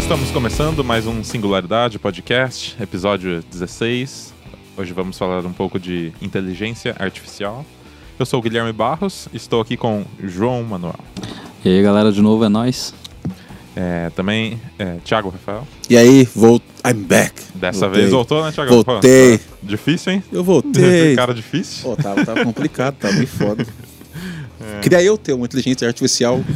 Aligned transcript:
estamos 0.00 0.30
começando 0.30 0.82
mais 0.82 1.06
um 1.06 1.22
Singularidade 1.22 1.98
Podcast, 1.98 2.74
episódio 2.80 3.44
16. 3.50 4.32
Hoje 4.76 4.94
vamos 4.94 5.16
falar 5.18 5.44
um 5.44 5.52
pouco 5.52 5.78
de 5.78 6.10
inteligência 6.22 6.96
artificial. 6.98 7.66
Eu 8.18 8.24
sou 8.24 8.40
o 8.40 8.42
Guilherme 8.42 8.72
Barros, 8.72 9.28
estou 9.32 9.60
aqui 9.60 9.76
com 9.76 10.04
João 10.24 10.64
Manuel. 10.64 10.98
E 11.62 11.68
aí, 11.68 11.82
galera, 11.82 12.10
de 12.10 12.22
novo 12.22 12.44
é 12.44 12.48
nós. 12.48 12.94
É, 13.76 14.10
também 14.16 14.60
é, 14.78 14.96
Thiago 15.04 15.28
Rafael. 15.28 15.68
E 15.88 15.96
aí, 15.96 16.26
volt... 16.34 16.62
I'm 16.84 17.02
back. 17.02 17.34
Dessa 17.54 17.80
Voltei. 17.80 18.00
vez 18.00 18.10
voltou, 18.10 18.44
né, 18.44 18.52
Thiago? 18.52 18.82
Voltei. 18.82 19.38
Pô, 19.38 19.44
difícil, 19.62 20.14
hein? 20.14 20.24
Eu 20.32 20.42
voltei. 20.42 21.14
Cara 21.14 21.34
difícil. 21.34 21.90
Pô, 21.90 22.02
tava, 22.02 22.24
tava 22.24 22.42
complicado, 22.44 22.96
tava 22.96 23.14
bem 23.14 23.26
foda. 23.26 23.66
Queria 24.82 25.02
eu 25.02 25.16
ter 25.18 25.32
uma 25.32 25.46
inteligência 25.46 25.88
artificial. 25.88 26.40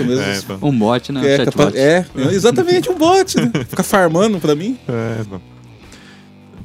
É, 0.00 0.38
então. 0.38 0.58
Um 0.62 0.78
bot, 0.78 1.12
né? 1.12 1.34
É, 1.34 1.44
capaz- 1.44 1.74
é, 1.74 2.06
exatamente 2.32 2.88
um 2.90 2.96
bot, 2.96 3.36
né? 3.38 3.50
Ficar 3.68 3.82
farmando 3.82 4.38
pra 4.38 4.54
mim. 4.54 4.78
É, 4.88 5.18
então. 5.20 5.42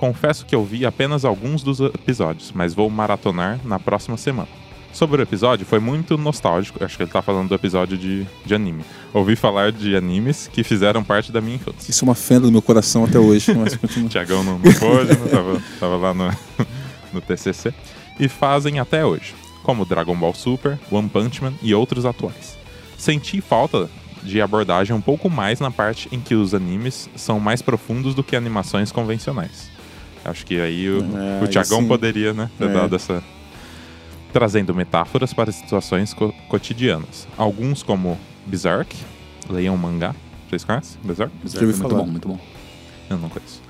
Confesso 0.00 0.46
que 0.46 0.56
ouvi 0.56 0.86
apenas 0.86 1.26
alguns 1.26 1.62
dos 1.62 1.78
episódios, 1.78 2.52
mas 2.54 2.72
vou 2.72 2.88
maratonar 2.88 3.60
na 3.62 3.78
próxima 3.78 4.16
semana. 4.16 4.48
Sobre 4.94 5.20
o 5.20 5.22
episódio, 5.22 5.66
foi 5.66 5.78
muito 5.78 6.16
nostálgico. 6.16 6.82
Acho 6.82 6.96
que 6.96 7.02
ele 7.02 7.10
tá 7.10 7.20
falando 7.20 7.50
do 7.50 7.54
episódio 7.54 7.98
de, 7.98 8.26
de 8.46 8.54
anime. 8.54 8.82
Ouvi 9.12 9.36
falar 9.36 9.70
de 9.70 9.94
animes 9.94 10.48
que 10.50 10.64
fizeram 10.64 11.04
parte 11.04 11.30
da 11.30 11.42
minha 11.42 11.56
infância. 11.56 11.90
Isso 11.90 12.02
é 12.02 12.08
uma 12.08 12.14
fenda 12.14 12.46
do 12.46 12.50
meu 12.50 12.62
coração 12.62 13.04
até 13.04 13.18
hoje. 13.18 13.52
Mas 13.52 13.76
continua. 13.76 14.08
Tiagão 14.08 14.42
não, 14.42 14.58
não 14.58 14.72
pôde, 14.72 15.10
né? 15.10 15.28
tava, 15.30 15.62
tava 15.78 15.96
lá 15.98 16.14
no, 16.14 16.30
no 17.12 17.20
TCC. 17.20 17.74
E 18.18 18.26
fazem 18.26 18.80
até 18.80 19.04
hoje, 19.04 19.34
como 19.62 19.84
Dragon 19.84 20.16
Ball 20.16 20.32
Super, 20.32 20.78
One 20.90 21.10
Punch 21.10 21.44
Man 21.44 21.52
e 21.62 21.74
outros 21.74 22.06
atuais. 22.06 22.56
Senti 22.96 23.42
falta 23.42 23.90
de 24.22 24.40
abordagem 24.40 24.96
um 24.96 25.00
pouco 25.02 25.28
mais 25.28 25.60
na 25.60 25.70
parte 25.70 26.08
em 26.10 26.20
que 26.20 26.34
os 26.34 26.54
animes 26.54 27.10
são 27.14 27.38
mais 27.38 27.60
profundos 27.60 28.14
do 28.14 28.24
que 28.24 28.34
animações 28.34 28.90
convencionais. 28.90 29.68
Acho 30.24 30.44
que 30.46 30.60
aí 30.60 30.88
o, 30.88 30.98
É, 31.40 31.44
o 31.44 31.48
Tiagão 31.48 31.86
poderia, 31.86 32.32
né, 32.32 32.50
ter 32.58 32.68
É. 32.68 32.72
dado 32.72 32.94
essa... 32.96 33.22
Trazendo 34.32 34.72
metáforas 34.74 35.32
para 35.34 35.50
situações 35.50 36.14
co- 36.14 36.32
cotidianas. 36.48 37.26
Alguns 37.36 37.82
como 37.82 38.16
Berserk, 38.46 38.94
leiam 39.48 39.76
mangá. 39.76 40.14
Vocês 40.48 40.62
conhecem 40.62 40.98
Berserk? 41.02 41.32
Já 41.44 41.60
ouvi 41.60 41.66
Muito 41.72 41.82
falar. 41.88 41.94
bom, 42.02 42.06
muito 42.10 42.28
bom. 42.28 42.38
Eu 43.08 43.18
não 43.18 43.28
conheço. 43.28 43.60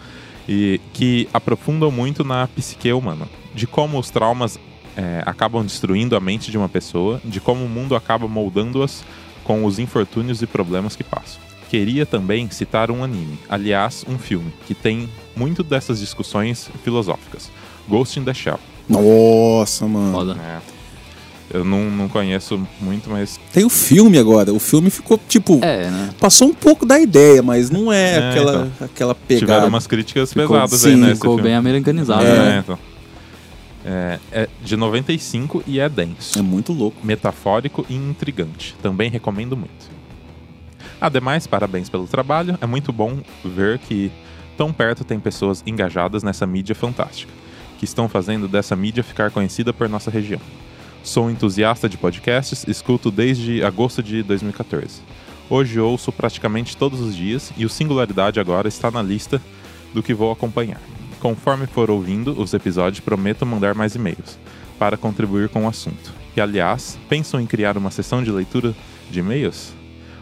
E 0.46 0.78
que 0.92 1.26
aprofundam 1.32 1.90
muito 1.90 2.22
na 2.24 2.46
psique 2.46 2.92
humana. 2.92 3.26
De 3.54 3.66
como 3.66 3.98
os 3.98 4.10
traumas 4.10 4.58
é, 4.96 5.22
acabam 5.24 5.64
destruindo 5.64 6.14
a 6.14 6.20
mente 6.20 6.50
de 6.50 6.58
uma 6.58 6.68
pessoa, 6.68 7.22
de 7.24 7.40
como 7.40 7.64
o 7.64 7.68
mundo 7.68 7.96
acaba 7.96 8.28
moldando-as 8.28 9.02
com 9.44 9.64
os 9.64 9.78
infortúnios 9.78 10.42
e 10.42 10.46
problemas 10.46 10.94
que 10.94 11.02
passam. 11.02 11.40
Queria 11.70 12.04
também 12.04 12.50
citar 12.50 12.90
um 12.90 13.02
anime, 13.02 13.38
aliás, 13.48 14.04
um 14.06 14.18
filme, 14.18 14.52
que 14.66 14.74
tem 14.74 15.08
muito 15.36 15.62
dessas 15.62 16.00
discussões 16.00 16.70
filosóficas. 16.84 17.50
Ghost 17.88 18.18
in 18.18 18.24
the 18.24 18.34
Shell. 18.34 18.58
Nossa, 18.88 19.86
mano. 19.86 20.12
Foda. 20.12 20.36
É, 20.40 20.60
eu 21.52 21.64
não, 21.64 21.90
não 21.90 22.08
conheço 22.08 22.60
muito, 22.80 23.10
mas 23.10 23.38
Tem 23.52 23.64
o 23.64 23.70
filme 23.70 24.18
agora. 24.18 24.52
O 24.52 24.58
filme 24.60 24.90
ficou, 24.90 25.18
tipo... 25.28 25.58
É, 25.62 25.90
né? 25.90 26.10
Passou 26.20 26.48
um 26.48 26.54
pouco 26.54 26.86
da 26.86 26.98
ideia, 27.00 27.42
mas 27.42 27.70
não 27.70 27.92
é, 27.92 28.16
É, 28.18 28.30
aquela, 28.30 28.72
aquela 28.80 29.14
pegada. 29.14 29.46
tiveram 29.46 29.68
umas 29.68 29.86
críticas 29.86 30.32
Ficou- 30.32 30.48
pesadas 30.48 30.84
aí, 30.84 30.92
sim, 30.92 31.00
né? 31.00 31.06
esse 31.08 31.14
Ficou 31.20 31.34
filme. 31.36 31.42
bem 31.50 31.56
americanizado, 31.56 32.24
É, 32.24 32.34
né? 32.38 32.58
então. 32.64 32.78
É, 33.84 34.18
é 34.30 34.48
de 34.62 34.76
95 34.76 35.64
e 35.66 35.80
é 35.80 35.88
denso. 35.88 36.38
É 36.38 36.42
muito 36.42 36.72
louco. 36.72 36.98
metafórico 37.04 37.84
e 37.88 37.94
intrigante. 37.96 38.76
Também 38.82 39.10
recomendo 39.10 39.56
muito. 39.56 39.90
Ademais, 41.00 41.46
parabéns 41.46 41.88
pelo 41.88 42.06
trabalho. 42.06 42.58
É 42.60 42.66
muito 42.66 42.92
bom 42.92 43.18
ver 43.44 43.78
que 43.78 44.12
tão 44.60 44.74
perto 44.74 45.04
tem 45.04 45.18
pessoas 45.18 45.62
engajadas 45.66 46.22
nessa 46.22 46.46
mídia 46.46 46.74
fantástica, 46.74 47.32
que 47.78 47.86
estão 47.86 48.10
fazendo 48.10 48.46
dessa 48.46 48.76
mídia 48.76 49.02
ficar 49.02 49.30
conhecida 49.30 49.72
por 49.72 49.88
nossa 49.88 50.10
região. 50.10 50.40
Sou 51.02 51.30
entusiasta 51.30 51.88
de 51.88 51.96
podcasts, 51.96 52.66
escuto 52.68 53.10
desde 53.10 53.64
agosto 53.64 54.02
de 54.02 54.22
2014. 54.22 55.00
Hoje 55.48 55.80
ouço 55.80 56.12
praticamente 56.12 56.76
todos 56.76 57.00
os 57.00 57.16
dias 57.16 57.50
e 57.56 57.64
o 57.64 57.70
Singularidade 57.70 58.38
agora 58.38 58.68
está 58.68 58.90
na 58.90 59.00
lista 59.00 59.40
do 59.94 60.02
que 60.02 60.12
vou 60.12 60.30
acompanhar. 60.30 60.82
Conforme 61.20 61.66
for 61.66 61.90
ouvindo 61.90 62.38
os 62.38 62.52
episódios, 62.52 63.00
prometo 63.00 63.46
mandar 63.46 63.74
mais 63.74 63.94
e-mails 63.94 64.38
para 64.78 64.98
contribuir 64.98 65.48
com 65.48 65.64
o 65.64 65.68
assunto. 65.68 66.12
E 66.36 66.40
aliás, 66.40 66.98
pensam 67.08 67.40
em 67.40 67.46
criar 67.46 67.78
uma 67.78 67.90
sessão 67.90 68.22
de 68.22 68.30
leitura 68.30 68.74
de 69.10 69.20
e-mails? 69.20 69.72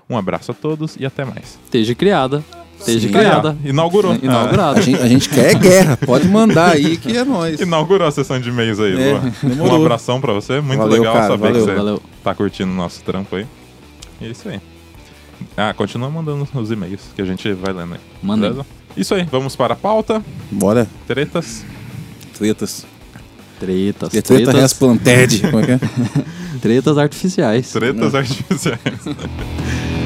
Um 0.08 0.16
abraço 0.16 0.52
a 0.52 0.54
todos 0.54 0.94
e 0.96 1.04
até 1.04 1.24
mais. 1.24 1.58
Esteja 1.64 1.92
criada. 1.92 2.44
Esteja 2.78 3.08
criada. 3.08 3.56
Ah, 3.62 3.68
inaugurou. 3.68 4.14
Inaugurada. 4.22 4.78
A 4.78 4.82
gente, 4.82 5.00
a 5.02 5.08
gente 5.08 5.28
quer 5.28 5.54
guerra. 5.58 5.96
Pode 5.96 6.28
mandar 6.28 6.72
aí 6.72 6.96
que 6.96 7.16
é 7.16 7.24
nóis. 7.24 7.60
Ah, 7.60 7.64
inaugurou 7.64 8.06
a 8.06 8.10
sessão 8.10 8.40
de 8.40 8.48
e-mails 8.48 8.78
aí, 8.80 8.92
É, 8.92 9.12
Luan. 9.12 9.32
Um 9.44 9.48
demorou. 9.48 9.82
abração 9.84 10.20
pra 10.20 10.32
você. 10.32 10.60
Muito 10.60 10.78
Valeu, 10.78 10.98
legal 10.98 11.14
cara, 11.14 11.26
saber 11.26 11.38
valeu, 11.48 11.54
que 11.66 11.70
você 11.70 11.76
Valeu. 11.76 12.02
tá 12.22 12.34
curtindo 12.34 12.70
o 12.70 12.74
nosso 12.74 13.02
trampo 13.02 13.34
aí. 13.36 13.46
E 14.20 14.26
é 14.26 14.28
isso 14.30 14.48
aí. 14.48 14.60
Ah, 15.56 15.72
continua 15.74 16.08
mandando 16.10 16.46
os 16.54 16.70
e-mails 16.70 17.00
que 17.14 17.22
a 17.22 17.24
gente 17.24 17.52
vai 17.52 17.72
lendo 17.72 17.94
aí. 17.94 18.00
Beleza? 18.22 18.66
Isso 18.96 19.14
aí, 19.14 19.24
vamos 19.30 19.54
para 19.54 19.74
a 19.74 19.76
pauta. 19.76 20.22
Bora. 20.50 20.86
Tretas. 21.06 21.64
Tretas. 22.36 22.84
Tretas. 23.60 24.14
E 24.14 24.22
treta 24.22 24.44
tretas, 24.44 24.54
resplanted. 24.62 25.40
Como 25.50 25.60
é 25.60 25.66
que 25.66 25.72
é? 25.72 25.80
tretas 26.60 26.96
artificiais. 26.98 27.70
Tretas 27.72 28.14
artificiais. 28.14 28.78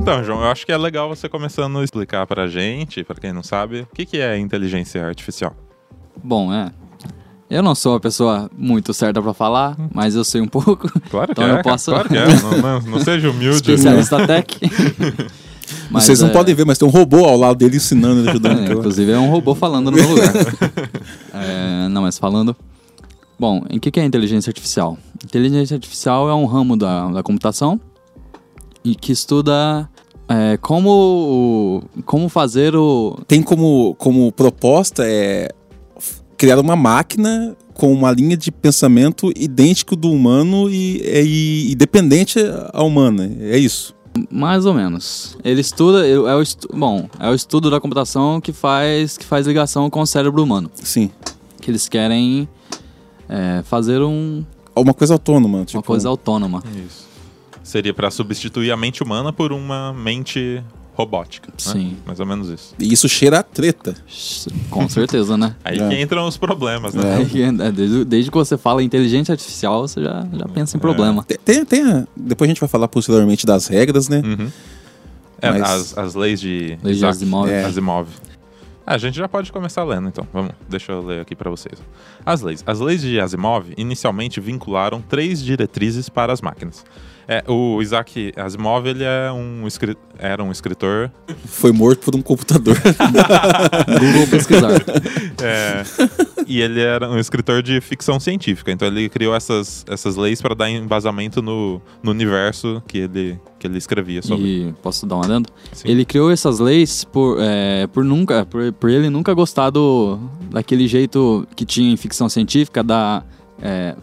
Então, 0.00 0.24
João, 0.24 0.40
eu 0.42 0.46
acho 0.50 0.64
que 0.64 0.72
é 0.72 0.78
legal 0.78 1.08
você 1.08 1.28
começando 1.28 1.78
a 1.78 1.84
explicar 1.84 2.26
pra 2.26 2.46
gente, 2.48 3.04
pra 3.04 3.14
quem 3.16 3.32
não 3.32 3.42
sabe, 3.42 3.80
o 3.82 3.94
que, 3.94 4.06
que 4.06 4.18
é 4.18 4.38
inteligência 4.38 5.04
artificial. 5.06 5.54
Bom, 6.22 6.52
é. 6.52 6.70
Eu 7.50 7.62
não 7.62 7.74
sou 7.74 7.96
a 7.96 8.00
pessoa 8.00 8.48
muito 8.56 8.94
certa 8.94 9.20
pra 9.20 9.34
falar, 9.34 9.76
mas 9.92 10.14
eu 10.14 10.24
sei 10.24 10.40
um 10.40 10.46
pouco. 10.48 10.88
Claro 11.10 11.26
que 11.26 11.32
Então 11.32 11.44
é, 11.44 11.48
eu 11.48 11.54
cara, 11.56 11.62
posso- 11.62 11.90
claro 11.90 12.08
que 12.08 12.16
é. 12.16 12.26
Não, 12.42 12.58
não- 12.58 12.80
não 12.92 13.00
seja 13.00 13.30
humilde. 13.30 13.56
Especialista 13.56 14.26
tech. 14.26 14.58
Mas, 15.88 16.04
Vocês 16.04 16.20
não 16.20 16.28
é, 16.28 16.32
podem 16.32 16.52
ver, 16.52 16.64
mas 16.66 16.78
tem 16.78 16.86
um 16.86 16.90
robô 16.90 17.24
ao 17.26 17.36
lado 17.36 17.56
dele 17.58 17.76
ensinando, 17.76 18.28
ajudando. 18.28 18.60
É, 18.68 18.72
inclusive 18.72 19.12
é 19.12 19.18
um 19.18 19.30
robô 19.30 19.54
falando 19.54 19.88
no 19.90 19.96
meu 19.96 20.08
lugar. 20.08 20.32
É, 21.32 21.88
não, 21.88 22.02
mas 22.02 22.18
falando. 22.18 22.56
Bom, 23.38 23.64
em 23.70 23.78
que, 23.78 23.88
que 23.90 24.00
é 24.00 24.04
inteligência 24.04 24.50
artificial? 24.50 24.98
Inteligência 25.24 25.74
artificial 25.76 26.28
é 26.28 26.34
um 26.34 26.44
ramo 26.44 26.76
da, 26.76 27.06
da 27.08 27.22
computação 27.22 27.80
e 28.84 28.94
que 28.94 29.12
estuda 29.12 29.88
é, 30.28 30.56
como, 30.58 31.82
como 32.04 32.28
fazer 32.28 32.76
o. 32.76 33.18
Tem 33.26 33.42
como, 33.42 33.94
como 33.96 34.30
proposta 34.30 35.04
é 35.04 35.48
criar 36.36 36.58
uma 36.58 36.76
máquina 36.76 37.56
com 37.74 37.92
uma 37.92 38.12
linha 38.12 38.36
de 38.36 38.52
pensamento 38.52 39.32
idêntico 39.36 39.96
do 39.96 40.10
humano 40.10 40.70
e, 40.70 41.02
e, 41.02 41.72
e 41.72 41.74
dependente 41.74 42.38
à 42.72 42.82
humana. 42.82 43.30
É 43.40 43.58
isso. 43.58 43.94
Mais 44.30 44.66
ou 44.66 44.72
menos. 44.72 45.36
Ele 45.44 45.60
estuda. 45.60 46.06
É 46.06 46.34
o 46.34 46.40
estu, 46.40 46.68
bom, 46.72 47.08
é 47.18 47.28
o 47.28 47.34
estudo 47.34 47.70
da 47.70 47.80
computação 47.80 48.40
que 48.40 48.52
faz, 48.52 49.18
que 49.18 49.24
faz 49.24 49.46
ligação 49.46 49.90
com 49.90 50.00
o 50.00 50.06
cérebro 50.06 50.42
humano. 50.42 50.70
Sim. 50.74 51.10
Que 51.60 51.70
eles 51.70 51.88
querem 51.88 52.48
é, 53.28 53.62
fazer 53.64 54.00
um, 54.00 54.44
Uma 54.74 54.94
coisa 54.94 55.14
autônoma. 55.14 55.64
Tipo, 55.64 55.78
uma 55.78 55.82
coisa 55.82 56.08
autônoma. 56.08 56.62
Isso. 56.86 57.09
Seria 57.70 57.94
pra 57.94 58.10
substituir 58.10 58.72
a 58.72 58.76
mente 58.76 59.00
humana 59.00 59.32
por 59.32 59.52
uma 59.52 59.92
mente 59.92 60.60
robótica. 60.92 61.48
né? 61.50 61.54
Sim. 61.56 61.96
Mais 62.04 62.18
ou 62.18 62.26
menos 62.26 62.48
isso. 62.48 62.74
E 62.80 62.92
isso 62.92 63.08
cheira 63.08 63.38
a 63.38 63.42
treta. 63.44 63.94
Com 64.68 64.88
certeza, 64.88 65.36
né? 65.36 65.54
Aí 65.64 65.78
É. 65.78 65.88
que 65.88 66.00
entram 66.02 66.26
os 66.26 66.36
problemas, 66.36 66.94
né? 66.94 67.14
Aí, 67.18 67.42
é, 67.42 67.70
desde, 67.70 68.04
desde 68.04 68.28
que 68.28 68.36
você 68.36 68.58
fala 68.58 68.82
inteligência 68.82 69.30
artificial, 69.32 69.86
você 69.86 70.02
já, 70.02 70.26
já 70.32 70.46
pensa 70.48 70.76
em 70.76 70.80
problema. 70.80 71.22
Tem, 71.22 71.38
tem, 71.38 71.64
tem 71.64 71.82
a- 71.92 72.06
depois 72.16 72.48
a 72.48 72.50
gente 72.50 72.58
vai 72.60 72.68
falar 72.68 72.88
posteriormente 72.88 73.46
das 73.46 73.68
regras, 73.68 74.08
né? 74.08 74.20
Uhum. 74.24 74.50
É, 75.40 75.50
Mas- 75.52 75.62
as, 75.62 75.96
as 75.98 76.14
leis 76.16 76.40
de 76.40 76.76
Leis 76.82 76.98
de 76.98 77.06
Asimov. 77.06 77.48
É. 77.48 77.64
Asimov. 77.64 78.08
Ah, 78.84 78.94
a 78.96 78.98
gente 78.98 79.16
já 79.16 79.28
pode 79.28 79.52
começar 79.52 79.84
lendo, 79.84 80.08
então. 80.08 80.26
Vamos, 80.32 80.50
deixa 80.68 80.90
eu 80.90 81.06
ler 81.06 81.20
aqui 81.20 81.36
pra 81.36 81.48
vocês. 81.48 81.80
As 82.26 82.40
leis. 82.42 82.64
As 82.66 82.80
leis 82.80 83.00
de 83.00 83.20
Asimov 83.20 83.72
inicialmente 83.76 84.40
vincularam 84.40 85.00
três 85.00 85.40
diretrizes 85.40 86.08
para 86.08 86.32
as 86.32 86.40
máquinas. 86.40 86.84
É, 87.28 87.44
o 87.46 87.80
Isaac 87.80 88.32
Asimov 88.36 88.86
ele 88.86 89.04
é 89.04 89.30
um 89.30 89.66
era 90.18 90.42
um 90.42 90.50
escritor 90.50 91.10
Foi 91.46 91.72
morto 91.72 92.00
por 92.00 92.16
um 92.16 92.22
computador. 92.22 92.76
Google 93.86 94.26
pesquisar. 94.28 94.72
é, 95.42 95.82
e 96.46 96.60
ele 96.60 96.80
era 96.80 97.08
um 97.08 97.18
escritor 97.18 97.62
de 97.62 97.80
ficção 97.80 98.18
científica. 98.18 98.70
Então 98.70 98.86
ele 98.88 99.08
criou 99.08 99.34
essas, 99.34 99.84
essas 99.88 100.16
leis 100.16 100.42
para 100.42 100.54
dar 100.54 100.70
embasamento 100.70 101.40
no, 101.40 101.80
no 102.02 102.10
universo 102.10 102.82
que 102.86 102.98
ele, 102.98 103.40
que 103.58 103.66
ele 103.66 103.78
escrevia 103.78 104.22
sobre. 104.22 104.68
E 104.68 104.74
posso 104.82 105.06
dar 105.06 105.16
um 105.16 105.22
adendo? 105.22 105.48
Sim. 105.72 105.88
Ele 105.88 106.04
criou 106.04 106.30
essas 106.30 106.58
leis 106.58 107.04
por, 107.04 107.38
é, 107.40 107.86
por 107.86 108.04
nunca, 108.04 108.44
por, 108.44 108.72
por 108.72 108.90
ele 108.90 109.08
nunca 109.08 109.32
gostar 109.32 109.70
do, 109.70 110.18
daquele 110.50 110.86
jeito 110.86 111.46
que 111.56 111.64
tinha 111.64 111.92
em 111.92 111.96
ficção 111.96 112.28
científica 112.28 112.82
da, 112.82 113.22
é, 113.62 113.94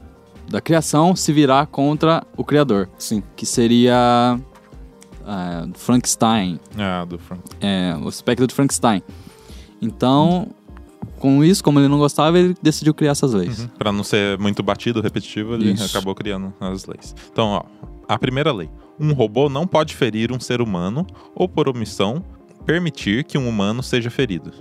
da 0.49 0.61
criação 0.61 1.15
se 1.15 1.31
virar 1.33 1.67
contra 1.67 2.23
o 2.35 2.44
criador, 2.44 2.89
Sim. 2.97 3.21
que 3.35 3.45
seria 3.45 4.39
é, 5.25 5.67
Frankenstein, 5.75 6.59
Ah, 6.77 7.05
do 7.05 7.17
Frank. 7.17 7.41
é, 7.61 7.95
o 8.01 8.07
espectro 8.09 8.47
de 8.47 8.53
Frankenstein. 8.53 9.01
Então, 9.81 10.47
com 11.19 11.44
isso, 11.44 11.63
como 11.63 11.79
ele 11.79 11.88
não 11.88 11.97
gostava, 11.97 12.38
ele 12.39 12.55
decidiu 12.61 12.94
criar 12.94 13.11
essas 13.11 13.33
leis. 13.33 13.59
Uhum. 13.59 13.67
Pra 13.77 13.91
não 13.91 14.03
ser 14.03 14.38
muito 14.39 14.63
batido, 14.63 15.01
repetitivo, 15.01 15.53
ele 15.55 15.71
Isso. 15.71 15.85
acabou 15.85 16.15
criando 16.15 16.53
as 16.59 16.85
leis. 16.85 17.15
Então, 17.31 17.47
ó, 17.47 17.63
a 18.07 18.17
primeira 18.17 18.51
lei. 18.51 18.69
Um 19.00 19.13
robô 19.13 19.50
não 19.50 19.67
pode 19.67 19.95
ferir 19.95 20.31
um 20.31 20.39
ser 20.39 20.61
humano 20.61 21.05
ou, 21.35 21.47
por 21.47 21.69
omissão, 21.69 22.23
permitir 22.65 23.23
que 23.23 23.38
um 23.38 23.47
humano 23.47 23.83
seja 23.83 24.09
ferido. 24.09 24.51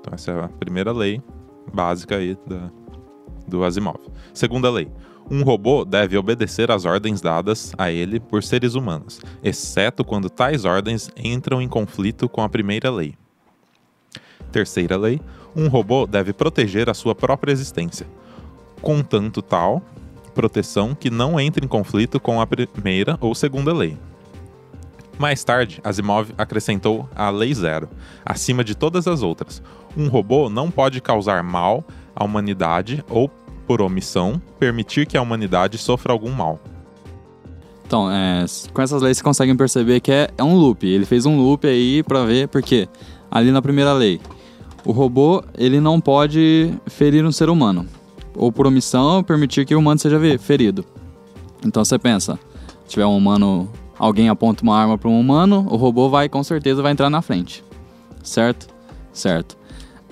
Então, 0.00 0.14
essa 0.14 0.30
é 0.30 0.44
a 0.44 0.48
primeira 0.48 0.90
lei 0.92 1.20
básica 1.72 2.16
aí 2.16 2.36
da, 2.46 2.70
do 3.46 3.62
Asimov. 3.64 3.98
Segunda 4.32 4.70
lei. 4.70 4.88
Um 5.30 5.42
robô 5.42 5.84
deve 5.84 6.16
obedecer 6.16 6.70
às 6.70 6.84
ordens 6.84 7.20
dadas 7.20 7.72
a 7.76 7.90
ele 7.90 8.18
por 8.18 8.42
seres 8.42 8.74
humanos, 8.74 9.20
exceto 9.42 10.02
quando 10.04 10.30
tais 10.30 10.64
ordens 10.64 11.10
entram 11.16 11.60
em 11.60 11.68
conflito 11.68 12.28
com 12.28 12.42
a 12.42 12.48
primeira 12.48 12.90
lei. 12.90 13.14
Terceira 14.50 14.96
lei. 14.96 15.20
Um 15.54 15.68
robô 15.68 16.06
deve 16.06 16.32
proteger 16.32 16.88
a 16.88 16.94
sua 16.94 17.14
própria 17.14 17.52
existência, 17.52 18.06
contanto 18.80 19.42
tal 19.42 19.82
proteção 20.38 20.94
que 20.94 21.10
não 21.10 21.40
entre 21.40 21.64
em 21.64 21.68
conflito 21.68 22.20
com 22.20 22.40
a 22.40 22.46
primeira 22.46 23.18
ou 23.20 23.34
segunda 23.34 23.72
lei. 23.72 23.98
Mais 25.18 25.42
tarde, 25.42 25.80
Asimov 25.82 26.30
acrescentou 26.38 27.08
a 27.12 27.28
Lei 27.28 27.52
Zero, 27.52 27.88
acima 28.24 28.62
de 28.62 28.76
todas 28.76 29.08
as 29.08 29.20
outras. 29.20 29.60
Um 29.96 30.06
robô 30.06 30.48
não 30.48 30.70
pode 30.70 31.00
causar 31.00 31.42
mal 31.42 31.82
à 32.14 32.24
humanidade 32.24 33.04
ou, 33.10 33.28
por 33.68 33.82
omissão, 33.82 34.40
permitir 34.58 35.06
que 35.06 35.18
a 35.18 35.20
humanidade 35.20 35.76
sofra 35.76 36.10
algum 36.10 36.32
mal. 36.32 36.58
Então, 37.86 38.10
é, 38.10 38.46
com 38.72 38.80
essas 38.80 39.02
leis 39.02 39.18
você 39.18 39.22
consegue 39.22 39.54
perceber 39.54 40.00
que 40.00 40.10
é, 40.10 40.30
é 40.38 40.42
um 40.42 40.56
loop. 40.56 40.86
Ele 40.86 41.04
fez 41.04 41.26
um 41.26 41.36
loop 41.38 41.66
aí 41.66 42.02
pra 42.02 42.24
ver, 42.24 42.48
porque 42.48 42.88
ali 43.30 43.52
na 43.52 43.60
primeira 43.60 43.92
lei, 43.92 44.20
o 44.86 44.92
robô 44.92 45.44
ele 45.56 45.80
não 45.80 46.00
pode 46.00 46.72
ferir 46.86 47.24
um 47.26 47.32
ser 47.32 47.50
humano. 47.50 47.86
Ou 48.34 48.50
por 48.50 48.66
omissão, 48.66 49.22
permitir 49.22 49.66
que 49.66 49.74
o 49.74 49.78
humano 49.78 50.00
seja 50.00 50.18
ferido. 50.38 50.84
Então 51.64 51.84
você 51.84 51.98
pensa, 51.98 52.38
se 52.84 52.90
tiver 52.92 53.06
um 53.06 53.16
humano, 53.16 53.68
alguém 53.98 54.30
aponta 54.30 54.62
uma 54.62 54.78
arma 54.78 54.96
para 54.96 55.10
um 55.10 55.20
humano, 55.20 55.66
o 55.70 55.76
robô 55.76 56.08
vai 56.08 56.28
com 56.28 56.42
certeza 56.42 56.80
vai 56.80 56.92
entrar 56.92 57.10
na 57.10 57.20
frente. 57.20 57.62
Certo? 58.22 58.68
Certo. 59.12 59.58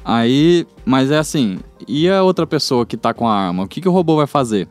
Aí, 0.08 0.64
mas 0.84 1.10
é 1.10 1.18
assim, 1.18 1.58
e 1.88 2.08
a 2.08 2.22
outra 2.22 2.46
pessoa 2.46 2.86
que 2.86 2.96
tá 2.96 3.12
com 3.12 3.26
a 3.26 3.34
arma, 3.34 3.64
o 3.64 3.68
que, 3.68 3.80
que 3.80 3.88
o 3.88 3.92
robô 3.92 4.14
vai 4.16 4.26
fazer? 4.28 4.68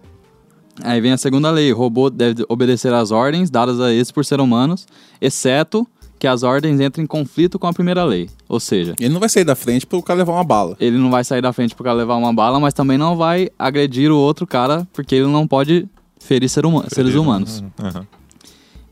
Aí 0.81 1.01
vem 1.01 1.11
a 1.11 1.17
segunda 1.17 1.51
lei: 1.51 1.73
o 1.73 1.77
robô 1.77 2.09
deve 2.09 2.45
obedecer 2.47 2.93
às 2.93 3.11
ordens 3.11 3.49
dadas 3.49 3.79
a 3.81 3.91
eles 3.91 4.11
por 4.11 4.23
ser 4.23 4.39
humanos, 4.39 4.87
exceto 5.19 5.85
que 6.17 6.25
as 6.27 6.43
ordens 6.43 6.79
entrem 6.79 7.03
em 7.03 7.07
conflito 7.07 7.59
com 7.59 7.67
a 7.67 7.73
primeira 7.73 8.03
lei. 8.05 8.29
Ou 8.47 8.59
seja, 8.61 8.95
Ele 8.97 9.13
não 9.13 9.19
vai 9.19 9.27
sair 9.27 9.43
da 9.43 9.55
frente 9.55 9.85
pro 9.85 10.01
cara 10.01 10.19
levar 10.19 10.31
uma 10.31 10.43
bala. 10.45 10.77
ele 10.79 10.97
não 10.97 11.11
vai 11.11 11.25
sair 11.25 11.41
da 11.41 11.51
frente 11.51 11.75
para 11.75 11.91
levar 11.91 12.15
uma 12.15 12.33
bala, 12.33 12.57
mas 12.57 12.73
também 12.73 12.97
não 12.97 13.17
vai 13.17 13.49
agredir 13.59 14.09
o 14.11 14.17
outro 14.17 14.47
cara, 14.47 14.87
porque 14.93 15.15
ele 15.15 15.27
não 15.27 15.45
pode 15.45 15.85
ferir 16.17 16.47
ser 16.47 16.65
huma- 16.65 16.85
seres 16.89 17.11
Ferir, 17.11 17.19
humanos. 17.21 17.61
uhum. 17.77 18.05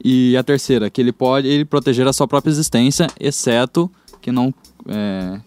E 0.04 0.36
a 0.36 0.44
terceira, 0.44 0.90
que 0.90 1.00
ele 1.00 1.14
pode 1.14 1.48
ele 1.48 1.64
proteger 1.64 2.06
a 2.06 2.12
sua 2.12 2.28
própria 2.28 2.52
existência, 2.52 3.08
exceto 3.18 3.90
que 4.22 4.30
não 4.32 4.54
é, 4.88 5.40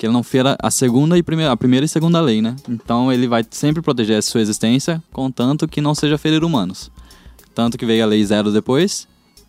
que 0.00 0.06
ele 0.06 0.14
não 0.14 0.22
fera 0.22 0.56
a 0.62 0.70
segunda 0.70 1.18
e 1.18 1.22
primeira, 1.22 1.52
a 1.52 1.56
primeira 1.58 1.84
e 1.84 1.88
segunda 1.88 2.22
lei, 2.22 2.40
né? 2.40 2.56
Então 2.66 3.12
ele 3.12 3.28
vai 3.28 3.44
sempre 3.50 3.82
proteger 3.82 4.16
a 4.16 4.22
sua 4.22 4.40
existência, 4.40 5.02
contanto 5.12 5.68
que 5.68 5.78
não 5.82 5.94
seja 5.94 6.16
ferir 6.16 6.42
humanos. 6.42 6.90
Tanto 7.54 7.76
que 7.76 7.84
veio 7.84 8.02
a 8.02 8.06
lei 8.06 8.24
zero 8.24 8.50
depois, 8.50 9.06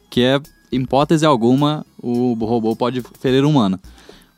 que 0.09 0.19
é 0.19 0.41
em 0.69 0.81
hipótese 0.81 1.25
alguma 1.25 1.85
o 2.03 2.33
robô 2.33 2.75
pode 2.75 3.01
ferir 3.21 3.45
humano. 3.45 3.79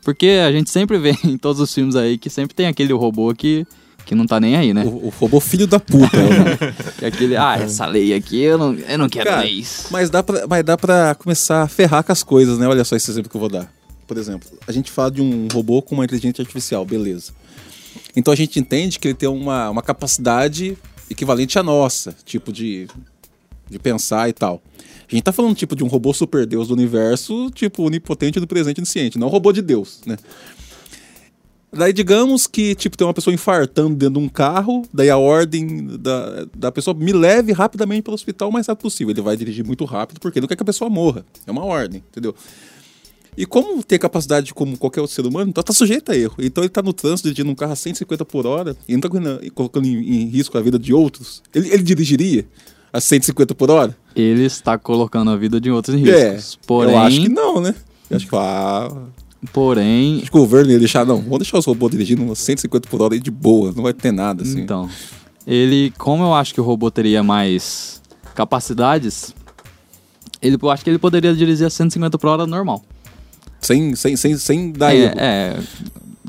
Porque 0.06 0.40
a 0.46 0.52
gente 0.52 0.70
sempre 0.70 1.00
vê 1.00 1.18
em 1.26 1.36
todos 1.36 1.60
os 1.60 1.74
filmes 1.74 1.96
aí 1.96 2.16
que 2.16 2.30
sempre 2.30 2.54
tem 2.54 2.68
aquele 2.68 2.94
robô 2.94 3.34
que 3.34 3.66
que 4.06 4.14
não 4.14 4.28
tá 4.28 4.40
nem 4.40 4.56
aí, 4.56 4.72
né? 4.72 4.84
O, 4.86 5.08
o 5.08 5.14
robô 5.20 5.40
filho 5.40 5.66
da 5.66 5.80
puta. 5.80 6.16
né? 6.16 6.76
É 7.02 7.08
aquele, 7.08 7.36
ah, 7.36 7.58
essa 7.60 7.88
lei 7.88 8.14
aqui 8.14 8.40
eu 8.40 8.60
não, 8.60 8.76
eu 8.76 8.98
não 9.00 9.10
quero 9.10 9.32
Cara, 9.32 9.42
leis. 9.42 9.88
mas, 9.90 10.12
dá 10.12 10.22
pra, 10.22 10.46
mas 10.48 10.64
dá 10.64 10.78
pra 10.78 11.16
começar 11.16 11.64
a 11.64 11.68
ferrar 11.68 12.04
com 12.04 12.12
as 12.12 12.22
coisas, 12.22 12.60
né? 12.60 12.68
Olha 12.68 12.84
só 12.84 12.96
esse 12.96 13.10
exemplo 13.10 13.32
que 13.32 13.36
eu 13.36 13.42
vou 13.42 13.50
dar. 13.50 13.68
Por 14.08 14.18
exemplo, 14.18 14.50
a 14.68 14.72
gente 14.72 14.92
fala 14.92 15.12
de 15.12 15.22
um 15.22 15.48
robô 15.52 15.82
com 15.82 15.96
uma 15.96 16.06
inteligência 16.06 16.42
artificial, 16.42 16.86
beleza. 16.86 17.32
Então 18.16 18.34
a 18.34 18.36
gente 18.36 18.60
entende 18.60 19.00
que 19.00 19.08
ele 19.08 19.16
tem 19.16 19.30
uma, 19.30 19.70
uma 19.70 19.82
capacidade 19.82 20.78
equivalente 21.10 21.58
à 21.58 21.64
nossa, 21.64 22.16
tipo 22.26 22.52
de, 22.52 22.88
de 23.70 23.80
pensar 23.80 24.30
e 24.30 24.34
tal. 24.34 24.62
A 25.08 25.16
gente 25.16 25.24
tá 25.24 25.32
falando 25.32 25.56
tipo 25.56 25.76
de 25.76 25.84
um 25.84 25.88
robô 25.88 26.14
super 26.14 26.46
deus 26.46 26.70
do 26.70 26.74
universo, 26.74 27.52
tipo 27.52 27.84
onipotente 27.84 28.40
do 28.40 28.48
presente 28.48 28.78
e 28.78 28.82
onisciente, 28.82 29.18
não 29.18 29.28
um 29.28 29.30
robô 29.30 29.52
de 29.52 29.62
Deus, 29.62 30.02
né? 30.06 30.18
Daí 31.72 31.92
digamos 31.92 32.46
que 32.46 32.76
tipo 32.76 32.96
tem 32.96 33.06
uma 33.06 33.14
pessoa 33.16 33.34
infartando 33.34 33.96
dentro 33.96 34.20
de 34.20 34.26
um 34.26 34.30
carro, 34.30 34.84
daí 34.94 35.10
a 35.10 35.18
ordem 35.18 35.88
da, 35.98 36.46
da 36.56 36.72
pessoa 36.72 36.96
me 36.96 37.12
leve 37.12 37.52
rapidamente 37.52 38.04
para 38.04 38.12
o 38.12 38.14
hospital 38.14 38.50
o 38.50 38.54
mais 38.54 38.68
rápido 38.68 38.84
possível. 38.84 39.12
Ele 39.12 39.22
vai 39.22 39.36
dirigir 39.36 39.66
muito 39.66 39.84
rápido 39.84 40.20
porque 40.20 40.38
ele 40.38 40.44
não 40.44 40.48
quer 40.48 40.56
que 40.56 40.62
a 40.62 40.66
pessoa 40.66 40.88
morra. 40.88 41.26
É 41.48 41.52
uma 41.52 41.66
ordem, 41.66 42.04
entendeu? 42.12 42.36
E 43.38 43.46
como 43.46 43.84
tem 43.84 43.98
capacidade 43.98 44.54
como 44.54 44.78
qualquer 44.78 45.02
outro 45.02 45.16
ser 45.16 45.26
humano, 45.26 45.50
então 45.50 45.64
tá 45.64 45.74
sujeito 45.74 46.12
a 46.12 46.16
erro. 46.18 46.36
Então 46.40 46.64
ele 46.64 46.70
tá 46.70 46.82
no 46.82 46.94
trânsito 46.94 47.28
dirigindo 47.30 47.50
um 47.52 47.56
carro 47.56 47.72
a 47.74 47.76
150 47.76 48.24
por 48.26 48.46
hora 48.46 48.76
e 48.88 48.94
não 48.94 49.02
tá 49.02 49.10
colocando- 49.56 49.88
em, 49.88 49.98
em 50.24 50.26
risco 50.30 50.58
a 50.58 50.62
vida 50.62 50.78
de 50.78 50.94
outros. 50.94 51.42
Ele, 51.54 51.70
ele 51.70 51.84
dirigiria 51.84 52.46
a 52.92 53.02
150 53.02 53.56
por 53.56 53.72
hora? 53.72 53.98
Ele 54.16 54.44
está 54.46 54.78
colocando 54.78 55.32
a 55.32 55.36
vida 55.36 55.60
de 55.60 55.72
outros 55.72 55.96
em 55.96 56.08
É, 56.08 56.34
riscos. 56.34 56.60
Porém, 56.68 56.94
eu 56.94 57.00
acho 57.00 57.22
que 57.22 57.30
não, 57.30 57.60
né? 57.60 57.74
Eu 58.10 58.18
acho 58.18 58.28
que, 58.28 58.36
ah, 58.36 58.92
porém, 59.52 60.20
acho 60.22 60.30
que 60.32 60.38
o 60.38 60.42
governo 60.42 60.72
ia 60.72 60.78
deixar, 60.80 61.04
não, 61.06 61.20
vamos 61.22 61.40
deixar 61.40 61.58
os 61.58 61.66
robôs 61.66 61.92
dirigindo 61.92 62.32
a 62.32 62.36
150 62.36 62.88
por 62.88 63.02
hora 63.02 63.16
aí 63.16 63.20
de 63.20 63.32
boa, 63.32 63.72
não 63.76 63.82
vai 63.84 63.94
ter 63.94 64.12
nada, 64.12 64.44
assim. 64.44 64.62
então, 64.62 64.88
ele, 65.48 65.92
como 65.98 66.24
eu 66.24 66.34
acho 66.36 66.54
que 66.54 66.62
o 66.62 66.64
robô 66.64 66.92
teria 66.92 67.24
mais 67.24 68.00
capacidades, 68.36 69.34
ele, 70.42 70.58
eu 70.62 70.70
acho 70.70 70.84
que 70.84 70.90
ele 70.90 71.00
poderia 71.00 71.34
dirigir 71.34 71.66
a 71.66 71.70
150 71.70 72.18
por 72.18 72.28
hora 72.28 72.46
normal. 72.46 72.84
Sem, 73.64 73.96
sem, 73.96 74.16
sem, 74.16 74.38
sem 74.38 74.72
dar 74.72 74.94
é, 74.94 74.98
erro. 75.00 75.14
é, 75.18 75.60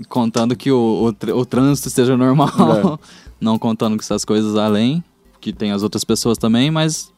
contando 0.09 0.55
que 0.57 0.71
o, 0.71 1.05
o, 1.05 1.13
tr- 1.13 1.31
o 1.33 1.45
trânsito 1.45 1.89
esteja 1.89 2.17
normal, 2.17 2.49
É. 2.49 2.99
não 3.41 3.59
contando 3.59 3.97
com 3.97 4.03
essas 4.03 4.25
coisas 4.25 4.57
além, 4.57 5.03
que 5.41 5.53
tem 5.53 5.71
as 5.73 5.83
outras 5.83 6.05
pessoas 6.05 6.39
também, 6.39 6.71
mas 6.71 7.13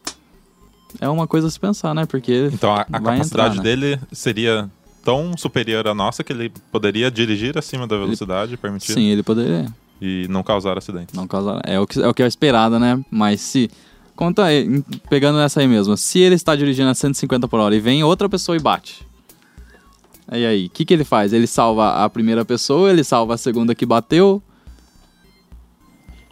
é 1.01 1.09
uma 1.09 1.27
coisa 1.27 1.47
a 1.47 1.51
se 1.51 1.61
pensar, 1.61 1.95
né? 1.95 2.07
Porque 2.07 2.51
Então 2.53 2.73
a, 2.75 2.81
a 2.93 2.99
vai 2.99 3.19
capacidade 3.19 3.25
entrar, 3.25 3.55
né? 3.57 3.63
dele 3.63 4.01
seria 4.13 4.69
tão 5.05 5.37
superior 5.37 5.87
à 5.87 5.95
nossa 5.95 6.25
que 6.25 6.33
ele 6.33 6.51
poderia 6.73 7.11
dirigir 7.11 7.57
acima 7.57 7.87
da 7.87 7.97
velocidade 7.97 8.57
permitida 8.57 8.95
Sim, 8.95 9.07
ele 9.07 9.23
poderia. 9.23 9.67
e 10.01 10.27
não 10.29 10.43
causar 10.43 10.77
acidente. 10.79 11.15
Não 11.15 11.27
causar. 11.29 11.61
É 11.65 11.79
o 11.79 11.87
que 11.87 12.01
é, 12.03 12.09
o 12.09 12.15
que 12.15 12.23
é 12.23 12.27
esperado, 12.27 12.79
né? 12.79 13.01
Mas 13.11 13.41
se. 13.41 13.71
Conta 14.17 14.45
aí, 14.45 14.83
pegando 15.11 15.39
essa 15.39 15.61
aí 15.61 15.69
mesmo. 15.69 15.95
Se 15.97 16.19
ele 16.21 16.35
está 16.35 16.57
dirigindo 16.57 16.89
a 16.89 16.95
150 16.95 17.47
por 17.47 17.61
hora 17.61 17.77
e 17.77 17.81
vem 17.81 18.03
outra 18.03 18.29
pessoa 18.31 18.57
e 18.57 18.59
bate. 18.59 19.07
E 20.33 20.45
aí, 20.45 20.67
o 20.67 20.71
que, 20.71 20.85
que 20.85 20.93
ele 20.95 21.05
faz? 21.05 21.33
Ele 21.33 21.47
salva 21.47 22.05
a 22.05 22.11
primeira 22.11 22.45
pessoa, 22.45 22.91
ele 22.91 23.05
salva 23.05 23.35
a 23.35 23.39
segunda 23.39 23.75
que 23.75 23.87
bateu. 23.87 24.43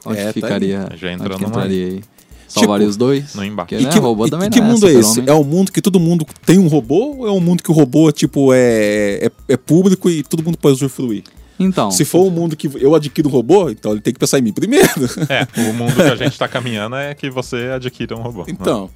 Onde 0.04 0.18
É, 0.18 0.26
tá 0.26 0.32
ficaria? 0.32 0.88
aí. 0.90 0.96
Já 0.98 1.08
onde 1.12 1.22
que 1.22 1.28
numa- 1.28 1.46
entraria 1.46 1.86
aí? 1.86 2.02
Salvaria 2.46 2.86
os 2.86 2.96
dois. 2.96 3.34
No 3.34 3.44
embate. 3.44 3.70
Porque, 3.74 3.82
E 3.82 3.86
né, 3.86 3.92
que, 3.92 3.98
robô 3.98 4.26
e 4.26 4.30
também 4.30 4.48
que 4.50 4.60
não 4.60 4.68
mundo 4.68 4.88
é 4.88 4.92
esse? 4.92 5.22
É 5.28 5.32
um 5.34 5.42
mundo 5.42 5.72
que 5.72 5.80
todo 5.82 5.98
mundo 5.98 6.24
tem 6.46 6.58
um 6.58 6.68
robô 6.68 7.16
ou 7.18 7.26
é 7.26 7.30
um 7.32 7.40
mundo 7.40 7.62
que 7.62 7.70
o 7.70 7.74
robô 7.74 8.12
tipo, 8.12 8.52
é, 8.52 9.26
é, 9.26 9.30
é 9.48 9.56
público 9.56 10.08
e 10.08 10.22
todo 10.22 10.42
mundo 10.44 10.56
pode 10.58 10.74
usufruir? 10.74 11.24
Então, 11.58 11.90
Se 11.90 12.04
for 12.04 12.22
um 12.26 12.30
mundo 12.30 12.56
que 12.56 12.68
eu 12.80 12.94
adquiro 12.94 13.28
um 13.28 13.32
robô, 13.32 13.70
então 13.70 13.92
ele 13.92 14.00
tem 14.00 14.12
que 14.12 14.18
pensar 14.20 14.38
em 14.38 14.42
mim 14.42 14.52
primeiro. 14.52 14.88
É, 15.28 15.46
o 15.68 15.72
mundo 15.72 15.94
que 15.94 16.02
a 16.02 16.16
gente 16.16 16.36
tá 16.38 16.46
caminhando 16.46 16.96
é 16.96 17.14
que 17.14 17.30
você 17.30 17.70
adquira 17.74 18.16
um 18.16 18.22
robô. 18.22 18.44
Então. 18.46 18.90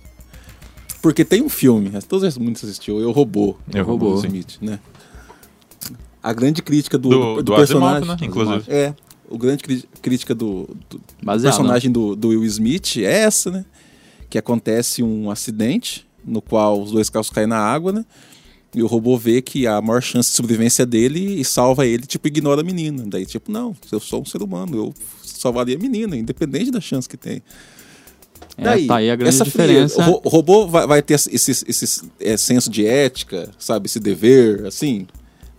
Porque 1.00 1.24
tem 1.24 1.42
um 1.42 1.48
filme, 1.48 1.90
todo 2.08 2.22
mundo 2.40 2.56
assistiu, 2.56 3.00
Eu 3.00 3.12
Robô. 3.12 3.56
Eu, 3.72 3.84
Robô. 3.84 4.10
Will 4.14 4.24
Smith, 4.24 4.58
né? 4.60 4.80
A 6.22 6.32
grande 6.32 6.62
crítica 6.62 6.98
do, 6.98 7.08
Do- 7.08 7.34
do, 7.36 7.42
do 7.44 7.54
personagem. 7.54 8.08
Né? 8.08 8.16
Inclusive. 8.22 8.64
É. 8.68 8.94
O 9.30 9.36
grande 9.38 9.62
crítica 10.02 10.34
do, 10.34 10.68
do 10.88 11.00
personagem 11.52 11.92
do, 11.92 12.16
do 12.16 12.28
Will 12.28 12.44
Smith 12.46 12.96
é 12.98 13.02
essa, 13.20 13.50
né? 13.50 13.64
Que 14.30 14.38
acontece 14.38 15.02
um 15.02 15.30
acidente 15.30 16.06
no 16.24 16.40
qual 16.42 16.82
os 16.82 16.90
dois 16.90 17.08
carros 17.08 17.30
caem 17.30 17.46
na 17.46 17.58
água, 17.58 17.92
né? 17.92 18.04
E 18.74 18.82
o 18.82 18.86
robô 18.86 19.16
vê 19.16 19.40
que 19.40 19.66
a 19.66 19.80
maior 19.80 20.02
chance 20.02 20.30
de 20.30 20.36
sobrevivência 20.36 20.82
é 20.82 20.86
dele 20.86 21.40
e 21.40 21.44
salva 21.44 21.86
ele, 21.86 22.04
tipo, 22.06 22.26
ignora 22.28 22.60
a 22.60 22.64
menina. 22.64 23.04
Daí, 23.06 23.24
tipo, 23.24 23.50
não, 23.50 23.74
eu 23.90 24.00
sou 24.00 24.20
um 24.22 24.24
ser 24.24 24.42
humano, 24.42 24.76
eu 24.76 24.94
salvaria 25.22 25.76
a 25.76 25.78
menina, 25.78 26.16
independente 26.16 26.70
da 26.70 26.80
chance 26.80 27.08
que 27.08 27.16
tem. 27.16 27.42
É, 28.56 28.86
tá 28.86 28.96
aí 28.96 29.10
a 29.10 29.14
grande 29.16 29.34
essa 29.34 29.44
diferença. 29.44 29.94
frieza, 29.96 30.10
o 30.10 30.14
ro- 30.14 30.20
o 30.24 30.28
robô 30.28 30.66
vai, 30.66 30.86
vai 30.86 31.02
ter 31.02 31.14
esse, 31.14 31.34
esse, 31.34 32.10
é, 32.20 32.36
senso 32.36 32.68
de 32.70 32.84
ética, 32.86 33.50
sabe? 33.58 33.86
Esse 33.86 34.00
dever, 34.00 34.66
assim. 34.66 35.06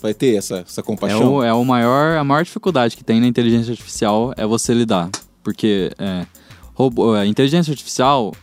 Vai 0.01 0.13
ter 0.13 0.36
essa, 0.38 0.59
essa 0.59 0.79
É 0.81 0.83
compaixão. 0.83 1.36
o, 1.36 1.43
é 1.43 1.53
o 1.53 1.63
maior, 1.65 2.17
a 2.17 2.24
maior 2.24 2.43
dificuldade 2.43 2.95
que 2.95 3.03
tem 3.03 3.19
na 3.19 3.27
inteligência 3.27 3.71
artificial 3.71 4.33
é 4.38 4.45
você 4.45 4.74
lidar. 4.74 5.09
Porque 5.43 5.91
é, 5.98 6.25
robô, 6.74 7.13
a 7.13 7.25
inteligência 7.25 7.71
artificial, 7.71 8.33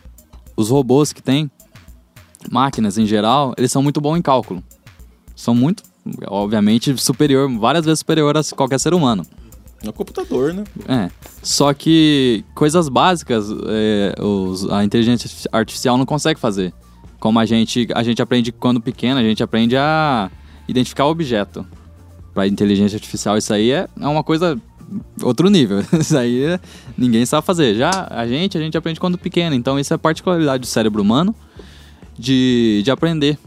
os 0.56 0.68
robôs 0.70 1.12
que 1.14 1.22
tem, 1.22 1.50
máquinas 2.50 2.98
em 2.98 3.06
geral, 3.06 3.54
eles 3.56 3.72
são 3.72 3.82
muito 3.82 4.00
bons 4.00 4.16
em 4.18 4.22
cálculo. 4.22 4.62
São 5.34 5.54
muito, 5.54 5.82
obviamente, 6.26 6.96
superior, 6.98 7.50
várias 7.58 7.84
vezes 7.84 8.00
superior 8.00 8.36
a 8.36 8.42
qualquer 8.54 8.78
ser 8.80 8.94
humano. 8.94 9.24
Um 9.90 9.92
computador, 9.92 10.52
né? 10.52 10.64
É. 10.88 11.10
Só 11.42 11.72
que 11.74 12.44
coisas 12.54 12.88
básicas 12.88 13.48
é, 13.66 14.14
os- 14.22 14.68
a 14.70 14.84
inteligência 14.84 15.28
artificial 15.52 15.96
não 15.98 16.06
consegue 16.06 16.38
fazer. 16.40 16.72
Como 17.18 17.38
a 17.38 17.46
gente, 17.46 17.88
a 17.94 18.02
gente 18.02 18.20
aprende 18.20 18.52
quando 18.52 18.80
pequeno, 18.80 19.18
a 19.18 19.22
gente 19.22 19.42
aprende 19.42 19.76
a 19.76 20.30
identificar 20.68 21.06
o 21.06 21.10
objeto. 21.10 21.66
Para 22.34 22.46
inteligência 22.46 22.96
artificial, 22.96 23.38
isso 23.38 23.52
aí 23.54 23.70
é, 23.70 23.88
é 23.98 24.06
uma 24.06 24.22
coisa 24.22 24.60
outro 25.22 25.48
nível. 25.48 25.78
Isso 25.98 26.16
aí 26.16 26.60
ninguém 26.96 27.24
sabe 27.26 27.44
fazer. 27.46 27.74
Já 27.74 28.06
a 28.10 28.26
gente, 28.26 28.56
a 28.56 28.60
gente 28.60 28.76
aprende 28.76 29.00
quando 29.00 29.16
pequeno. 29.18 29.56
Então 29.56 29.78
isso 29.80 29.92
é 29.92 29.96
particularidade 29.96 30.60
do 30.60 30.66
cérebro 30.66 31.00
humano 31.02 31.34
de, 32.18 32.82
de 32.84 32.90
aprender. 32.90 33.38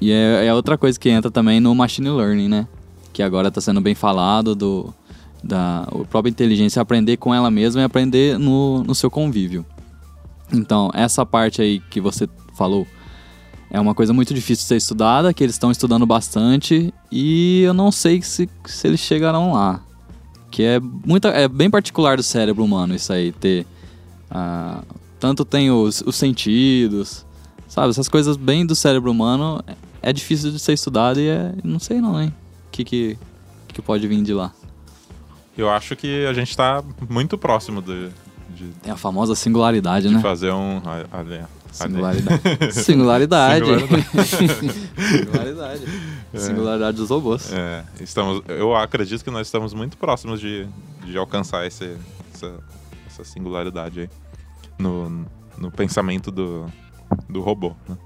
E 0.00 0.10
é, 0.10 0.46
é 0.46 0.54
outra 0.54 0.76
coisa 0.78 0.98
que 0.98 1.08
entra 1.10 1.30
também 1.30 1.60
no 1.60 1.74
machine 1.74 2.08
learning, 2.10 2.48
né? 2.48 2.66
Que 3.12 3.22
agora 3.22 3.48
está 3.48 3.60
sendo 3.60 3.80
bem 3.80 3.94
falado 3.94 4.54
do 4.54 4.92
da 5.42 5.88
própria 6.08 6.30
inteligência 6.30 6.80
aprender 6.80 7.16
com 7.16 7.34
ela 7.34 7.50
mesma 7.50 7.80
e 7.80 7.84
aprender 7.84 8.38
no, 8.38 8.82
no 8.84 8.94
seu 8.94 9.10
convívio. 9.10 9.64
Então, 10.52 10.90
essa 10.92 11.24
parte 11.24 11.60
aí 11.62 11.80
que 11.90 12.00
você 12.00 12.28
falou 12.54 12.86
é 13.70 13.80
uma 13.80 13.94
coisa 13.94 14.12
muito 14.12 14.34
difícil 14.34 14.64
de 14.64 14.68
ser 14.68 14.76
estudada, 14.76 15.32
que 15.32 15.42
eles 15.42 15.54
estão 15.54 15.70
estudando 15.70 16.04
bastante 16.04 16.92
e 17.10 17.62
eu 17.62 17.72
não 17.72 17.90
sei 17.90 18.20
se, 18.20 18.48
se 18.66 18.86
eles 18.86 19.00
chegarão 19.00 19.52
lá. 19.54 19.80
Que 20.50 20.62
é, 20.62 20.78
muita, 20.78 21.28
é 21.28 21.48
bem 21.48 21.70
particular 21.70 22.16
do 22.16 22.22
cérebro 22.22 22.62
humano 22.62 22.94
isso 22.94 23.10
aí, 23.10 23.32
ter... 23.32 23.66
ah, 24.30 24.82
tanto 25.18 25.44
tem 25.44 25.70
os, 25.70 26.02
os 26.02 26.16
sentidos, 26.16 27.24
sabe? 27.66 27.88
Essas 27.88 28.08
coisas 28.08 28.36
bem 28.36 28.66
do 28.66 28.74
cérebro 28.74 29.10
humano 29.10 29.64
é, 29.66 30.10
é 30.10 30.12
difícil 30.12 30.50
de 30.50 30.58
ser 30.58 30.74
estudado 30.74 31.18
e 31.18 31.28
é, 31.28 31.54
não 31.64 31.78
sei 31.78 32.02
não, 32.02 32.20
hein? 32.20 32.34
O 32.68 32.70
que, 32.70 32.84
que, 32.84 33.18
que 33.68 33.80
pode 33.80 34.06
vir 34.06 34.22
de 34.22 34.34
lá. 34.34 34.52
Eu 35.56 35.70
acho 35.70 35.94
que 35.94 36.26
a 36.26 36.32
gente 36.32 36.56
tá 36.56 36.82
muito 37.08 37.36
próximo 37.36 37.82
de, 37.82 38.08
de, 38.50 38.70
É 38.84 38.90
a 38.90 38.96
famosa 38.96 39.34
singularidade, 39.34 40.08
de 40.08 40.14
né? 40.14 40.20
fazer 40.20 40.52
um. 40.52 40.80
Ali, 40.84 41.06
ali. 41.12 41.44
Singularidade. 41.72 42.72
Singularidade. 42.72 43.64
Singularidade. 43.64 44.10
Singularidade. 45.08 45.82
Singularidade 46.34 46.96
dos 46.98 47.08
robôs. 47.08 47.50
É, 47.52 47.82
estamos, 48.00 48.42
eu 48.46 48.76
acredito 48.76 49.24
que 49.24 49.30
nós 49.30 49.46
estamos 49.46 49.72
muito 49.72 49.96
próximos 49.96 50.38
de, 50.38 50.66
de 51.04 51.16
alcançar 51.16 51.66
esse, 51.66 51.96
essa, 52.34 52.52
essa 53.06 53.24
singularidade 53.24 54.00
aí 54.00 54.10
no, 54.78 55.26
no 55.56 55.70
pensamento 55.70 56.30
do, 56.30 56.66
do 57.28 57.40
robô. 57.40 57.74
né? 57.88 57.96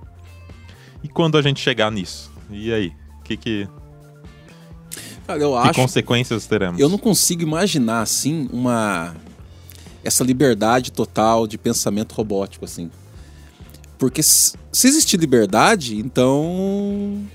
E 1.02 1.08
quando 1.08 1.36
a 1.36 1.42
gente 1.42 1.60
chegar 1.60 1.90
nisso? 1.90 2.30
E 2.50 2.72
aí? 2.72 2.92
Que, 3.24 3.36
que, 3.36 3.68
Cara, 5.26 5.40
eu 5.40 5.52
que 5.52 5.68
acho. 5.68 5.80
consequências 5.80 6.46
teremos? 6.46 6.80
Eu 6.80 6.88
não 6.88 6.98
consigo 6.98 7.42
imaginar, 7.42 8.02
assim, 8.02 8.48
uma. 8.52 9.14
Essa 10.04 10.22
liberdade 10.22 10.92
total 10.92 11.46
de 11.46 11.58
pensamento 11.58 12.12
robótico, 12.12 12.64
assim. 12.64 12.90
Porque 13.98 14.22
se 14.22 14.56
se 14.76 14.88
existir 14.88 15.18
liberdade, 15.18 15.96
então. 15.96 17.26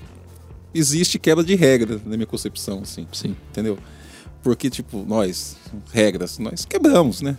Existe 0.74 1.18
quebra 1.18 1.44
de 1.44 1.54
regra, 1.54 2.00
na 2.06 2.16
minha 2.16 2.26
concepção, 2.26 2.80
assim. 2.82 3.06
Sim. 3.12 3.36
Entendeu? 3.50 3.78
Porque, 4.42 4.70
tipo, 4.70 5.04
nós, 5.06 5.56
regras, 5.92 6.38
nós 6.38 6.64
quebramos, 6.64 7.20
né? 7.20 7.36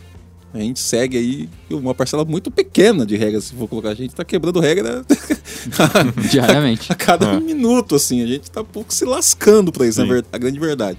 A 0.54 0.60
gente 0.60 0.80
segue 0.80 1.18
aí 1.18 1.50
uma 1.72 1.96
parcela 1.96 2.24
muito 2.24 2.52
pequena 2.52 3.06
de 3.08 3.16
regras, 3.18 3.46
se 3.46 3.56
for 3.56 3.68
colocar. 3.68 3.90
A 3.90 3.96
gente 3.96 4.14
tá 4.14 4.24
quebrando 4.24 4.60
regra 4.60 5.04
Diariamente. 6.30 6.92
a 6.92 6.96
cada 6.96 7.26
É. 7.34 7.40
minuto, 7.40 7.96
assim. 7.96 8.22
A 8.22 8.28
gente 8.28 8.52
tá 8.52 8.62
um 8.62 8.66
pouco 8.66 8.94
se 8.94 9.04
lascando 9.06 9.72
pra 9.72 9.88
isso, 9.88 10.00
Sim. 10.02 10.08
na 10.08 10.14
ver- 10.14 10.26
a 10.32 10.38
grande 10.38 10.60
verdade. 10.60 10.98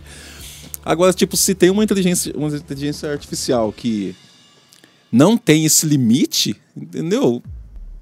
Agora, 0.85 1.13
tipo, 1.13 1.37
se 1.37 1.55
tem 1.55 1.71
uma 1.71 1.85
inteligência, 1.85 2.35
uma 2.37 2.49
inteligência 2.49 3.11
artificial 3.11 3.73
que 3.73 4.15
não 5.11 5.37
tem 5.37 5.65
esse 5.65 5.87
limite, 5.87 6.57
entendeu? 6.77 7.43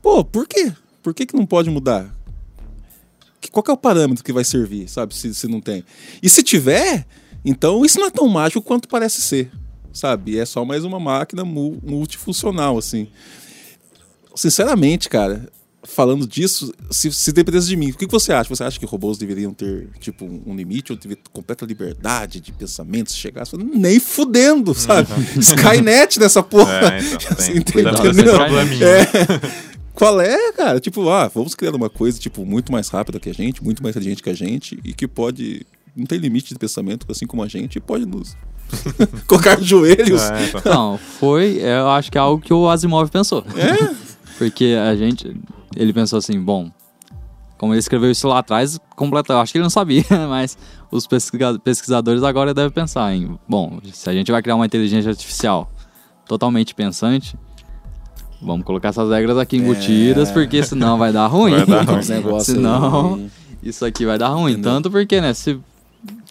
Pô, 0.00 0.24
por 0.24 0.48
quê? 0.48 0.72
Por 1.02 1.12
que, 1.14 1.26
que 1.26 1.36
não 1.36 1.44
pode 1.46 1.68
mudar? 1.70 2.12
Que- 3.40 3.50
Qual 3.50 3.62
que 3.62 3.70
é 3.70 3.74
o 3.74 3.76
parâmetro 3.76 4.24
que 4.24 4.32
vai 4.32 4.42
servir, 4.44 4.88
sabe? 4.88 5.14
Se, 5.14 5.34
se 5.34 5.46
não 5.46 5.60
tem. 5.60 5.84
E 6.22 6.28
se 6.28 6.42
tiver, 6.42 7.06
então 7.44 7.84
isso 7.84 7.98
não 8.00 8.06
é 8.06 8.10
tão 8.10 8.26
mágico 8.26 8.62
quanto 8.62 8.88
parece 8.88 9.20
ser, 9.20 9.50
sabe? 9.92 10.38
É 10.38 10.44
só 10.44 10.64
mais 10.64 10.84
uma 10.84 10.98
máquina 11.00 11.44
mu- 11.44 11.78
multifuncional, 11.82 12.78
assim. 12.78 13.08
Sinceramente, 14.34 15.08
cara, 15.08 15.48
falando 15.84 16.26
disso, 16.26 16.72
se, 16.90 17.12
se 17.12 17.32
dependesse 17.32 17.66
de 17.66 17.76
mim, 17.76 17.90
o 17.90 17.94
que 17.94 18.06
que 18.06 18.12
você 18.12 18.32
acha? 18.32 18.48
Você 18.48 18.64
acha 18.64 18.78
que 18.78 18.86
robôs 18.86 19.18
deveriam 19.18 19.52
ter, 19.52 19.88
tipo, 20.00 20.24
um 20.24 20.54
limite 20.54 20.92
ou 20.92 20.98
ter 20.98 21.18
completa 21.32 21.66
liberdade 21.66 22.40
de 22.40 22.52
pensamento, 22.52 23.10
se 23.10 23.18
chegasse? 23.18 23.56
Nem 23.56 23.98
fudendo, 24.00 24.74
sabe? 24.74 25.08
Skynet 25.38 26.18
nessa 26.18 26.42
porra. 26.42 26.72
É, 26.94 26.98
então, 27.00 27.36
tem, 27.36 27.56
Entendeu? 27.56 28.36
É. 28.86 29.72
Qual 29.92 30.20
é, 30.20 30.52
cara? 30.52 30.80
Tipo, 30.80 31.08
ah, 31.10 31.28
vamos 31.28 31.54
criar 31.54 31.74
uma 31.74 31.90
coisa, 31.90 32.18
tipo, 32.18 32.46
muito 32.46 32.72
mais 32.72 32.88
rápida 32.88 33.20
que 33.20 33.28
a 33.28 33.34
gente, 33.34 33.62
muito 33.62 33.82
mais 33.82 33.94
inteligente 33.94 34.22
que 34.22 34.30
a 34.30 34.34
gente 34.34 34.80
e 34.82 34.94
que 34.94 35.06
pode... 35.06 35.66
Não 35.94 36.06
tem 36.06 36.18
limite 36.18 36.54
de 36.54 36.58
pensamento, 36.58 37.06
assim 37.10 37.26
como 37.26 37.42
a 37.42 37.48
gente, 37.48 37.76
e 37.76 37.80
pode 37.80 38.06
nos 38.06 38.34
colocar 39.26 39.56
de 39.56 39.64
joelhos. 39.64 40.22
É, 40.22 40.44
então. 40.46 40.60
Não, 40.92 40.98
foi, 40.98 41.58
eu 41.60 41.88
acho 41.90 42.10
que 42.10 42.18
é 42.18 42.20
algo 42.20 42.42
que 42.42 42.52
o 42.52 42.68
Asimov 42.68 43.10
pensou. 43.10 43.44
É? 43.56 43.92
Porque 44.38 44.76
a 44.82 44.94
gente, 44.96 45.36
ele 45.76 45.92
pensou 45.92 46.18
assim, 46.18 46.40
bom, 46.40 46.70
como 47.58 47.72
ele 47.72 47.78
escreveu 47.80 48.10
isso 48.10 48.26
lá 48.26 48.38
atrás, 48.40 48.78
completa, 48.96 49.32
eu 49.34 49.38
acho 49.40 49.52
que 49.52 49.58
ele 49.58 49.62
não 49.62 49.70
sabia, 49.70 50.04
mas 50.28 50.56
os 50.90 51.06
pesquisa- 51.06 51.58
pesquisadores 51.58 52.22
agora 52.22 52.52
devem 52.52 52.70
pensar 52.70 53.14
em, 53.14 53.38
bom, 53.48 53.78
se 53.92 54.08
a 54.10 54.12
gente 54.12 54.32
vai 54.32 54.42
criar 54.42 54.56
uma 54.56 54.66
inteligência 54.66 55.10
artificial 55.10 55.70
totalmente 56.26 56.74
pensante, 56.74 57.36
vamos 58.40 58.64
colocar 58.64 58.88
essas 58.88 59.08
regras 59.10 59.38
aqui 59.38 59.56
embutidas, 59.58 60.30
É. 60.30 60.32
porque 60.32 60.62
senão 60.64 60.98
vai 60.98 61.12
dar 61.12 61.26
ruim. 61.28 61.52
Vai 61.52 61.66
dar 61.66 61.82
ruim. 61.84 61.98
Uns 61.98 62.08
negócios 62.08 62.56
Senão-. 62.56 63.28
Isso 63.62 63.84
aqui 63.84 64.04
vai 64.04 64.18
dar 64.18 64.28
ruim. 64.30 64.52
Entendeu? 64.54 64.72
Tanto 64.72 64.90
porque, 64.90 65.20
né, 65.20 65.32
se 65.34 65.56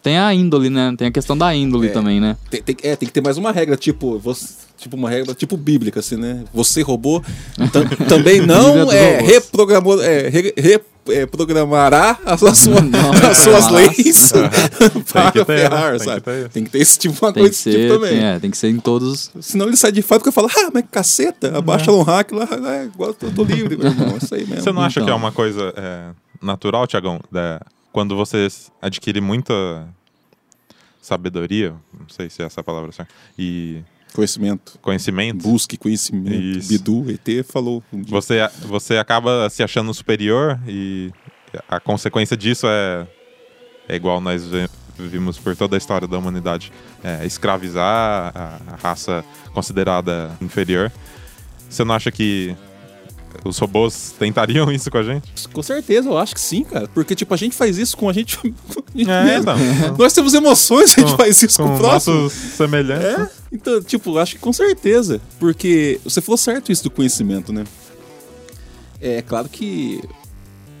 tem 0.02 0.18
a 0.18 0.34
índole, 0.34 0.68
né? 0.68 0.94
Tem 0.98 1.08
a 1.08 1.10
questão 1.12 1.36
da 1.38 1.54
índole 1.54 1.88
É. 1.88 1.90
também, 1.90 2.20
né? 2.20 2.36
Tem, 2.50 2.62
tem- 2.62 2.76
é, 2.82 2.96
tem 2.96 3.06
que 3.06 3.12
ter 3.12 3.20
mais 3.22 3.38
uma 3.38 3.52
regra, 3.52 3.76
tipo, 3.76 4.18
você, 4.18 4.46
tipo 4.76 4.96
uma 4.96 5.08
regra 5.08 5.32
tipo 5.34 5.56
bíblica, 5.56 6.00
assim, 6.00 6.16
né? 6.16 6.44
Você 6.52 6.82
robô 6.82 7.22
tam- 7.72 8.06
também 8.08 8.40
não 8.40 8.90
é, 8.90 9.20
reprogramou, 9.20 10.02
é, 10.02 10.28
re- 10.28 10.52
re- 10.56 10.80
é, 11.08 11.24
programará 11.26 12.18
as, 12.24 12.40
sua- 12.58 12.80
Não, 12.82 13.12
as 13.30 13.38
suas 13.38 13.70
leis 13.70 14.30
Tem 14.92 15.02
para 15.02 15.32
que 15.32 15.44
ter, 15.44 15.52
né? 15.54 15.68
ferrar, 15.68 15.90
Tem 15.90 15.98
que 15.98 16.04
sabe? 16.04 16.20
ter 16.20 16.38
isso. 16.40 16.48
Tem 16.50 16.64
que 16.64 16.70
ter 16.70 16.78
esse 16.78 16.98
tipo, 16.98 17.24
uma 17.24 17.32
Tem 17.32 17.42
coisa 17.42 17.48
desse 17.56 17.70
tipo 17.70 17.94
também. 17.94 18.10
tem, 18.10 18.24
é, 18.24 18.38
tem 18.40 18.50
que 18.50 18.56
ser 18.58 18.68
em 18.70 18.78
todos. 18.80 19.30
Senão 19.40 19.66
ele 19.66 19.76
sai 19.76 19.92
de 19.92 20.02
fábrica 20.02 20.30
e 20.30 20.32
fala, 20.32 20.48
ah, 20.56 20.70
mas 20.74 20.84
caceta, 20.90 21.56
abaixa 21.58 21.90
um 21.92 22.02
hack 22.02 22.32
lá, 22.32 22.48
é, 22.74 22.84
igual 22.86 23.14
eu 23.22 23.30
tô 23.30 23.44
livre, 23.44 23.76
meu 23.76 23.86
irmão, 23.86 24.14
é 24.14 24.16
isso 24.24 24.34
aí 24.34 24.44
mesmo. 24.46 24.62
Você 24.62 24.72
não 24.72 24.82
acha 24.82 24.98
Então. 25.00 25.06
que 25.06 25.12
é 25.12 25.14
uma 25.14 25.32
coisa 25.32 25.72
é, 25.76 26.02
natural, 26.40 26.86
Tiagão? 26.86 27.20
É, 27.34 27.60
quando 27.92 28.16
você 28.16 28.48
adquire 28.80 29.20
muita 29.20 29.86
sabedoria, 31.00 31.74
não 31.98 32.08
sei 32.08 32.30
se 32.30 32.42
é 32.42 32.46
essa 32.46 32.60
a 32.60 32.64
palavra 32.64 32.92
certa, 32.92 33.12
e 33.38 33.82
Conhecimento. 34.14 34.78
conhecimento, 34.82 35.42
Busque 35.42 35.76
conhecimento. 35.76 36.58
Isso. 36.58 36.68
Bidu, 36.68 37.06
ET, 37.10 37.44
falou 37.46 37.82
um 37.92 38.02
você, 38.04 38.46
você 38.60 38.98
acaba 38.98 39.48
se 39.48 39.62
achando 39.62 39.92
superior 39.94 40.60
e 40.66 41.10
a 41.68 41.80
consequência 41.80 42.36
disso 42.36 42.66
é, 42.66 43.06
é 43.88 43.96
igual 43.96 44.20
nós 44.20 44.42
vimos 44.98 45.38
por 45.38 45.56
toda 45.56 45.76
a 45.76 45.78
história 45.78 46.06
da 46.06 46.18
humanidade. 46.18 46.70
É 47.02 47.24
escravizar 47.24 48.32
a, 48.34 48.60
a 48.68 48.76
raça 48.76 49.24
considerada 49.54 50.36
inferior. 50.40 50.92
Você 51.68 51.82
não 51.82 51.94
acha 51.94 52.10
que 52.10 52.54
os 53.44 53.58
robôs 53.58 54.14
tentariam 54.18 54.70
isso 54.70 54.90
com 54.90 54.98
a 54.98 55.02
gente? 55.02 55.32
Com 55.52 55.62
certeza, 55.62 56.08
eu 56.08 56.18
acho 56.18 56.34
que 56.34 56.40
sim, 56.40 56.64
cara. 56.64 56.88
Porque, 56.88 57.14
tipo, 57.14 57.32
a 57.32 57.36
gente 57.36 57.54
faz 57.56 57.78
isso 57.78 57.96
com 57.96 58.08
a 58.08 58.12
gente, 58.12 58.38
É, 58.96 59.38
então. 59.38 59.56
Nós 59.98 60.12
temos 60.12 60.34
emoções, 60.34 60.96
a 60.96 61.00
gente 61.00 61.16
faz 61.16 61.42
isso 61.42 61.56
com, 61.58 61.68
Com 61.68 61.74
o 61.74 61.78
próximo. 61.78 62.14
nossos 62.22 62.38
semelhantes. 62.38 63.06
É, 63.06 63.30
então, 63.52 63.82
tipo, 63.82 64.18
acho 64.18 64.34
que 64.34 64.38
com 64.40 64.52
certeza. 64.52 65.20
Porque 65.38 66.00
você 66.04 66.20
falou 66.20 66.36
certo 66.36 66.70
isso 66.70 66.82
do 66.84 66.90
conhecimento, 66.90 67.52
né? 67.52 67.64
É 69.00 69.22
claro 69.22 69.48
que 69.48 70.00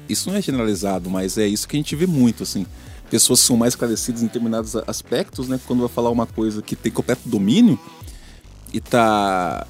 isso 0.08 0.28
não 0.30 0.36
é 0.36 0.42
generalizado, 0.42 1.08
mas 1.10 1.38
é 1.38 1.46
isso 1.46 1.66
que 1.66 1.76
a 1.76 1.78
gente 1.78 1.96
vê 1.96 2.06
muito, 2.06 2.42
assim. 2.42 2.66
Pessoas 3.10 3.40
que 3.40 3.46
são 3.46 3.56
mais 3.56 3.72
esclarecidas 3.72 4.22
em 4.22 4.26
determinados 4.26 4.74
aspectos, 4.86 5.48
né? 5.48 5.58
Quando 5.66 5.80
vai 5.80 5.88
falar 5.88 6.10
uma 6.10 6.26
coisa 6.26 6.62
que 6.62 6.76
tem 6.76 6.90
completo 6.92 7.22
domínio 7.28 7.78
e 8.72 8.80
tá 8.80 9.66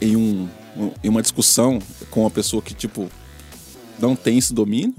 em, 0.00 0.16
um- 0.16 0.48
em 1.02 1.08
uma 1.08 1.22
discussão 1.22 1.78
com 2.10 2.20
uma 2.20 2.30
pessoa 2.30 2.60
que, 2.62 2.74
tipo, 2.74 3.08
não 3.98 4.14
tem 4.16 4.38
esse 4.38 4.52
domínio, 4.52 4.94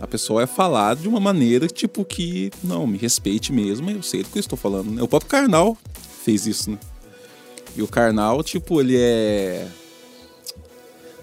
a 0.00 0.06
pessoa 0.06 0.44
vai 0.46 0.54
falar 0.54 0.96
de 0.96 1.06
uma 1.08 1.20
maneira, 1.20 1.66
tipo, 1.66 2.04
que, 2.04 2.50
não, 2.64 2.86
me 2.86 2.96
respeite 2.98 3.52
mesmo, 3.52 3.90
eu 3.90 4.02
sei 4.02 4.22
do 4.22 4.28
que 4.30 4.38
eu 4.38 4.40
estou 4.40 4.58
falando, 4.58 4.90
né? 4.90 5.02
O 5.02 5.08
próprio 5.08 5.30
Karnal 5.30 5.76
fez 6.24 6.46
isso, 6.46 6.70
né? 6.70 6.78
E 7.76 7.82
o 7.82 7.88
Karnal, 7.88 8.42
tipo, 8.42 8.80
ele 8.80 8.96
é 8.96 9.66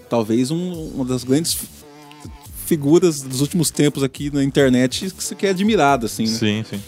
talvez 0.08 0.50
um- 0.50 0.88
uma 0.94 1.04
das 1.04 1.24
grandes 1.24 1.54
fi- 1.54 1.68
figuras 2.66 3.22
dos 3.22 3.40
últimos 3.40 3.70
tempos 3.70 4.02
aqui 4.02 4.30
na 4.30 4.42
internet 4.44 5.10
que 5.10 5.22
você 5.22 5.34
quer 5.34 5.50
admirada, 5.50 6.06
assim, 6.06 6.24
né? 6.26 6.38
Sim, 6.38 6.64
sim. 6.68 6.80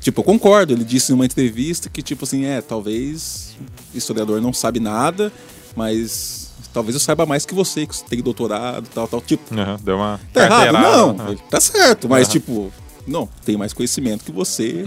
Tipo, 0.00 0.20
eu 0.20 0.24
concordo, 0.24 0.72
ele 0.72 0.84
disse 0.84 1.10
numa 1.10 1.24
entrevista 1.26 1.88
que, 1.88 2.02
tipo 2.02 2.24
assim, 2.24 2.44
é, 2.44 2.60
talvez 2.60 3.56
historiador 3.94 4.40
não 4.40 4.52
sabe 4.52 4.80
nada, 4.80 5.32
mas 5.76 6.50
talvez 6.72 6.94
eu 6.94 7.00
saiba 7.00 7.24
mais 7.26 7.44
que 7.46 7.54
você, 7.54 7.86
que 7.86 7.94
você 7.96 8.04
tem 8.04 8.20
doutorado, 8.22 8.88
tal, 8.94 9.08
tal. 9.08 9.20
Tipo, 9.20 9.54
Aham, 9.54 9.78
deu 9.82 9.96
uma 9.96 10.20
tá 10.32 10.44
errado? 10.44 10.72
Não, 10.82 11.10
Aham. 11.10 11.36
tá 11.50 11.60
certo, 11.60 12.08
mas 12.08 12.26
Aham. 12.26 12.32
tipo, 12.32 12.72
não, 13.06 13.28
tem 13.44 13.56
mais 13.56 13.72
conhecimento 13.72 14.24
que 14.24 14.32
você. 14.32 14.84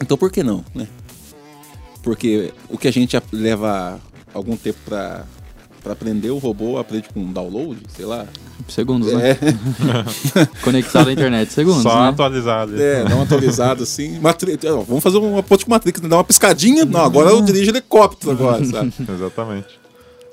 Então 0.00 0.16
por 0.16 0.30
que 0.30 0.42
não, 0.42 0.64
né? 0.74 0.86
Porque 2.02 2.52
o 2.68 2.78
que 2.78 2.88
a 2.88 2.92
gente 2.92 3.20
leva 3.32 4.00
algum 4.32 4.56
tempo 4.56 4.78
pra, 4.84 5.24
pra 5.82 5.92
aprender, 5.92 6.30
o 6.30 6.38
robô 6.38 6.78
aprende 6.78 7.08
com 7.12 7.32
download, 7.32 7.80
sei 7.94 8.04
lá. 8.04 8.26
Segundos, 8.68 9.12
né? 9.12 9.30
É, 9.30 9.36
Conectado 10.62 11.08
à 11.08 11.12
internet, 11.12 11.52
segundos, 11.52 11.82
Só 11.82 12.02
né? 12.02 12.08
atualizar 12.08 12.62
ali. 12.62 12.80
é, 12.82 13.04
dá 13.04 13.14
uma 13.14 13.24
atualizada 13.24 13.82
assim. 13.82 14.18
Matri... 14.18 14.58
ó, 14.66 14.80
Vamos 14.82 15.02
fazer 15.02 15.18
uma 15.18 15.42
ponte 15.42 15.64
com 15.64 15.70
Matrix, 15.70 16.00
né? 16.00 16.08
dar 16.08 16.16
uma 16.16 16.24
piscadinha. 16.24 16.84
Não, 16.84 17.00
agora 17.04 17.30
eu 17.30 17.40
dirijo 17.42 17.70
helicóptero 17.70 18.32
agora, 18.32 18.64
sabe? 18.64 18.92
Exatamente. 19.08 19.68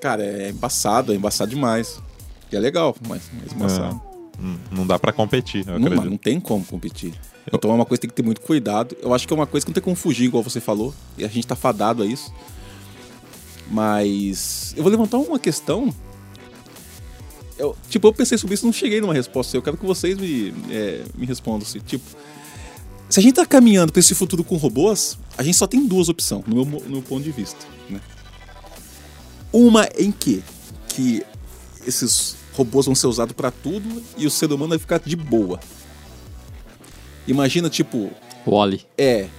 Cara, 0.02 0.24
é 0.24 0.50
embaçado, 0.50 1.14
é 1.14 1.16
embaçado 1.16 1.50
demais. 1.50 2.00
E 2.52 2.56
é 2.56 2.60
legal, 2.60 2.96
mas, 3.08 3.24
mas 3.42 3.54
embaçado. 3.54 4.02
Hum, 4.40 4.58
Não 4.72 4.86
dá 4.86 5.00
pra 5.00 5.14
competir, 5.14 5.66
eu 5.68 5.80
Não, 5.80 5.88
acredito. 5.88 6.10
não 6.10 6.18
tem 6.18 6.40
como 6.40 6.64
competir. 6.66 7.14
Então 7.52 7.72
é 7.72 7.74
uma 7.74 7.86
coisa 7.86 8.00
que 8.02 8.08
tem 8.08 8.10
que 8.10 8.16
ter 8.16 8.26
muito 8.26 8.42
cuidado. 8.42 8.96
Eu 9.02 9.14
acho 9.14 9.28
que 9.28 9.34
é 9.34 9.36
uma 9.36 9.48
coisa 9.48 9.66
que 9.66 9.70
não 9.70 9.74
tem 9.74 9.84
como 9.84 9.96
fugir, 9.96 10.26
igual 10.26 10.44
você 10.44 10.60
falou. 10.60 10.94
E 11.18 11.24
a 11.24 11.28
gente 11.28 11.46
tá 11.48 11.56
fadado 11.56 12.02
a 12.04 12.06
isso. 12.06 12.34
Mas 13.70 14.74
eu 14.76 14.84
vou 14.84 14.92
levantar 14.92 15.18
uma 15.18 15.40
questão. 15.40 15.94
Eu, 17.58 17.76
tipo, 17.90 18.08
eu 18.08 18.14
pensei 18.14 18.38
sobre 18.38 18.54
isso 18.54 18.66
e 18.66 18.68
não 18.68 18.74
cheguei 18.74 19.00
numa 19.00 19.14
resposta. 19.14 19.56
Eu 19.56 19.62
quero 19.62 19.78
que 19.78 19.86
vocês 19.86 20.18
me, 20.18 20.54
é, 20.70 21.04
me 21.16 21.26
respondam. 21.26 21.66
Assim, 21.68 21.80
tipo, 21.80 22.06
se 23.10 23.20
a 23.20 23.24
gente 23.24 23.36
tá 23.36 23.46
caminhando 23.46 23.92
pra 23.94 24.00
esse 24.00 24.14
futuro 24.14 24.44
com 24.44 24.58
robôs, 24.58 25.18
a 25.38 25.44
gente 25.44 25.58
só 25.58 25.68
tem 25.68 25.86
duas 25.86 26.10
opções, 26.10 26.44
no 26.46 26.66
meu, 26.66 26.82
no 26.82 26.90
meu 26.90 27.02
ponto 27.02 27.24
de 27.24 27.32
vista. 27.32 27.66
Né? 27.90 28.02
Uma 29.54 29.88
em 29.98 30.12
que, 30.12 30.44
que 30.90 31.24
esses 31.88 32.36
robôs 32.54 32.86
vão 32.86 32.96
ser 32.96 33.08
usados 33.08 33.34
pra 33.34 33.52
tudo 33.52 34.04
e 34.18 34.26
o 34.26 34.32
ser 34.32 34.52
humano 34.52 34.70
vai 34.70 34.80
ficar 34.80 35.00
de 35.00 35.16
boa. 35.16 35.60
Imagina, 37.28 37.70
tipo, 37.70 38.12
Wally. 38.46 38.86
é, 38.98 39.30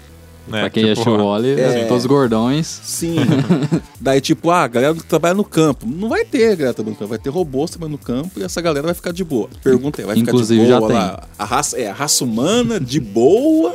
né? 0.49 0.61
pra 0.61 0.71
quem 0.71 0.85
Tipo, 0.87 1.01
achou 1.01 1.19
o 1.19 1.27
Wally, 1.31 1.61
é. 1.61 1.85
todos 1.87 2.07
gordões. 2.07 2.67
sim. 2.85 3.17
Daí, 4.01 4.21
tipo, 4.21 4.51
ah, 4.51 4.63
a 4.63 4.69
galera 4.69 4.95
que 4.95 5.05
trabalha 5.05 5.35
no 5.35 5.45
campo. 5.45 5.87
Não 5.87 6.09
vai 6.09 6.25
ter 6.25 6.55
galera 6.57 6.75
trabalhando 6.75 6.95
no 6.95 6.99
campo, 7.01 7.09
vai 7.11 7.19
ter 7.19 7.31
robôs 7.31 7.71
trabalhando 7.71 7.93
no 7.93 7.99
campo 7.99 8.31
e 8.39 8.43
essa 8.43 8.61
galera 8.61 8.87
vai 8.87 8.95
ficar 8.95 9.13
de 9.13 9.25
boa. 9.25 9.49
Pergunta 9.63 10.01
é, 10.03 10.05
vai 10.07 10.17
Inclusive, 10.19 10.61
ficar 10.61 10.69
já 10.71 10.75
de 10.75 10.81
boa 10.81 10.91
tem. 10.93 10.99
lá? 11.01 11.29
A 11.39 11.45
raça, 11.45 11.79
é, 11.79 11.89
a 11.89 11.93
raça 11.93 12.25
humana, 12.25 12.79
de 12.79 13.01
boa, 13.01 13.75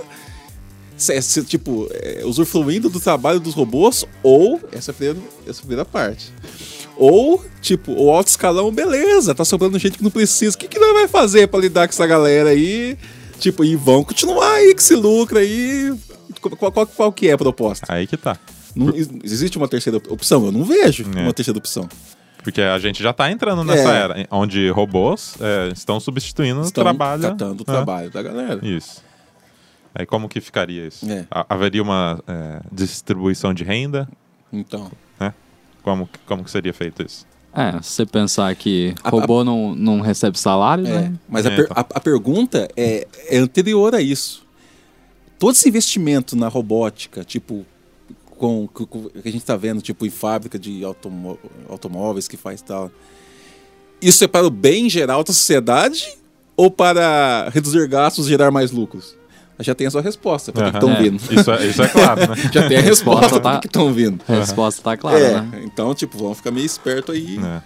se- 0.98 1.22
se, 1.22 1.44
tipo, 1.44 1.88
é, 1.92 2.22
usufruindo 2.26 2.90
do 2.90 3.00
trabalho 3.00 3.40
dos 3.40 3.54
robôs, 3.54 4.06
ou, 4.24 4.60
essa 4.72 4.92
é 4.92 4.94
a 4.94 4.96
primeira, 4.96 5.20
essa 5.48 5.50
é 5.50 5.52
a 5.60 5.62
primeira 5.62 5.86
parte. 5.86 6.32
Ou, 6.98 7.44
tipo, 7.62 7.92
o 7.94 8.12
alto 8.12 8.28
escalão, 8.28 8.72
beleza, 8.72 9.34
tá 9.34 9.44
sobrando 9.44 9.80
gente 9.80 9.98
que 9.98 10.04
não 10.04 10.12
precisa. 10.12 10.56
O 10.56 10.60
que, 10.60 10.68
que 10.68 10.78
nós 10.80 10.94
vai 10.94 11.08
fazer 11.08 11.48
pra 11.48 11.60
lidar 11.60 11.88
com 11.88 11.94
essa 11.94 12.06
galera 12.06 12.50
aí? 12.52 12.96
Tipo, 13.40 13.66
e 13.66 13.76
vão 13.76 14.04
continuar 14.04 14.52
aí 14.54 14.76
que 14.76 14.84
se 14.84 14.94
lucra 14.94 15.40
aí. 15.40 15.92
Qual, 16.40 16.72
qual, 16.72 16.88
qual 16.88 17.12
que 17.12 17.28
é 17.28 17.34
a 17.34 17.38
proposta? 17.38 17.86
Aí 17.90 18.08
que 18.08 18.16
tá. 18.18 18.38
Não, 18.76 18.96
ex- 18.96 19.10
existe 19.24 19.58
uma 19.58 19.68
terceira 19.68 19.98
opção? 20.10 20.46
Eu 20.46 20.52
não 20.52 20.64
vejo 20.64 21.06
É. 21.16 21.22
uma 21.24 21.34
terceira 21.34 21.58
opção. 21.58 21.88
Porque 22.44 22.62
a 22.62 22.80
gente 22.80 23.04
já 23.04 23.14
tá 23.14 23.30
entrando 23.32 23.64
nessa 23.64 23.92
É. 23.94 23.98
era, 23.98 24.28
onde 24.32 24.70
robôs 24.70 25.36
é, 25.40 25.70
estão 25.74 26.00
substituindo 26.00 26.60
o 26.62 26.64
Estão 26.64 26.84
trabalho. 26.84 27.22
catando 27.22 27.62
o 27.62 27.64
É, 27.64 27.66
trabalho 27.66 28.10
da 28.10 28.24
galera. 28.24 28.60
Isso. 28.66 29.04
Aí 29.94 30.06
como 30.06 30.30
que 30.30 30.40
ficaria 30.42 30.88
isso? 30.88 31.06
É. 31.12 31.26
Ha- 31.30 31.46
Haveria 31.50 31.84
uma 31.84 32.20
é, 32.28 32.62
distribuição 32.72 33.54
de 33.54 33.64
renda? 33.64 34.08
Então, 34.52 34.92
Como, 35.84 36.08
como 36.28 36.44
que 36.44 36.52
seria 36.52 36.72
feito 36.74 37.02
isso? 37.04 37.26
É, 37.54 37.72
se 37.82 37.90
você 37.94 38.06
pensar 38.06 38.54
que 38.56 38.94
A- 39.04 39.10
robô 39.10 39.44
não, 39.44 39.74
não 39.74 40.00
recebe 40.00 40.38
salário, 40.40 40.86
é. 40.86 40.90
né? 40.90 41.14
Mas 41.28 41.44
a, 41.46 41.50
per- 41.50 41.66
então. 41.66 41.76
a- 41.78 41.98
a 41.98 42.00
pergunta 42.00 42.68
é, 42.78 43.08
é 43.28 43.38
anterior 43.40 43.96
a 43.96 44.00
isso. 44.02 44.46
Todo 45.42 45.56
esse 45.56 45.68
investimento 45.68 46.36
na 46.36 46.48
robótica, 46.48 47.24
tipo, 47.24 47.66
com, 48.38 48.68
que 48.68 49.28
a 49.28 49.32
gente 49.32 49.44
tá 49.44 49.56
vendo, 49.56 49.82
tipo, 49.82 50.06
em 50.06 50.10
fábrica 50.12 50.60
de 50.60 50.84
automó- 50.86 51.36
automóveis 51.68 52.28
que 52.28 52.38
faz 52.38 52.62
tal. 52.62 52.92
Isso 54.00 54.24
é 54.24 54.28
para 54.28 54.46
o 54.46 54.52
bem 54.52 54.88
geral 54.88 55.24
da 55.24 55.34
sociedade 55.34 56.08
ou 56.56 56.70
para 56.70 57.50
reduzir 57.50 57.88
gastos 57.88 58.28
e 58.28 58.30
gerar 58.30 58.52
mais 58.52 58.70
lucros? 58.70 59.16
Já 59.60 59.74
tem 59.74 59.88
a 59.88 59.92
sua 59.92 60.02
resposta 60.04 60.52
para 60.52 60.70
que 60.72 60.78
Aham. 60.78 60.88
estão 60.90 60.92
É. 60.96 61.02
vindo. 61.10 61.40
Isso 61.40 61.52
é, 61.52 61.66
isso 61.66 61.82
é 61.82 61.88
claro, 61.88 62.22
né? 62.22 62.36
Já 62.54 62.68
tem 62.68 62.78
a 62.78 62.82
resposta 62.82 63.22
Resposta 63.22 63.40
para 63.42 63.54
tá- 63.56 63.60
que 63.62 63.68
estão 63.68 63.92
vindo. 63.92 64.24
A 64.28 64.34
resposta 64.36 64.82
tá 64.84 64.96
clara, 64.96 65.18
é, 65.20 65.42
né? 65.42 65.62
então, 65.66 65.96
tipo, 65.96 66.20
vamos 66.20 66.38
ficar 66.38 66.52
meio 66.52 66.66
esperto 66.68 67.12
aí. 67.12 67.40
É. 67.44 67.62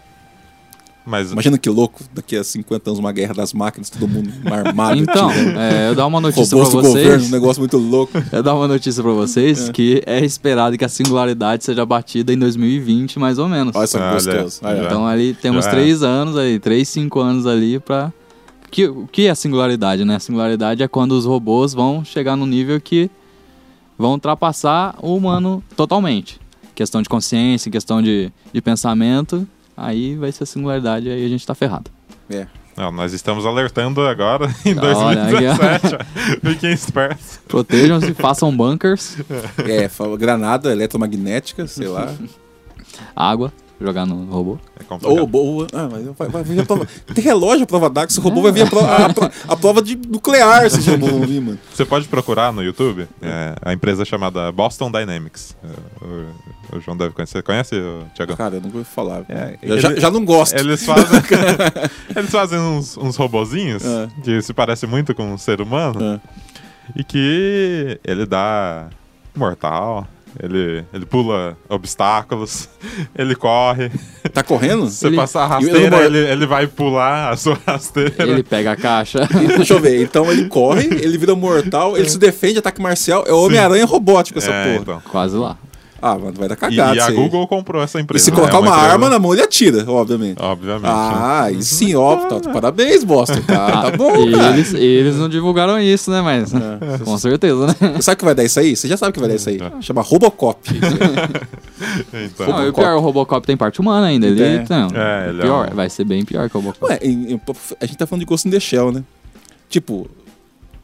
Mas 1.06 1.32
Imagina 1.32 1.58
que 1.58 1.70
louco, 1.70 2.04
daqui 2.14 2.36
a 2.36 2.44
50 2.44 2.90
anos 2.90 3.00
uma 3.00 3.12
guerra 3.12 3.34
das 3.36 3.54
máquinas, 3.54 3.90
todo 3.92 4.08
mundo 4.08 4.32
armado. 4.52 5.00
Então, 5.00 5.32
é, 5.32 5.90
eu 5.90 5.96
dar 5.96 6.08
uma 6.08 6.20
notícia 6.20 6.58
pra 6.58 6.66
do 6.68 6.72
governo, 6.72 6.92
vocês. 7.20 7.28
um 7.28 7.32
negócio 7.32 7.62
muito 7.62 7.78
louco. 7.78 8.12
Eu 8.32 8.42
dar 8.42 8.56
uma 8.56 8.68
notícia 8.68 9.04
pra 9.04 9.12
vocês 9.12 9.70
É. 9.70 9.72
que 9.72 10.02
é 10.06 10.26
esperado 10.26 10.76
que 10.78 10.84
a 10.84 10.90
singularidade 10.90 11.64
seja 11.64 11.86
batida 11.86 12.34
em 12.34 12.38
2020, 12.40 13.20
mais 13.20 13.38
ou 13.38 13.48
menos. 13.48 13.76
Olha 13.76 13.86
só 13.88 14.00
que 14.00 14.14
gostoso. 14.14 14.62
Então 14.86 15.06
ali 15.06 15.34
temos 15.36 15.66
Já 15.66 15.72
é. 15.72 15.74
três 15.76 16.02
anos 16.02 16.36
aí, 16.38 16.58
três, 16.60 16.90
cinco 16.90 17.20
anos 17.20 17.46
ali 17.46 17.80
pra. 17.80 18.12
Que, 18.72 18.88
o 18.88 19.08
que 19.10 19.28
é 19.28 19.30
a 19.30 19.36
singularidade, 19.36 20.04
né? 20.04 20.16
A 20.16 20.20
singularidade 20.20 20.82
é 20.84 20.88
quando 20.88 21.12
os 21.14 21.24
robôs 21.26 21.74
vão 21.74 22.04
chegar 22.04 22.36
no 22.36 22.46
nível 22.46 22.82
que 22.82 23.10
vão 23.98 24.12
ultrapassar 24.14 24.96
o 25.02 25.16
humano 25.16 25.64
totalmente. 25.78 26.40
Questão 26.74 27.02
de 27.02 27.08
consciência, 27.08 27.72
questão 27.72 28.02
de, 28.02 28.30
de 28.52 28.62
pensamento, 28.62 29.48
aí 29.76 30.16
vai 30.16 30.32
ser 30.32 30.44
a 30.44 30.48
singularidade, 30.48 31.10
aí 31.10 31.26
a 31.26 31.30
gente 31.30 31.46
tá 31.46 31.54
ferrado. 31.56 31.90
É. 32.30 32.48
não, 32.76 32.92
nós 32.92 33.14
estamos 33.14 33.46
alertando 33.46 34.02
agora 34.02 34.54
em 34.66 34.76
ó. 34.78 34.82
2017. 34.82 35.96
ó. 35.96 36.00
Fiquem 36.50 36.72
espertos. 36.74 37.40
Protejam-se, 37.48 38.14
façam 38.14 38.56
bunkers, 38.56 39.18
É, 39.68 39.88
fala, 39.88 40.18
granada 40.18 40.72
eletromagnética, 40.72 41.68
sei 41.68 41.88
lá. 41.88 42.14
água, 43.16 43.52
jogar 43.80 44.06
no 44.06 44.26
robô. 44.26 44.58
É 44.80 44.84
complicado. 44.84 45.20
Ou 45.20 45.28
boa. 45.28 45.68
Ah, 45.74 45.90
mas 45.92 46.06
vai, 46.18 46.30
vai 46.30 46.44
vir 46.44 46.60
a 46.62 46.66
prova. 46.66 46.88
Tem 47.14 47.24
relógio 47.24 47.64
a 47.64 47.68
prova 47.68 47.90
d'água, 47.90 48.10
esse 48.10 48.20
robô 48.20 48.42
vai 48.42 48.52
vir 48.52 48.64
a 48.64 48.68
prova, 48.70 49.06
a, 49.06 49.14
pro- 49.14 49.32
a 49.50 49.56
prova 49.56 49.82
de 49.82 49.96
nuclear, 49.96 50.70
se 50.70 50.90
robô 50.90 51.08
vir, 51.26 51.42
mano. 51.42 51.60
Você 51.74 51.84
pode 51.86 52.08
procurar 52.08 52.52
no 52.54 52.64
YouTube 52.64 53.08
é, 53.22 53.56
a 53.62 53.74
empresa 53.74 54.06
chamada 54.06 54.52
Boston 54.52 54.90
Dynamics. 54.92 55.56
É, 55.64 56.06
o, 56.06 56.78
o 56.78 56.80
João 56.82 56.96
deve 56.98 57.14
conhecer. 57.14 57.44
Conhece, 57.44 57.76
Tiagão? 58.14 58.36
Cara, 58.36 58.56
eu 58.56 58.62
não 58.62 58.70
vou 58.70 58.84
falar. 58.84 59.24
É, 59.30 59.58
eu 59.62 59.80
já, 59.80 59.94
já 59.96 60.10
não 60.12 60.24
gosto. 60.26 60.56
Eles 60.58 60.86
fazem, 60.86 61.22
eles 62.16 62.30
fazem 62.32 62.60
uns, 62.60 62.98
uns 62.98 63.16
robozinhos 63.16 63.84
É. 63.86 64.08
que 64.24 64.42
se 64.42 64.54
parecem 64.54 64.90
muito 64.90 65.14
com 65.14 65.34
um 65.34 65.38
ser 65.38 65.60
humano 65.62 66.02
É. 66.02 66.20
e 66.96 67.04
que 67.04 68.00
ele 68.04 68.26
dá 68.26 68.88
mortal. 69.36 70.08
Ele, 70.42 70.84
ele 70.94 71.06
pula 71.06 71.58
obstáculos, 71.70 72.68
ele 73.18 73.36
corre. 73.36 73.90
Tá 74.34 74.44
correndo? 74.44 74.88
Se 74.90 74.98
você 74.98 75.08
Ele- 75.08 75.16
passar 75.16 75.44
a 75.44 75.48
rasteira, 75.48 76.06
ele, 76.06 76.18
ele 76.18 76.46
vai 76.46 76.68
pular 76.68 77.32
a 77.32 77.38
sua 77.38 77.58
rasteira. 77.66 78.14
Ele 78.20 78.44
pega 78.44 78.74
a 78.74 78.76
caixa. 78.76 79.28
Deixa 79.56 79.74
eu 79.74 79.80
ver. 79.80 80.02
Então 80.04 80.30
ele 80.32 80.48
corre, 80.48 80.86
ele 80.88 81.18
vira 81.18 81.36
mortal, 81.36 81.98
ele 81.98 82.10
se 82.10 82.18
defende, 82.20 82.60
ataque 82.60 82.82
marcial. 82.82 83.24
É 83.28 83.32
o 83.32 83.46
Homem-Aranha 83.46 83.86
robótico 83.86 84.40
essa 84.40 84.52
É, 84.52 84.64
porra. 84.66 84.82
então. 84.82 85.02
Quase 85.12 85.36
lá. 85.38 85.58
Ah, 86.08 86.20
mano, 86.20 86.34
vai 86.38 86.48
dar 86.48 86.54
E, 86.54 86.58
cagada 86.58 86.96
e 86.96 87.00
a 87.00 87.02
isso 87.02 87.10
aí. 87.10 87.16
Google 87.16 87.48
comprou 87.48 87.82
essa 87.82 87.98
E 87.98 88.04
empresa. 88.04 88.26
se 88.26 88.30
né? 88.32 88.38
colocar 88.38 88.58
É 88.58 88.60
uma 88.60 88.70
empresa- 88.70 88.88
arma 88.92 89.10
na 89.10 89.18
mão, 89.18 89.34
ele 89.34 89.42
atira, 89.42 89.84
obviamente. 89.90 90.38
Obviamente. 90.40 90.86
Ah, 90.86 91.48
e 91.52 91.64
sim, 91.64 91.96
ó. 91.96 92.16
tá- 92.18 92.52
Parabéns, 92.54 93.04
Boston. 93.04 93.42
Tá, 93.42 93.82
tá 93.90 93.98
bom, 93.98 94.16
E 94.28 94.32
cara. 94.34 94.54
eles, 94.54 94.74
eles 94.76 95.16
não 95.16 95.28
divulgaram 95.28 95.80
isso, 95.80 96.12
né? 96.12 96.22
Mas 96.22 96.52
com 97.04 97.18
certeza, 97.18 97.68
né? 97.68 97.76
Sabe 98.02 98.14
o 98.16 98.18
que 98.20 98.26
vai 98.26 98.36
dar 98.36 98.44
isso 98.44 98.60
aí? 98.60 98.76
Você 98.76 98.88
já 98.88 98.98
sabe 98.98 99.10
o 99.10 99.14
que 99.14 99.20
vai 99.20 99.30
dar 99.30 99.36
isso 99.36 99.50
aí. 99.50 99.58
Tá. 99.58 99.72
Chama 99.82 100.02
Robocop. 100.04 100.60
Então, 102.14 102.48
Não, 102.48 102.66
e 102.66 102.70
o 102.70 102.74
pior, 102.74 102.96
o 102.96 103.00
Robocop 103.00 103.46
tem 103.46 103.58
parte 103.58 103.80
humana 103.82 104.08
ainda. 104.08 104.28
Ele, 104.28 104.42
É. 104.42 104.66
não, 104.70 104.88
É, 104.94 105.30
ele 105.30 105.40
é 105.40 105.42
pior, 105.42 105.70
um- 105.72 105.76
vai 105.76 105.90
ser 105.90 106.04
bem 106.06 106.24
pior 106.24 106.50
que 106.50 106.56
o 106.58 106.60
Robocop. 106.62 106.86
Ué, 106.92 107.00
a 107.82 107.86
gente 107.86 107.98
tá 107.98 108.08
falando 108.08 108.22
de 108.22 108.26
Ghost 108.26 108.48
in 108.48 108.52
the 108.52 108.60
Shell, 108.60 108.92
né? 108.92 109.04
Tipo, 109.70 110.08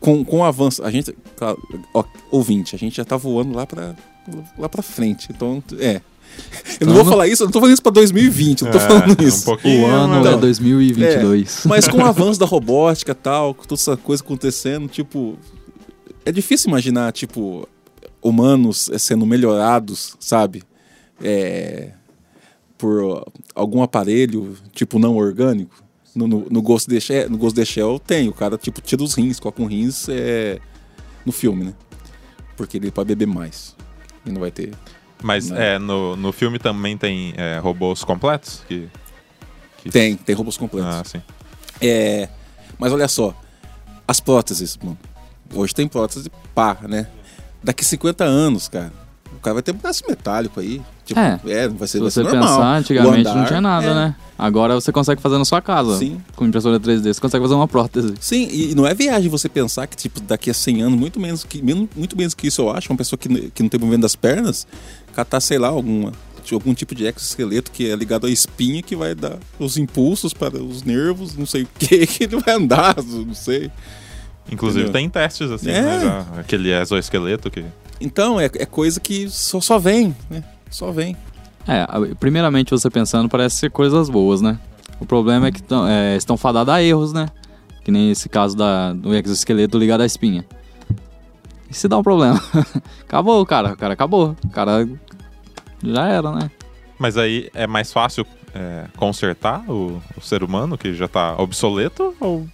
com, 0.02 0.26
com 0.26 0.40
o 0.40 0.44
avanço, 0.44 0.84
a 0.84 0.92
gente, 0.92 1.16
claro, 1.38 1.58
ó, 1.94 2.04
ouvinte, 2.30 2.76
a 2.76 2.78
gente 2.80 2.98
já 2.98 3.06
tá 3.06 3.16
voando 3.16 3.56
lá 3.56 3.66
pra, 3.66 3.96
lá 4.58 4.68
pra 4.68 4.82
frente. 4.84 5.30
Então, 5.32 5.64
é. 5.80 6.02
Eu 6.80 6.88
não 6.88 6.94
vou 6.94 7.02
Então- 7.04 7.12
falar 7.14 7.28
isso, 7.28 7.44
eu 7.44 7.46
não 7.48 7.52
tô 7.52 7.60
falando 7.60 7.74
isso 7.74 7.84
pra 7.84 7.92
2020, 7.92 8.62
eu 8.62 8.66
não 8.66 8.72
tô 8.72 8.78
é, 8.78 8.88
falando 8.88 9.22
Um 9.22 9.28
isso. 9.28 9.46
pouquinho, 9.46 9.84
O 9.84 9.86
ano 9.88 10.14
mas- 10.16 10.26
é 10.26 10.32
Não. 10.32 10.40
2022. 10.40 11.64
Mas 11.66 11.88
com 11.88 11.98
o 11.98 12.02
avanço 12.06 12.40
da 12.40 12.46
robótica 12.46 13.12
e 13.12 13.16
tal, 13.16 13.54
com 13.54 13.64
toda 13.64 13.80
essa 13.80 13.96
coisa 13.96 14.22
acontecendo, 14.24 14.88
tipo. 14.88 15.38
É 16.26 16.32
difícil 16.32 16.70
imaginar, 16.70 17.12
tipo, 17.12 17.68
humanos 18.22 18.90
sendo 19.00 19.26
melhorados, 19.26 20.16
sabe? 20.20 20.64
É, 21.22 21.90
por 22.78 23.24
algum 23.54 23.82
aparelho, 23.84 24.56
tipo, 24.72 24.98
não 25.00 25.16
orgânico. 25.18 25.81
No, 26.14 26.28
no, 26.28 26.46
no 26.50 26.62
Ghost 26.62 26.90
the 26.90 27.00
Shell, 27.00 27.30
no 27.30 27.38
Ghost 27.38 27.56
the 27.56 27.64
Shell 27.66 27.98
tem, 28.00 28.28
o 28.28 28.34
cara, 28.34 28.58
tipo, 28.58 28.82
tira 28.82 29.02
os 29.02 29.14
rins, 29.14 29.40
coloca 29.40 29.62
um 29.62 29.66
rins 29.66 30.08
é, 30.10 30.60
no 31.26 31.32
filme, 31.32 31.64
né? 31.66 31.74
Porque 32.58 32.78
ele 32.78 32.92
pode 32.92 33.08
beber 33.08 33.28
mais. 33.28 33.76
E 34.26 34.32
não 34.32 34.42
vai 34.42 34.52
ter. 34.52 34.74
Mas 35.24 35.50
Não. 35.50 35.58
é, 35.58 35.80
no, 35.80 36.16
no 36.16 36.32
filme 36.32 36.60
também 36.60 36.98
tem 36.98 37.34
é, 37.38 37.60
robôs 37.60 38.04
completos? 38.04 38.62
Que, 38.68 38.90
que- 39.78 39.90
Tem, 39.90 40.16
tem 40.16 40.36
robôs 40.36 40.58
completos. 40.58 40.90
Ah, 40.94 41.04
sim. 41.06 41.22
É, 41.80 42.28
mas 42.78 42.92
olha 42.92 43.08
só, 43.08 43.34
as 44.08 44.20
próteses, 44.20 44.78
mano. 44.84 44.98
Hoje 45.54 45.74
tem 45.74 45.88
prótese 45.88 46.30
pá, 46.54 46.78
né? 46.88 47.08
Daqui 47.64 47.86
50 47.86 48.24
anos, 48.24 48.68
cara, 48.68 48.92
cara 49.42 49.56
vai 49.56 49.64
ter 49.64 49.72
um 49.72 49.78
braço 49.78 50.04
metálico 50.08 50.60
aí. 50.60 50.82
Tipo, 51.06 51.20
É. 51.20 51.68
não 51.68 51.76
vai 51.78 51.88
ser, 51.88 51.98
Se 51.98 52.00
vai 52.00 52.10
você 52.12 52.24
ser 52.24 52.24
normal. 52.24 52.48
pensar, 52.58 52.76
antigamente 52.78 53.22
O 53.22 53.24
não 53.24 53.32
andar, 53.40 53.48
tinha 53.48 53.62
nada, 53.62 53.88
é. 53.88 53.94
né? 53.94 54.16
Agora 54.38 54.74
você 54.76 54.92
consegue 54.92 55.22
fazer 55.22 55.38
na 55.38 55.46
sua 55.46 55.62
casa. 55.62 55.98
Sim. 55.98 56.22
Com 56.36 56.46
impressora 56.46 56.80
3D, 56.80 57.14
você 57.14 57.20
consegue 57.22 57.44
fazer 57.44 57.54
uma 57.56 57.68
prótese. 57.68 58.14
Sim, 58.20 58.48
e 58.52 58.74
não 58.76 58.88
é 58.88 58.94
viagem 58.94 59.30
você 59.30 59.48
pensar 59.50 59.86
que, 59.88 59.96
tipo, 59.96 60.20
daqui 60.22 60.50
a 60.50 60.54
100 60.54 60.82
anos, 60.84 61.00
muito 61.00 61.20
menos 61.20 61.44
que, 61.44 61.62
muito 61.62 62.18
menos 62.18 62.34
que 62.34 62.48
isso, 62.48 62.62
eu 62.62 62.72
acho, 62.72 62.92
uma 62.92 62.98
pessoa 62.98 63.18
que, 63.20 63.28
que 63.52 63.62
não 63.62 63.70
tem 63.70 63.80
movimento 63.80 64.02
das 64.02 64.16
pernas, 64.16 64.66
catar, 65.16 65.40
sei 65.42 65.60
lá, 65.60 65.68
alguma, 65.68 66.12
tipo, 66.44 66.56
algum 66.56 66.74
tipo 66.74 66.96
de 66.96 67.06
exoesqueleto 67.06 67.72
que 67.72 67.90
é 67.92 67.96
ligado 67.96 68.26
à 68.26 68.30
espinha 68.32 68.82
que 68.82 68.96
vai 68.96 69.14
dar 69.14 69.38
os 69.60 69.78
impulsos 69.78 70.34
para 70.34 70.58
os 70.62 70.82
nervos, 70.84 71.36
não 71.36 71.46
sei 71.46 71.64
o 71.64 71.68
que, 71.78 72.06
que 72.08 72.24
ele 72.24 72.38
vai 72.40 72.56
andar, 72.56 72.96
não 73.04 73.34
sei. 73.36 73.70
Inclusive 74.52 74.86
Entendeu? 74.86 75.02
tem 75.02 75.10
testes, 75.10 75.52
assim, 75.52 75.70
É. 75.70 75.82
né? 75.82 76.26
aquele 76.40 76.72
exoesqueleto 76.74 77.50
que. 77.52 77.64
Então, 78.02 78.40
é, 78.40 78.46
é 78.46 78.66
coisa 78.66 79.00
que 79.00 79.30
só, 79.30 79.62
só 79.62 79.78
vem, 79.80 80.16
né? 80.30 80.44
Só 80.70 80.92
vem. 80.92 81.16
É, 81.68 81.86
primeiramente 82.20 82.72
você 82.72 82.90
pensando 82.90 83.30
parece 83.30 83.58
ser 83.58 83.72
coisas 83.72 84.10
boas, 84.10 84.42
né? 84.42 84.60
O 85.00 85.06
problema 85.06 85.48
é 85.48 85.52
que 85.52 85.62
tão- 85.62 85.88
é, 85.88 86.16
estão 86.16 86.36
fadados 86.36 86.74
a 86.74 86.82
erros, 86.82 87.14
né? 87.14 87.28
Que 87.84 87.92
nem 87.92 88.12
esse 88.12 88.28
caso 88.28 88.56
da, 88.58 88.94
do 88.94 89.14
exoesqueleto 89.14 89.78
ligado 89.78 90.02
à 90.02 90.06
espinha. 90.06 90.46
E 91.70 91.74
se 91.74 91.88
dá 91.88 91.98
um 91.98 92.04
problema? 92.04 92.42
acabou, 93.02 93.46
cara. 93.46 93.74
O 93.74 93.78
cara 93.78 93.94
acabou. 93.94 94.36
O 94.44 94.50
cara 94.50 94.88
já 95.84 96.08
era, 96.08 96.32
né? 96.32 96.52
Mas 97.00 97.18
aí 97.18 97.50
é 97.54 97.66
mais 97.66 97.92
fácil 97.92 98.26
é, 98.54 98.86
consertar 98.98 99.64
o, 99.70 100.02
o 100.18 100.22
ser 100.22 100.44
humano 100.44 100.78
que 100.78 100.94
já 100.94 101.08
tá 101.08 101.36
obsoleto 101.38 102.16
ou 102.20 102.46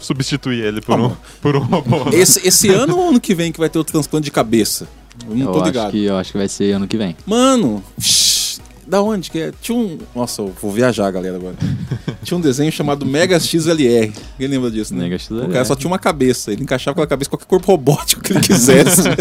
substituir 0.00 0.64
ele 0.64 0.80
por, 0.80 0.98
Ah, 0.98 1.02
um, 1.02 1.16
por 1.40 1.56
um 1.56 1.60
robô? 1.60 2.10
Esse, 2.12 2.46
esse 2.46 2.68
ano 2.68 2.96
ou 2.96 3.08
ano 3.10 3.20
que 3.20 3.34
vem 3.34 3.52
que 3.52 3.60
vai 3.60 3.68
ter 3.68 3.78
o 3.78 3.84
transplante 3.84 4.24
de 4.24 4.30
cabeça? 4.30 4.88
Eu 5.28 5.36
não 5.36 5.46
eu, 5.46 5.52
tô 5.52 5.58
acho 5.58 5.66
ligado. 5.66 5.90
que, 5.92 6.04
eu 6.04 6.16
acho 6.16 6.32
que 6.32 6.38
vai 6.38 6.48
ser 6.48 6.72
ano 6.72 6.88
que 6.88 6.96
vem. 6.96 7.14
Mano, 7.26 7.82
shh, 8.00 8.58
da 8.86 9.02
onde 9.02 9.30
que 9.30 9.38
é? 9.38 9.52
Tinha 9.60 9.76
um. 9.78 9.98
Nossa, 10.16 10.42
eu 10.42 10.52
vou 10.60 10.72
viajar, 10.72 11.08
galera, 11.10 11.36
agora. 11.36 11.54
tinha 12.24 12.36
um 12.36 12.40
desenho 12.40 12.72
chamado 12.72 13.04
Mega 13.06 13.38
XLR. 13.38 14.12
Quem 14.38 14.48
lembra 14.48 14.70
disso, 14.70 14.94
né? 14.94 15.04
Mega 15.04 15.18
XLR. 15.18 15.48
O 15.48 15.52
cara 15.52 15.64
só 15.64 15.76
tinha 15.76 15.88
uma 15.90 15.98
cabeça. 15.98 16.52
Ele 16.52 16.62
encaixava 16.62 16.94
com 16.96 17.02
a 17.02 17.06
cabeça 17.06 17.30
qualquer 17.30 17.46
corpo 17.46 17.66
robótico 17.70 18.22
que 18.22 18.32
ele 18.32 18.40
quisesse. 18.40 19.02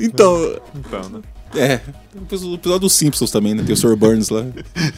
Então, 0.00 0.56
Então, 0.74 1.08
né? 1.10 1.20
É. 1.54 1.80
O 2.14 2.22
episódio 2.54 2.78
dos 2.80 2.92
Simpsons 2.92 3.30
também, 3.30 3.54
né? 3.54 3.62
Tem 3.62 3.72
o 3.72 3.76
Sr. 3.76 3.96
Burns 3.96 4.28
lá. 4.28 4.42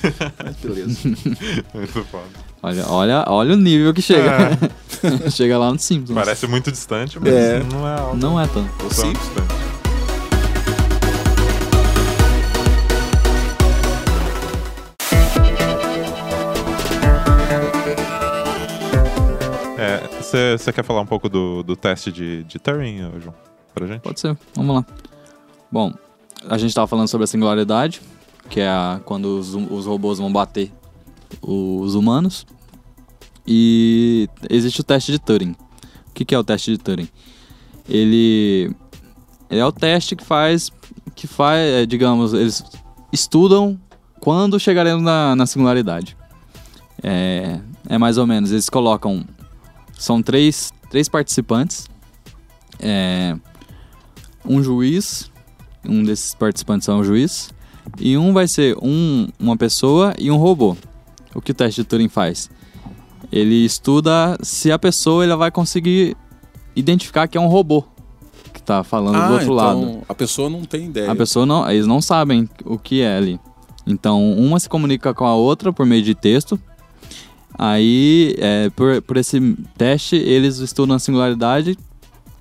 Beleza. 0.63 0.99
Muito 1.75 2.05
foda. 2.05 2.25
Olha, 2.63 2.87
olha, 2.89 3.25
olha 3.27 3.55
o 3.55 3.57
nível 3.57 3.93
que 3.95 4.03
chega. 4.03 4.51
chega 5.31 5.59
lá 5.59 5.71
no 5.73 5.79
Simpsons. 5.79 6.15
Parece 6.15 6.47
muito 6.47 6.71
distante, 6.71 7.19
mas 7.19 7.33
É. 7.33 7.63
não 7.63 7.89
é 7.89 7.99
algo 7.99 8.17
Não 8.17 8.41
é 8.41 8.47
tanto. 8.47 8.69
O 8.85 8.89
tão 8.89 8.91
Simpsons. 8.91 9.29
distante. 9.29 9.71
Você 20.31 20.73
quer 20.73 20.85
falar 20.85 21.01
um 21.01 21.07
pouco 21.07 21.29
do, 21.29 21.63
do 21.63 21.75
teste 21.75 22.13
de, 22.13 22.45
de 22.45 22.59
Turing, 22.59 22.99
João? 23.21 23.35
Pra 23.75 23.87
gente? 23.87 24.01
Pode 24.01 24.21
ser, 24.21 24.37
vamos 24.55 24.77
lá. 24.77 24.87
Bom, 25.73 25.93
a 26.49 26.59
gente 26.59 26.71
estava 26.71 26.87
falando 26.87 27.09
sobre 27.09 27.25
a 27.25 27.27
singularidade, 27.27 28.01
que 28.49 28.61
é 28.61 28.69
a- 28.69 29.01
quando 29.05 29.39
os, 29.39 29.55
hum- 29.55 29.69
os 29.71 29.87
robôs 29.87 30.19
vão 30.19 30.33
bater 30.33 30.73
os 31.43 31.95
humanos. 31.95 32.47
E 33.47 34.29
existe 34.49 34.81
o 34.81 34.85
teste 34.85 35.13
de 35.13 35.19
Turing. 35.19 35.53
O 36.09 36.13
que, 36.15 36.25
que 36.25 36.35
é 36.35 36.39
o 36.39 36.45
teste 36.45 36.71
de 36.73 36.79
Turing? 36.79 37.09
Ele, 37.89 38.75
ele 39.51 39.61
é 39.61 39.65
o 39.67 39.73
teste 39.73 40.15
que 40.15 40.25
faz, 40.25 40.71
que 41.15 41.27
faz, 41.27 41.61
é, 41.61 41.87
digamos, 41.87 42.33
eles 42.33 42.63
estudam 43.13 43.79
quando 44.21 44.61
chegaremos 44.61 45.03
na, 45.03 45.35
na 45.35 45.47
singularidade. 45.47 46.17
É, 47.03 47.59
é 47.89 47.99
mais 47.99 48.19
ou 48.19 48.27
menos, 48.27 48.53
eles 48.53 48.69
colocam, 48.69 49.25
são 49.99 50.23
três, 50.23 50.71
três 50.91 51.09
participantes, 51.09 51.89
é, 52.79 53.35
um 54.45 54.63
juiz, 54.63 55.31
um 55.87 56.03
desses 56.03 56.35
participantes 56.35 56.89
é 56.89 56.93
um 56.93 57.03
juiz, 57.05 57.51
e 57.99 58.17
um 58.17 58.33
vai 58.33 58.47
ser 58.47 58.77
um, 58.83 59.29
uma 59.39 59.57
pessoa 59.57 60.15
e 60.19 60.31
um 60.31 60.37
robô. 60.37 60.77
O 61.35 61.41
que 61.41 61.53
o 61.53 61.55
teste 61.55 61.83
de 61.83 61.87
Turing 61.87 62.09
faz? 62.09 62.51
Ele 63.31 63.65
estuda 63.65 64.37
se 64.43 64.73
a 64.73 64.79
pessoa 64.79 65.25
ela 65.25 65.37
vai 65.37 65.51
conseguir 65.51 66.17
identificar 66.75 67.29
que 67.29 67.39
é 67.39 67.41
um 67.41 67.47
robô 67.47 67.85
que 68.53 68.61
tá 68.61 68.83
falando 68.83 69.15
do 69.15 69.33
outro 69.33 69.45
então 69.45 69.55
lado. 69.55 70.03
a 70.09 70.15
pessoa 70.15 70.51
não 70.51 70.65
tem 70.65 70.87
ideia. 70.87 71.11
A 71.11 71.15
pessoa 71.15 71.47
não, 71.47 71.69
eles 71.71 71.87
não 71.87 72.01
sabem 72.01 72.49
o 72.65 72.79
que 72.79 73.03
é 73.03 73.17
ali. 73.17 73.41
Então, 73.87 74.33
uma 74.35 74.59
se 74.59 74.69
comunica 74.69 75.15
com 75.15 75.25
a 75.25 75.35
outra 75.35 75.73
por 75.73 75.87
meio 75.87 76.03
de 76.03 76.15
texto. 76.15 76.61
Aí, 77.59 78.35
é, 78.39 78.71
por, 78.71 79.03
por 79.03 79.17
esse 79.17 79.57
teste, 79.77 80.17
eles 80.17 80.59
estudam 80.59 80.97
a 80.97 80.99
singularidade, 80.99 81.77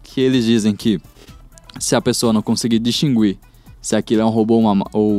que 0.04 0.22
eles 0.22 0.46
dizem 0.46 0.76
que 0.76 1.00
se 1.78 1.96
a 1.96 2.02
pessoa 2.02 2.32
não 2.34 2.42
conseguir 2.42 2.80
distinguir 2.80 3.38
se 3.82 3.96
aquilo 3.96 4.22
é 4.22 4.26
um 4.26 4.30
robô 4.30 4.56
ou 4.56 4.62
uma- 4.72 4.86
ou 4.92 5.12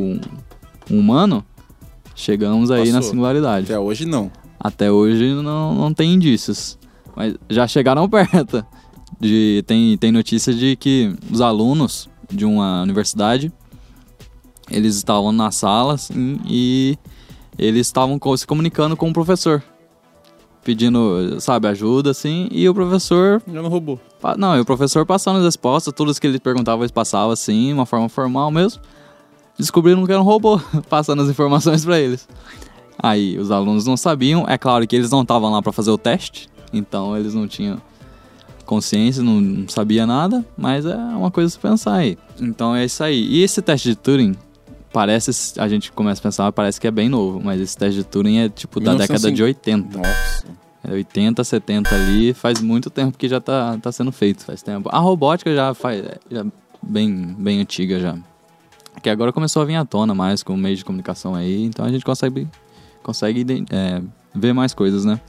um 0.89 0.99
humano, 0.99 1.43
chegamos 2.15 2.69
aí 2.71 2.91
na 2.91 2.97
Passou. 2.97 3.11
singularidade. 3.11 3.65
Até 3.65 3.79
hoje 3.79 4.05
não. 4.05 4.31
Até 4.59 4.91
hoje 4.91 5.33
não, 5.41 5.73
não 5.73 5.93
tem 5.93 6.13
indícios. 6.13 6.77
Mas 7.15 7.35
já 7.49 7.67
chegaram 7.67 8.07
perto. 8.09 8.65
De, 9.19 9.63
tem, 9.67 9.97
tem 9.97 10.11
notícia 10.11 10.51
de 10.53 10.75
que 10.75 11.15
os 11.31 11.41
alunos 11.41 12.09
de 12.31 12.43
uma 12.45 12.81
universidade 12.81 13.51
eles 14.69 14.95
estavam 14.95 15.31
na 15.31 15.51
sala 15.51 15.93
assim, 15.95 16.39
e 16.47 16.97
eles 17.57 17.85
estavam 17.87 18.17
se 18.37 18.47
comunicando 18.47 18.95
com 18.95 19.09
o 19.09 19.13
professor. 19.13 19.61
Pedindo, 20.63 21.39
sabe, 21.39 21.67
ajuda, 21.67 22.11
assim, 22.11 22.47
e 22.51 22.69
o 22.69 22.73
professor. 22.73 23.41
Já 23.51 23.61
não 23.61 23.69
roubou. 23.69 23.99
Não, 24.37 24.55
e 24.55 24.59
o 24.59 24.65
professor 24.65 25.05
passando 25.05 25.39
as 25.39 25.43
respostas, 25.43 25.93
todas 25.93 26.19
que 26.19 26.27
ele 26.27 26.39
perguntava, 26.39 26.83
eles 26.83 26.91
passavam 26.91 27.31
assim, 27.31 27.67
de 27.67 27.73
uma 27.73 27.85
forma 27.85 28.07
formal 28.07 28.51
mesmo. 28.51 28.81
Descobriram 29.57 30.05
que 30.05 30.11
era 30.11 30.21
um 30.21 30.25
robô, 30.25 30.59
passando 30.89 31.21
as 31.23 31.29
informações 31.29 31.83
pra 31.83 31.99
eles. 31.99 32.27
Aí 33.01 33.37
os 33.39 33.49
alunos 33.49 33.85
não 33.85 33.97
sabiam, 33.97 34.45
é 34.47 34.57
claro 34.57 34.85
que 34.85 34.95
eles 34.95 35.09
não 35.09 35.23
estavam 35.23 35.51
lá 35.51 35.61
para 35.61 35.71
fazer 35.71 35.89
o 35.89 35.97
teste, 35.97 36.47
então 36.71 37.17
eles 37.17 37.33
não 37.33 37.47
tinham 37.47 37.81
consciência, 38.65 39.23
não, 39.23 39.41
não 39.41 39.67
sabia 39.67 40.05
nada, 40.05 40.45
mas 40.55 40.85
é 40.85 40.95
uma 40.95 41.31
coisa 41.31 41.47
a 41.47 41.51
se 41.51 41.59
pensar 41.59 41.95
aí. 41.95 42.17
Então 42.39 42.75
é 42.75 42.85
isso 42.85 43.03
aí. 43.03 43.21
E 43.21 43.43
esse 43.43 43.61
teste 43.61 43.89
de 43.89 43.95
Turing, 43.95 44.35
parece, 44.93 45.59
a 45.59 45.67
gente 45.67 45.91
começa 45.91 46.19
a 46.19 46.23
pensar, 46.23 46.51
parece 46.51 46.79
que 46.79 46.87
é 46.87 46.91
bem 46.91 47.09
novo, 47.09 47.41
mas 47.43 47.59
esse 47.61 47.77
teste 47.77 47.99
de 47.99 48.03
Turing 48.03 48.39
é 48.39 48.49
tipo 48.49 48.79
da 48.79 48.91
1905. 48.91 49.13
década 49.19 49.35
de 49.35 49.43
80. 49.43 49.97
Nossa. 49.97 50.45
É 50.83 50.91
80, 50.93 51.43
70 51.43 51.93
ali, 51.95 52.33
faz 52.33 52.59
muito 52.59 52.89
tempo 52.89 53.15
que 53.17 53.27
já 53.29 53.39
tá, 53.39 53.77
tá 53.81 53.91
sendo 53.91 54.11
feito, 54.11 54.43
faz 54.43 54.61
tempo. 54.63 54.89
A 54.91 54.97
robótica 54.99 55.53
já 55.53 55.73
faz, 55.73 56.03
é, 56.03 56.17
já 56.29 56.43
bem, 56.81 57.35
bem 57.37 57.59
antiga 57.61 57.99
já. 57.99 58.17
Que 59.01 59.09
agora 59.09 59.31
começou 59.31 59.61
a 59.61 59.65
vir 59.65 59.75
à 59.75 59.85
tona 59.85 60.13
mais 60.15 60.41
com 60.43 60.53
o 60.53 60.57
meio 60.57 60.75
de 60.75 60.83
comunicação 60.83 61.35
aí, 61.35 61.63
então 61.65 61.85
a 61.85 61.89
gente 61.89 62.03
consegue, 62.03 62.47
consegue 63.03 63.65
é, 63.71 64.01
ver 64.33 64.53
mais 64.53 64.73
coisas, 64.73 65.05
né? 65.05 65.19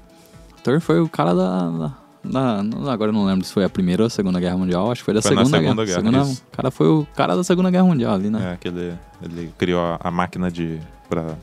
Turing 0.64 0.81
foi 0.81 1.01
o 1.01 1.09
cara 1.09 1.35
da, 1.35 1.68
da- 1.70 1.96
da- 2.24 2.62
Agora 2.92 3.11
eu 3.11 3.12
não 3.12 3.24
lembro 3.24 3.44
se 3.44 3.52
foi 3.52 3.64
a 3.64 3.68
primeira 3.68 4.02
ou 4.02 4.06
a 4.06 4.11
segunda 4.11 4.38
guerra 4.40 4.56
mundial, 4.56 4.90
acho 4.90 5.00
que 5.00 5.04
foi 5.06 5.14
da 5.14 5.22
Foi 5.22 5.35
na 5.35 5.44
segunda, 5.44 5.58
Segunda 5.58 5.85
guerra. 5.85 6.00
Guerra, 6.11 6.22
isso. 6.22 6.42
O 6.52 6.56
cara 6.56 6.70
foi 6.70 6.87
o 6.88 7.06
cara 7.16 7.37
da 7.37 7.44
segunda 7.44 7.70
guerra 7.70 7.85
mundial 7.85 8.14
ali, 8.14 8.30
né? 8.30 8.52
É, 8.52 8.56
que 8.56 8.68
ele, 8.68 8.94
ele 9.22 9.52
criou 9.58 9.80
a, 9.80 9.98
a 10.02 10.11
máquina 10.11 10.50
de 10.50 10.78
para 11.08 11.35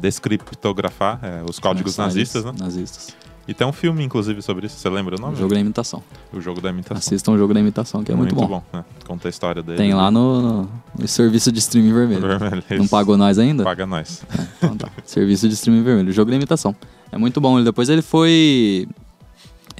descriptografar 0.00 1.18
é, 1.22 1.42
os 1.48 1.58
códigos 1.58 1.92
Mensagens 1.96 2.14
nazistas, 2.16 2.44
né? 2.44 2.52
Nazistas. 2.58 3.16
E 3.48 3.54
tem 3.54 3.66
um 3.66 3.72
filme, 3.72 4.04
inclusive, 4.04 4.40
sobre 4.42 4.66
isso. 4.66 4.76
Você 4.78 4.88
lembra 4.88 5.16
o 5.16 5.18
O 5.18 5.22
nome? 5.22 5.36
jogo 5.36 5.52
da 5.54 5.58
imitação. 5.58 6.02
O 6.32 6.40
jogo 6.40 6.60
da 6.60 6.70
imitação. 6.70 6.98
Assistam 6.98 7.32
o 7.32 7.38
jogo 7.38 7.52
da 7.52 7.58
imitação, 7.58 8.04
que 8.04 8.12
é 8.12 8.14
muito, 8.14 8.34
bom. 8.34 8.62
né? 8.72 8.84
Conta 9.04 9.26
a 9.26 9.30
história 9.30 9.60
dele. 9.62 9.78
Tem 9.78 9.92
lá 9.92 10.08
no, 10.10 10.68
no 10.96 11.08
serviço 11.08 11.50
de 11.50 11.58
streaming 11.58 11.92
vermelho. 11.92 12.20
Vermelho, 12.38 12.62
Não 12.78 12.86
pagou 12.86 13.16
nós 13.16 13.38
ainda? 13.38 13.64
Paga 13.64 13.86
nós. 13.86 14.22
Então 14.58 14.76
tá. 14.76 14.88
Serviço 15.04 15.48
de 15.48 15.54
streaming 15.54 15.82
vermelho. 15.82 16.12
Jogo 16.12 16.30
da 16.30 16.36
imitação. 16.36 16.76
É 17.10 17.18
muito 17.18 17.40
bom. 17.40 17.60
Depois 17.64 17.88
ele 17.88 18.02
foi. 18.02 18.86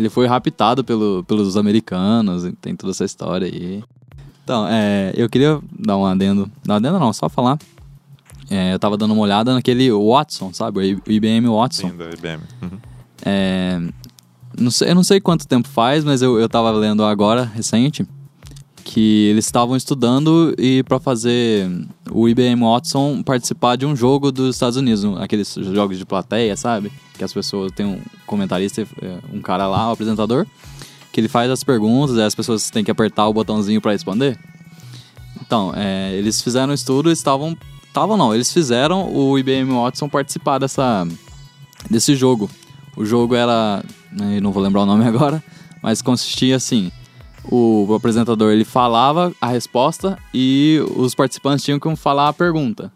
Ele 0.01 0.09
foi 0.09 0.27
raptado 0.27 0.83
pelo, 0.83 1.23
pelos 1.25 1.59
americanos. 1.59 2.51
Tem 2.59 2.75
toda 2.75 2.91
essa 2.91 3.05
história 3.05 3.47
aí. 3.47 3.85
Então, 4.43 4.67
é, 4.67 5.13
eu 5.15 5.29
queria 5.29 5.61
dar 5.79 5.99
um 5.99 6.07
adendo. 6.07 6.51
Um 6.67 6.73
adendo 6.73 6.99
não, 6.99 7.13
só 7.13 7.29
falar. 7.29 7.59
É, 8.51 8.73
eu 8.73 8.79
tava 8.79 8.97
dando 8.97 9.13
uma 9.13 9.23
olhada 9.23 9.53
naquele 9.53 9.93
Watson, 9.93 10.55
sabe? 10.55 10.81
O 11.07 11.13
IBM 11.13 11.47
Watson. 11.49 11.91
Sim, 11.91 11.97
da 11.97 12.07
IBM. 12.07 12.43
Uhum. 12.63 12.79
É, 13.27 13.79
não 14.59 14.71
sei, 14.71 14.91
eu 14.91 14.95
não 14.95 15.05
sei 15.05 15.21
quanto 15.21 15.47
tempo 15.47 15.69
faz, 15.69 16.03
mas 16.03 16.23
eu, 16.23 16.41
eu 16.41 16.49
tava 16.49 16.71
lendo 16.71 17.05
agora, 17.05 17.45
recente, 17.45 18.07
que 18.85 19.27
eles 19.31 19.45
estavam 19.45 19.77
estudando 19.77 20.55
e 20.59 20.83
para 20.83 20.99
fazer 20.99 21.71
o 22.11 22.29
IBM 22.29 22.61
Watson 22.63 23.23
participar 23.23 23.77
de 23.77 23.87
um 23.87 23.95
jogo 23.95 24.33
dos 24.33 24.57
Estados 24.57 24.77
Unidos, 24.77 25.05
um- 25.05 25.17
aqueles 25.17 25.55
jogos 25.55 25.99
de 25.99 26.05
plateia, 26.05 26.57
sabe? 26.57 26.91
Que 27.17 27.23
as 27.25 27.33
pessoas 27.33 27.71
tem 27.73 27.87
um 27.87 28.01
comentarista, 28.27 28.83
é, 29.03 29.19
um 29.33 29.41
cara 29.41 29.67
lá, 29.69 29.89
o 29.89 29.93
apresentador, 29.93 30.47
que 31.13 31.21
ele 31.21 31.29
faz 31.29 31.51
as 31.51 31.63
perguntas 31.63 32.17
e 32.17 32.23
as 32.23 32.35
pessoas 32.35 32.71
têm 32.71 32.83
que 32.85 32.91
apertar 32.91 33.27
o 33.29 33.33
botãozinho 33.33 33.81
para 33.81 33.93
responder. 33.93 34.39
Então, 35.41 35.73
é, 35.77 36.15
eles 36.17 36.41
fizeram 36.41 36.71
um 36.71 36.75
estudo, 36.75 37.11
estavam, 37.11 37.57
estavam 37.87 38.17
não, 38.17 38.35
eles 38.35 38.53
fizeram 38.53 39.13
o 39.13 39.39
IBM 39.39 39.73
Watson 39.73 40.09
participar 40.09 40.59
dessa 40.59 41.07
desse 41.91 42.15
jogo. 42.15 42.49
O 42.97 43.05
jogo 43.05 43.35
era, 43.35 43.83
né, 44.13 44.41
não 44.41 44.53
vou 44.53 44.63
lembrar 44.63 44.83
o 44.83 44.87
nome 44.87 45.05
agora, 45.07 45.43
mas 45.83 46.03
consistia 46.03 46.57
assim: 46.57 46.91
o 47.51 47.93
apresentador 47.95 48.53
ele 48.53 48.65
falava 48.65 49.33
a 49.41 49.49
resposta 49.49 50.17
e 50.33 50.81
os 50.97 51.15
participantes 51.15 51.65
tinham 51.65 51.81
que 51.81 51.97
falar 51.97 52.29
a 52.29 52.33
pergunta. 52.33 52.93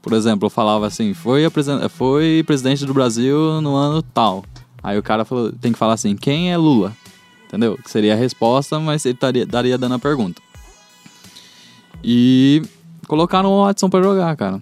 Por 0.00 0.14
exemplo, 0.14 0.46
eu 0.46 0.50
falava 0.50 0.86
assim: 0.86 1.14
foi, 1.14 1.42
foi 1.90 2.42
presidente 2.46 2.84
do 2.86 2.94
Brasil 2.94 3.60
no 3.60 3.76
ano 3.76 4.02
tal. 4.02 4.44
Aí 4.82 4.98
o 4.98 5.02
cara 5.02 5.24
falou, 5.24 5.52
tem 5.52 5.72
que 5.72 5.78
falar 5.78 5.92
assim: 5.92 6.16
quem 6.16 6.50
é 6.50 6.56
Lula? 6.56 6.92
Entendeu? 7.46 7.76
Que 7.76 7.90
seria 7.90 8.14
a 8.14 8.16
resposta, 8.16 8.80
mas 8.80 9.04
ele 9.04 9.14
taria, 9.14 9.46
daria 9.46 9.76
dando 9.76 9.94
a 9.94 9.98
pergunta. 9.98 10.40
E 12.02 12.62
colocaram 13.06 13.50
o 13.50 13.64
Watson 13.64 13.90
pra 13.90 14.02
jogar, 14.02 14.34
cara. 14.36 14.60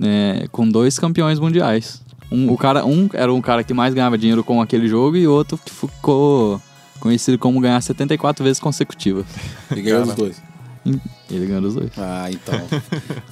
É, 0.00 0.46
com 0.50 0.66
dois 0.68 0.98
campeões 0.98 1.38
mundiais. 1.38 2.00
Um, 2.30 2.50
o 2.50 2.56
cara, 2.56 2.86
um 2.86 3.10
era 3.12 3.32
um 3.32 3.42
cara 3.42 3.62
que 3.62 3.74
mais 3.74 3.92
ganhava 3.92 4.16
dinheiro 4.16 4.42
com 4.42 4.62
aquele 4.62 4.88
jogo 4.88 5.16
e 5.16 5.26
outro 5.26 5.58
que 5.58 5.70
ficou 5.70 6.60
conhecido 7.02 7.36
como 7.36 7.60
ganhar 7.60 7.80
74 7.80 8.44
vezes 8.44 8.60
consecutivas. 8.60 9.26
E 9.74 9.82
ganhou 9.82 10.02
os 10.02 10.14
dois. 10.14 10.40
Ele 11.30 11.46
ganhou 11.46 11.62
os 11.64 11.74
dois. 11.74 11.90
Ah, 11.98 12.28
então. 12.30 12.60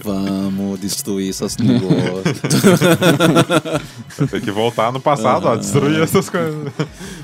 Vamos 0.03 0.81
destruir 0.81 1.31
essas 1.31 1.57
negócios. 1.57 2.41
Tem 4.31 4.41
que 4.41 4.51
voltar 4.51 4.93
no 4.93 5.01
passado, 5.01 5.47
ó, 5.47 5.57
destruir 5.57 6.01
essas 6.03 6.29
coisas. 6.29 6.73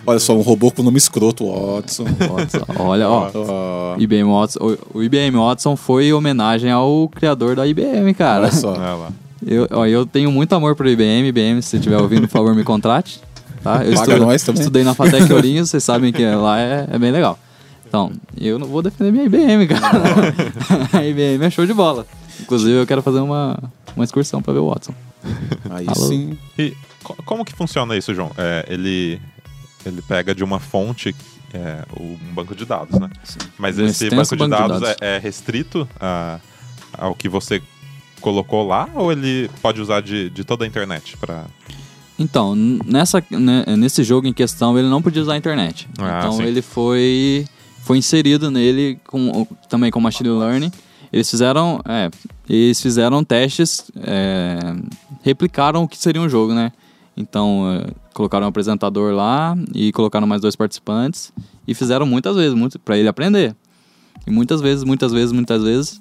Olha 0.07 0.19
só, 0.19 0.37
um 0.37 0.41
robô 0.41 0.71
com 0.71 0.83
nome 0.83 0.99
escroto, 0.99 1.47
Watson. 1.47 2.05
Watson, 2.05 2.65
olha, 2.79 3.09
ó. 3.09 3.97
IBM 3.99 4.31
Watson, 4.31 4.59
o, 4.61 4.99
o 4.99 5.03
IBM 5.03 5.37
Watson 5.37 5.77
foi 5.77 6.07
em 6.07 6.13
homenagem 6.13 6.71
ao 6.71 7.09
criador 7.09 7.57
da 7.57 7.67
IBM, 7.67 8.15
cara. 8.15 8.43
olha 8.43 8.53
só. 8.53 8.75
É. 8.75 9.13
Eu, 9.47 9.69
ó, 9.71 9.87
eu 9.87 10.07
tenho 10.07 10.31
muito 10.33 10.55
amor 10.55 10.75
pro 10.75 10.89
IBM. 10.89 11.29
IBM, 11.29 11.63
se 11.63 11.71
você 11.71 11.77
estiver 11.77 11.99
ouvindo, 11.99 12.23
por 12.23 12.33
favor, 12.33 12.55
me 12.55 12.65
contrate. 12.65 13.21
Tá? 13.67 13.85
Eu 13.85 13.95
Paga 13.95 14.17
nós 14.19 14.43
também. 14.43 14.61
estudei 14.63 14.85
na 14.85 14.95
Fatec 14.95 15.31
Ourinhos, 15.33 15.71
vocês 15.71 15.83
sabem 15.85 16.13
que 16.13 16.25
lá 16.25 16.61
é, 16.61 16.87
é 16.93 16.99
bem 16.99 17.11
legal. 17.11 17.39
Então, 17.89 18.13
eu 18.39 18.59
não 18.59 18.67
vou 18.67 18.83
defender 18.83 19.13
minha 19.13 19.25
IBM, 19.25 19.67
cara. 19.69 20.01
a 20.93 21.05
IBM 21.05 21.45
é 21.45 21.51
show 21.51 21.65
de 21.67 21.73
bola. 21.75 22.07
Inclusive, 22.41 22.73
eu 22.81 22.87
quero 22.87 23.03
fazer 23.03 23.21
uma, 23.21 23.59
uma 23.95 24.05
excursão 24.05 24.43
pra 24.43 24.53
ver 24.53 24.59
o 24.61 24.69
Watson. 24.69 24.95
Aí 25.71 25.87
Alô? 25.89 26.09
sim. 26.09 26.37
E 26.59 26.75
co- 27.03 27.17
como 27.25 27.45
que 27.45 27.53
funciona 27.55 27.97
isso, 27.97 28.13
João? 28.15 28.31
É, 28.37 28.67
ele, 28.69 29.21
ele 29.85 30.03
pega 30.03 30.35
de 30.35 30.45
uma 30.45 30.59
fonte, 30.61 31.15
é, 31.55 31.79
um 31.99 32.17
banco 32.35 32.55
de 32.55 32.65
dados, 32.65 32.99
né? 32.99 33.09
Mas 33.59 33.79
Um 33.79 33.87
esse 33.87 34.11
banco 34.11 34.37
de 34.37 34.37
banco 34.37 34.45
de 34.55 34.61
dados, 34.61 34.81
dados. 34.81 34.97
É, 35.01 35.17
é 35.17 35.19
restrito 35.19 35.89
a- 36.01 36.39
ao 36.99 37.15
que 37.15 37.29
você 37.29 37.63
colocou 38.21 38.67
lá 38.67 38.89
ou 38.95 39.11
ele 39.13 39.49
pode 39.63 39.81
usar 39.81 40.01
de, 40.03 40.29
de 40.31 40.45
toda 40.45 40.65
a 40.65 40.69
internet? 40.69 41.17
Pra... 41.17 41.45
Então, 42.19 42.55
nessa, 42.55 43.23
né, 43.31 43.65
nesse 43.77 44.03
jogo 44.03 44.27
em 44.27 44.33
questão, 44.33 44.79
ele 44.79 44.89
não 44.89 45.03
podia 45.03 45.21
usar 45.21 45.35
a 45.35 45.37
internet. 45.37 45.89
Ah, 45.99 46.21
então, 46.21 46.33
sim. 46.33 46.45
ele 46.45 46.63
foi, 46.63 47.45
foi 47.83 47.99
inserido 47.99 48.51
nele 48.51 48.99
com, 49.07 49.47
também 49.69 49.91
com 49.91 50.01
machine 50.01 50.31
learning. 50.31 50.73
Eles 51.13 51.31
fizeram, 51.31 51.81
é, 51.87 52.11
eles 52.49 52.81
fizeram 52.81 53.23
testes, 53.23 53.91
é, 53.99 54.59
replicaram 55.23 55.83
o 55.83 55.89
que 55.89 55.99
seria 55.99 56.21
um 56.21 56.29
jogo, 56.29 56.55
né? 56.55 56.73
Então, 57.17 57.71
é, 57.71 57.91
colocaram 58.15 58.47
um 58.47 58.49
apresentador 58.49 59.15
lá 59.15 59.57
e 59.75 59.93
colocaram 59.93 60.27
mais 60.27 60.41
dois 60.41 60.57
participantes 60.57 61.33
e 61.69 61.75
fizeram 61.75 62.07
muitas 62.07 62.35
vezes, 62.35 62.55
muito, 62.55 62.79
para 62.79 62.97
ele 62.97 63.09
aprender. 63.09 63.55
E 64.27 64.31
muitas 64.31 64.61
vezes, 64.61 64.85
muitas 64.85 65.13
vezes, 65.13 65.33
muitas 65.33 65.63
vezes. 65.63 66.01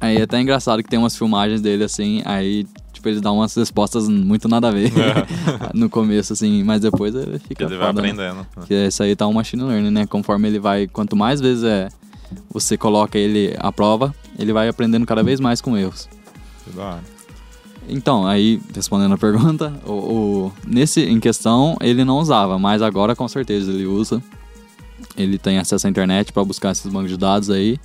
Aí 0.00 0.16
é 0.16 0.22
até 0.22 0.40
engraçado 0.40 0.82
que 0.82 0.88
tem 0.88 0.98
umas 0.98 1.16
filmagens 1.16 1.60
dele 1.60 1.84
assim, 1.84 2.20
aí 2.24 2.66
tipo 3.04 3.08
eles 3.10 3.20
dão 3.20 3.36
umas 3.36 3.54
respostas 3.54 4.08
muito 4.08 4.48
nada 4.48 4.68
a 4.68 4.70
ver 4.70 4.90
no 5.74 5.90
começo 5.90 6.32
assim, 6.32 6.62
mas 6.64 6.80
depois 6.80 7.14
ele 7.14 7.38
fica 7.38 7.64
ele 7.64 7.76
vai 7.76 7.86
foda, 7.88 8.00
né? 8.02 8.08
aprendendo. 8.10 8.46
Que 8.66 8.86
isso 8.86 9.02
aí 9.02 9.14
tá 9.14 9.26
um 9.26 9.32
machine 9.34 9.62
learning, 9.62 9.90
né? 9.90 10.06
Conforme 10.06 10.48
ele 10.48 10.58
vai, 10.58 10.86
quanto 10.86 11.14
mais 11.14 11.40
vezes 11.40 11.64
é 11.64 11.88
você 12.50 12.76
coloca 12.76 13.18
ele 13.18 13.54
à 13.58 13.70
prova, 13.70 14.14
ele 14.38 14.52
vai 14.52 14.68
aprendendo 14.68 15.04
cada 15.06 15.22
vez 15.22 15.38
mais 15.38 15.60
com 15.60 15.76
erros. 15.76 16.08
Que 16.64 16.70
da 16.70 16.82
hora. 16.82 17.14
Então, 17.86 18.26
aí, 18.26 18.60
respondendo 18.74 19.12
a 19.14 19.18
pergunta, 19.18 19.72
o, 19.86 19.92
o- 19.92 20.52
nesse 20.66 21.02
em 21.02 21.20
questão 21.20 21.76
ele 21.82 22.02
não 22.04 22.18
usava, 22.18 22.58
mas 22.58 22.80
agora 22.80 23.14
com 23.14 23.28
certeza 23.28 23.70
ele 23.70 23.84
usa. 23.86 24.22
Ele 25.16 25.38
tem 25.38 25.58
acesso 25.58 25.86
à 25.86 25.90
internet 25.90 26.32
para 26.32 26.42
buscar 26.44 26.72
esses 26.72 26.90
bancos 26.90 27.10
de 27.10 27.16
dados 27.18 27.50
aí. 27.50 27.78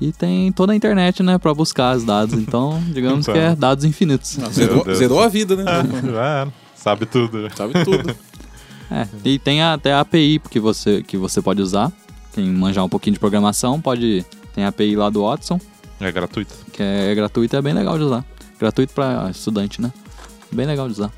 E 0.00 0.12
tem 0.12 0.50
toda 0.52 0.72
a 0.72 0.76
internet, 0.76 1.22
né, 1.22 1.36
para 1.38 1.52
buscar 1.52 1.94
os 1.96 2.04
dados. 2.04 2.34
Então, 2.34 2.82
digamos 2.88 3.20
Então. 3.28 3.34
que 3.34 3.40
é 3.40 3.54
dados 3.54 3.84
infinitos. 3.84 4.38
Ah, 4.42 4.48
Zerou, 4.48 4.94
zerou 4.94 5.20
a 5.22 5.28
vida, 5.28 5.54
né? 5.56 5.64
Já 6.12 6.24
era. 6.24 6.52
Sabe 6.74 7.04
tudo. 7.06 7.48
Sabe 7.56 7.84
tudo. 7.84 8.14
É, 8.92 9.06
e 9.24 9.38
tem 9.38 9.62
a- 9.62 9.74
até 9.74 9.92
a 9.92 10.00
API 10.00 10.40
que 10.50 10.58
você, 10.58 11.00
que 11.04 11.16
você 11.16 11.40
pode 11.40 11.62
usar. 11.62 11.92
Quem 12.32 12.44
manjar 12.50 12.84
um 12.84 12.88
pouquinho 12.88 13.14
de 13.14 13.20
programação 13.20 13.80
pode. 13.80 14.26
Tem 14.52 14.64
a 14.64 14.68
API 14.68 14.96
lá 14.96 15.08
do 15.08 15.22
Watson, 15.22 15.60
É 16.00 16.10
gratuito. 16.10 16.52
que 16.72 16.82
é, 16.82 17.14
gratuito 17.14 17.54
e 17.54 17.56
é 17.56 17.62
bem 17.62 17.72
legal 17.72 17.96
de 17.96 18.02
usar. 18.02 18.24
Gratuito 18.58 18.92
para 18.92 19.30
estudante, 19.30 19.80
né? 19.80 19.92
Bem 20.50 20.66
legal 20.66 20.88
de 20.88 20.94
usar. 20.94 21.12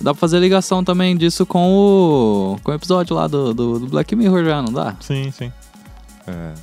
Dá 0.00 0.14
pra 0.14 0.18
fazer 0.18 0.38
ligação 0.38 0.82
também 0.82 1.14
disso 1.14 1.44
com 1.44 1.68
o, 1.68 2.58
com 2.64 2.70
o 2.72 2.74
episódio 2.74 3.14
lá 3.14 3.26
do, 3.26 3.52
do, 3.52 3.78
do 3.80 3.86
Black 3.88 4.16
Mirror 4.16 4.42
já, 4.46 4.62
não 4.62 4.72
dá? 4.72 4.96
Sim, 5.00 5.30
sim. 5.30 5.52
É, 6.26 6.54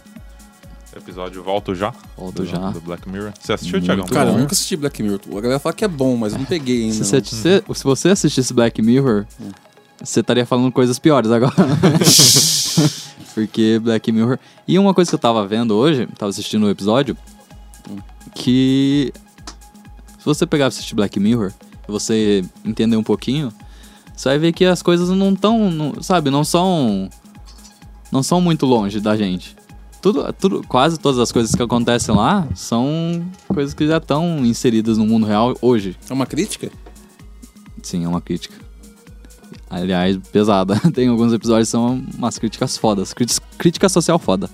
Episódio 0.97 1.43
Volto 1.43 1.73
Já. 1.75 1.93
Volto 2.17 2.35
do, 2.37 2.45
já. 2.45 2.71
Do 2.71 2.81
Black 2.81 3.07
Mirror. 3.09 3.31
Você 3.39 3.53
assistiu, 3.53 3.81
Thiagão? 3.81 4.05
Cara, 4.05 4.31
eu 4.31 4.37
nunca 4.37 4.53
assisti 4.53 4.75
Black 4.75 5.01
Mirror. 5.01 5.19
A 5.31 5.41
galera 5.41 5.59
fala 5.59 5.73
que 5.73 5.85
é 5.85 5.87
bom, 5.87 6.15
mas 6.17 6.33
eu 6.33 6.39
não 6.39 6.45
peguei 6.45 6.83
ainda. 6.83 6.93
Se 6.93 7.03
você, 7.05 7.23
se, 7.23 7.63
se 7.73 7.83
você 7.83 8.09
assistisse 8.09 8.53
Black 8.53 8.81
Mirror, 8.81 9.25
você 10.01 10.19
estaria 10.21 10.45
falando 10.45 10.71
coisas 10.71 10.97
piores 10.99 11.31
agora. 11.31 11.53
Porque 13.33 13.79
Black 13.79 14.11
Mirror. 14.11 14.39
E 14.67 14.79
uma 14.79 14.93
coisa 14.93 15.09
que 15.11 15.15
eu 15.15 15.19
tava 15.19 15.45
vendo 15.47 15.75
hoje, 15.75 16.07
tava 16.17 16.29
assistindo 16.29 16.65
o 16.65 16.69
episódio, 16.69 17.15
que 18.33 19.11
se 20.17 20.25
você 20.25 20.45
pegar 20.45 20.65
e 20.65 20.67
assistir 20.69 20.95
Black 20.95 21.19
Mirror, 21.19 21.51
e 21.87 21.91
você 21.91 22.43
entender 22.65 22.95
um 22.97 23.03
pouquinho, 23.03 23.51
você 24.15 24.29
vai 24.29 24.39
ver 24.39 24.53
que 24.53 24.65
as 24.65 24.81
coisas 24.81 25.09
não 25.09 25.35
tão, 25.35 25.69
não- 25.71 26.01
sabe, 26.01 26.29
não 26.29 26.43
são 26.43 27.09
não 28.11 28.23
são 28.23 28.39
muito 28.39 28.65
longe 28.65 28.99
da 29.01 29.17
gente. 29.17 29.56
Tudo, 30.07 30.31
tudo, 30.31 30.63
quase 30.69 30.97
todas 30.97 31.19
as 31.19 31.33
coisas 31.33 31.53
que 31.53 31.61
acontecem 31.61 32.15
lá 32.15 32.47
são 32.55 33.29
coisas 33.45 33.73
que 33.73 33.85
já 33.85 33.97
estão 33.97 34.45
inseridas 34.45 34.97
no 34.97 35.05
mundo 35.05 35.25
real 35.25 35.53
hoje. 35.61 35.97
É 36.09 36.13
uma 36.13 36.25
crítica? 36.25 36.71
Sim, 37.83 38.05
é 38.05 38.07
uma 38.07 38.21
crítica. 38.21 38.55
Aliás, 39.69 40.15
pesada. 40.31 40.79
Tem 40.95 41.09
alguns 41.09 41.33
episódios 41.33 41.67
que 41.67 41.71
são 41.71 42.01
umas 42.17 42.39
críticas 42.39 42.77
fodas. 42.77 43.13
Crítica, 43.57 43.89
social 43.89 44.17
foda. 44.17 44.49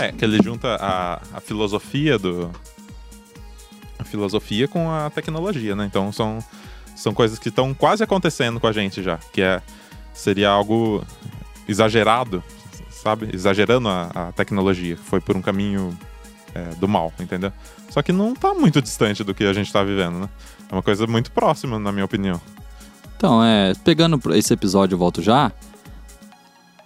É, 0.00 0.10
que 0.10 0.24
ele 0.24 0.42
junta 0.42 0.74
a, 0.74 1.22
a 1.32 1.40
filosofia 1.40 2.18
do. 2.18 2.50
A 4.00 4.02
filosofia 4.02 4.66
com 4.66 4.90
a 4.90 5.10
tecnologia, 5.10 5.76
né? 5.76 5.86
Então 5.86 6.10
são, 6.10 6.40
são 6.96 7.14
coisas 7.14 7.38
que 7.38 7.50
estão 7.50 7.72
quase 7.72 8.02
acontecendo 8.02 8.58
com 8.58 8.66
a 8.66 8.72
gente 8.72 9.00
já. 9.00 9.16
Que 9.32 9.42
é. 9.42 9.62
Seria 10.12 10.50
algo 10.50 11.04
exagerado, 11.68 12.42
sabe? 13.02 13.28
Exagerando 13.32 13.88
a, 13.88 14.10
a 14.14 14.32
tecnologia. 14.32 14.96
Foi 14.96 15.20
por 15.20 15.36
um 15.36 15.42
caminho 15.42 15.96
é, 16.54 16.74
do 16.76 16.88
mal, 16.88 17.12
entendeu? 17.18 17.52
Só 17.90 18.02
que 18.02 18.12
não 18.12 18.34
tá 18.34 18.52
muito 18.54 18.80
distante 18.82 19.24
do 19.24 19.34
que 19.34 19.44
a 19.44 19.52
gente 19.52 19.72
tá 19.72 19.82
vivendo, 19.82 20.18
né? 20.20 20.28
É 20.70 20.74
uma 20.74 20.82
coisa 20.82 21.06
muito 21.06 21.30
próxima, 21.32 21.78
na 21.78 21.90
minha 21.92 22.04
opinião. 22.04 22.40
Então, 23.16 23.42
é, 23.42 23.72
pegando 23.84 24.20
esse 24.34 24.52
episódio, 24.52 24.94
eu 24.94 24.98
volto 24.98 25.22
já. 25.22 25.50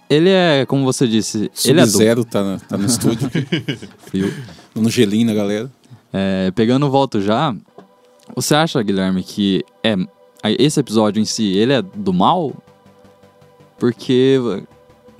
Ele 0.09 0.29
é, 0.29 0.65
como 0.65 0.83
você 0.83 1.07
disse, 1.07 1.51
ele 1.65 1.79
é 1.79 1.85
do... 1.85 1.91
Sub-Zero 1.91 2.25
tá, 2.25 2.43
na- 2.43 2.59
tá 2.59 2.77
no 2.77 2.85
estúdio, 2.85 3.29
Frio. 4.05 4.33
no 4.75 4.89
gelinho 4.89 5.27
na 5.27 5.33
galera. 5.33 5.71
É, 6.11 6.51
pegando 6.51 6.85
o 6.85 6.89
volto 6.91 7.19
já, 7.21 7.55
você 8.35 8.53
acha, 8.53 8.81
Guilherme, 8.83 9.23
que 9.23 9.63
é 9.83 9.95
esse 10.59 10.79
episódio 10.79 11.19
em 11.21 11.25
si, 11.25 11.55
ele 11.57 11.73
é 11.73 11.81
do 11.81 12.13
mal? 12.13 12.53
Porque, 13.79 14.37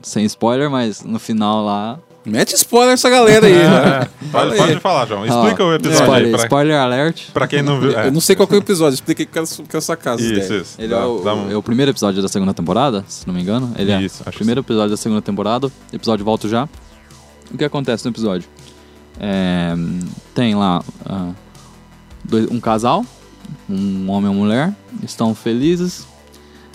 sem 0.04 0.24
spoiler, 0.26 0.70
mas 0.70 1.02
no 1.04 1.18
final 1.20 1.64
lá... 1.66 2.00
Mete 2.26 2.54
spoiler 2.56 2.94
essa 2.94 3.10
galera 3.10 3.46
aí. 3.46 3.54
né? 3.54 4.00
É, 4.02 4.28
pode, 4.32 4.56
pode 4.56 4.80
falar, 4.80 5.06
João. 5.06 5.26
Explica 5.26 5.62
Ó, 5.62 5.68
o 5.68 5.74
episódio 5.74 6.02
spoiler, 6.04 6.26
aí 6.28 6.32
pra, 6.32 6.44
spoiler 6.44 6.78
alert. 6.80 7.22
pra 7.34 7.48
quem 7.48 7.62
não 7.62 7.82
viu. 7.82 8.00
É. 8.00 8.08
Eu 8.08 8.14
não 8.14 8.22
sei 8.22 8.34
qual 8.34 8.48
que 8.48 8.54
é 8.54 8.58
o 8.58 8.62
episódio, 8.62 8.94
expliquei 8.94 9.26
que 9.26 9.32
quero 9.34 9.82
sacar 9.82 10.14
as 10.16 10.22
Isso, 10.22 10.54
isso. 10.54 10.76
Ele 10.80 10.88
Dá- 10.88 11.02
é, 11.02 11.06
o, 11.06 11.22
um- 11.22 11.52
é 11.52 11.58
o 11.58 11.62
primeiro 11.62 11.92
episódio 11.92 12.22
da 12.22 12.30
segunda 12.30 12.54
temporada, 12.54 13.04
se 13.10 13.28
não 13.28 13.34
me 13.34 13.42
engano. 13.42 13.74
Ele 13.78 13.92
Isso, 14.06 14.24
é 14.26 14.30
acho 14.30 14.38
o 14.38 14.40
primeiro 14.40 14.62
episódio 14.62 14.92
da 14.92 14.96
segunda 14.96 15.22
temporada. 15.22 15.70
Episódio 15.92 16.24
volto 16.24 16.48
já. 16.48 16.68
O 17.54 17.58
que 17.58 17.66
acontece 17.66 18.06
no 18.06 18.12
episódio? 18.12 18.48
É, 19.20 19.74
tem 20.34 20.56
lá 20.56 20.82
ah, 21.06 21.32
dois- 22.24 22.50
um 22.50 22.60
casal, 22.62 23.06
um 23.70 24.10
homem 24.10 24.32
e 24.32 24.34
uma 24.34 24.46
mulher, 24.46 24.74
estão 25.04 25.36
felizes. 25.36 26.08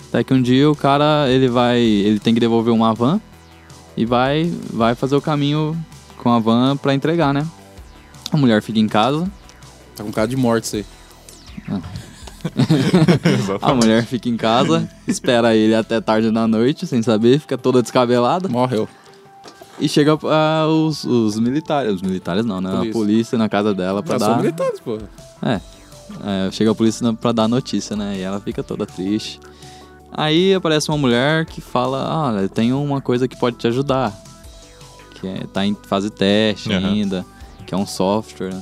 Até 0.09 0.23
que 0.23 0.33
um 0.33 0.41
dia 0.41 0.69
o 0.69 0.75
cara 0.75 1.29
ele 1.29 1.47
vai, 1.47 1.79
ele 1.79 2.19
tem 2.19 2.33
que 2.33 2.39
devolver 2.39 2.73
uma 2.73 2.93
van 2.93 3.21
e 3.95 4.05
vai, 4.05 4.51
vai 4.71 4.95
fazer 4.95 5.15
o 5.15 5.21
caminho 5.21 5.77
com 6.17 6.29
a 6.31 6.39
van 6.39 6.75
pra 6.75 6.93
entregar, 6.93 7.33
né? 7.33 7.45
A 8.31 8.37
mulher 8.37 8.61
fica 8.61 8.79
em 8.79 8.87
casa, 8.87 9.29
Tá 9.95 10.03
com 10.03 10.11
cara 10.11 10.27
de 10.27 10.35
morte 10.37 10.63
isso 10.63 10.75
aí. 10.77 10.85
A 13.23 13.29
Exatamente. 13.29 13.75
mulher 13.75 14.05
fica 14.05 14.29
em 14.29 14.37
casa, 14.37 14.89
espera 15.07 15.55
ele 15.55 15.75
até 15.75 15.99
tarde 15.99 16.31
da 16.31 16.47
noite, 16.47 16.87
sem 16.87 17.01
saber, 17.01 17.39
fica 17.39 17.57
toda 17.57 17.81
descabelada. 17.81 18.47
Morreu. 18.47 18.87
E 19.79 19.87
chega 19.87 20.17
ah, 20.23 20.67
os, 20.67 21.03
os 21.03 21.39
militares. 21.39 21.93
Os 21.95 22.01
militares 22.01 22.45
não, 22.45 22.59
né? 22.59 22.69
Polícia. 22.69 22.89
A 22.89 22.93
polícia 22.93 23.37
na 23.37 23.49
casa 23.49 23.73
dela 23.73 24.03
pra 24.03 24.17
Já 24.17 24.25
dar. 24.25 24.33
são 24.33 24.41
militares, 24.41 24.79
pô. 24.79 24.97
É. 25.41 25.61
É, 26.25 26.51
Chega 26.51 26.71
a 26.71 26.75
polícia 26.75 27.13
pra 27.13 27.31
dar 27.31 27.47
notícia, 27.47 27.95
né? 27.95 28.17
E 28.17 28.21
ela 28.21 28.39
fica 28.41 28.61
toda 28.63 28.85
triste. 28.85 29.39
Aí 30.11 30.53
aparece 30.53 30.89
uma 30.89 30.97
mulher 30.97 31.45
que 31.45 31.61
fala: 31.61 32.31
Ah, 32.35 32.41
eu 32.41 32.49
tenho 32.49 32.81
uma 32.81 33.01
coisa 33.01 33.27
que 33.27 33.35
pode 33.37 33.57
te 33.57 33.67
ajudar. 33.67 34.13
Que 35.15 35.27
é, 35.27 35.43
tá 35.51 35.65
em 35.65 35.75
fase 35.83 36.09
teste 36.09 36.71
Aham. 36.71 36.87
ainda. 36.87 37.25
Que 37.65 37.73
é 37.73 37.77
um 37.77 37.85
software. 37.85 38.55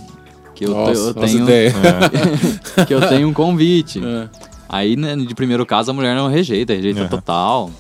Que 0.54 0.66
eu, 0.66 0.70
te- 0.70 0.76
Nossa, 0.76 1.00
eu 1.02 1.14
tenho. 1.14 1.46
que 2.88 2.94
eu 2.94 3.08
tenho 3.08 3.28
um 3.28 3.34
convite. 3.34 4.02
É. 4.04 4.28
Aí, 4.68 4.96
né, 4.96 5.16
de 5.16 5.34
primeiro 5.36 5.66
caso, 5.66 5.92
a 5.92 5.94
mulher 5.94 6.16
não 6.16 6.28
rejeita, 6.28 6.74
rejeita 6.74 7.02
Aham. 7.02 7.10
total. 7.10 7.72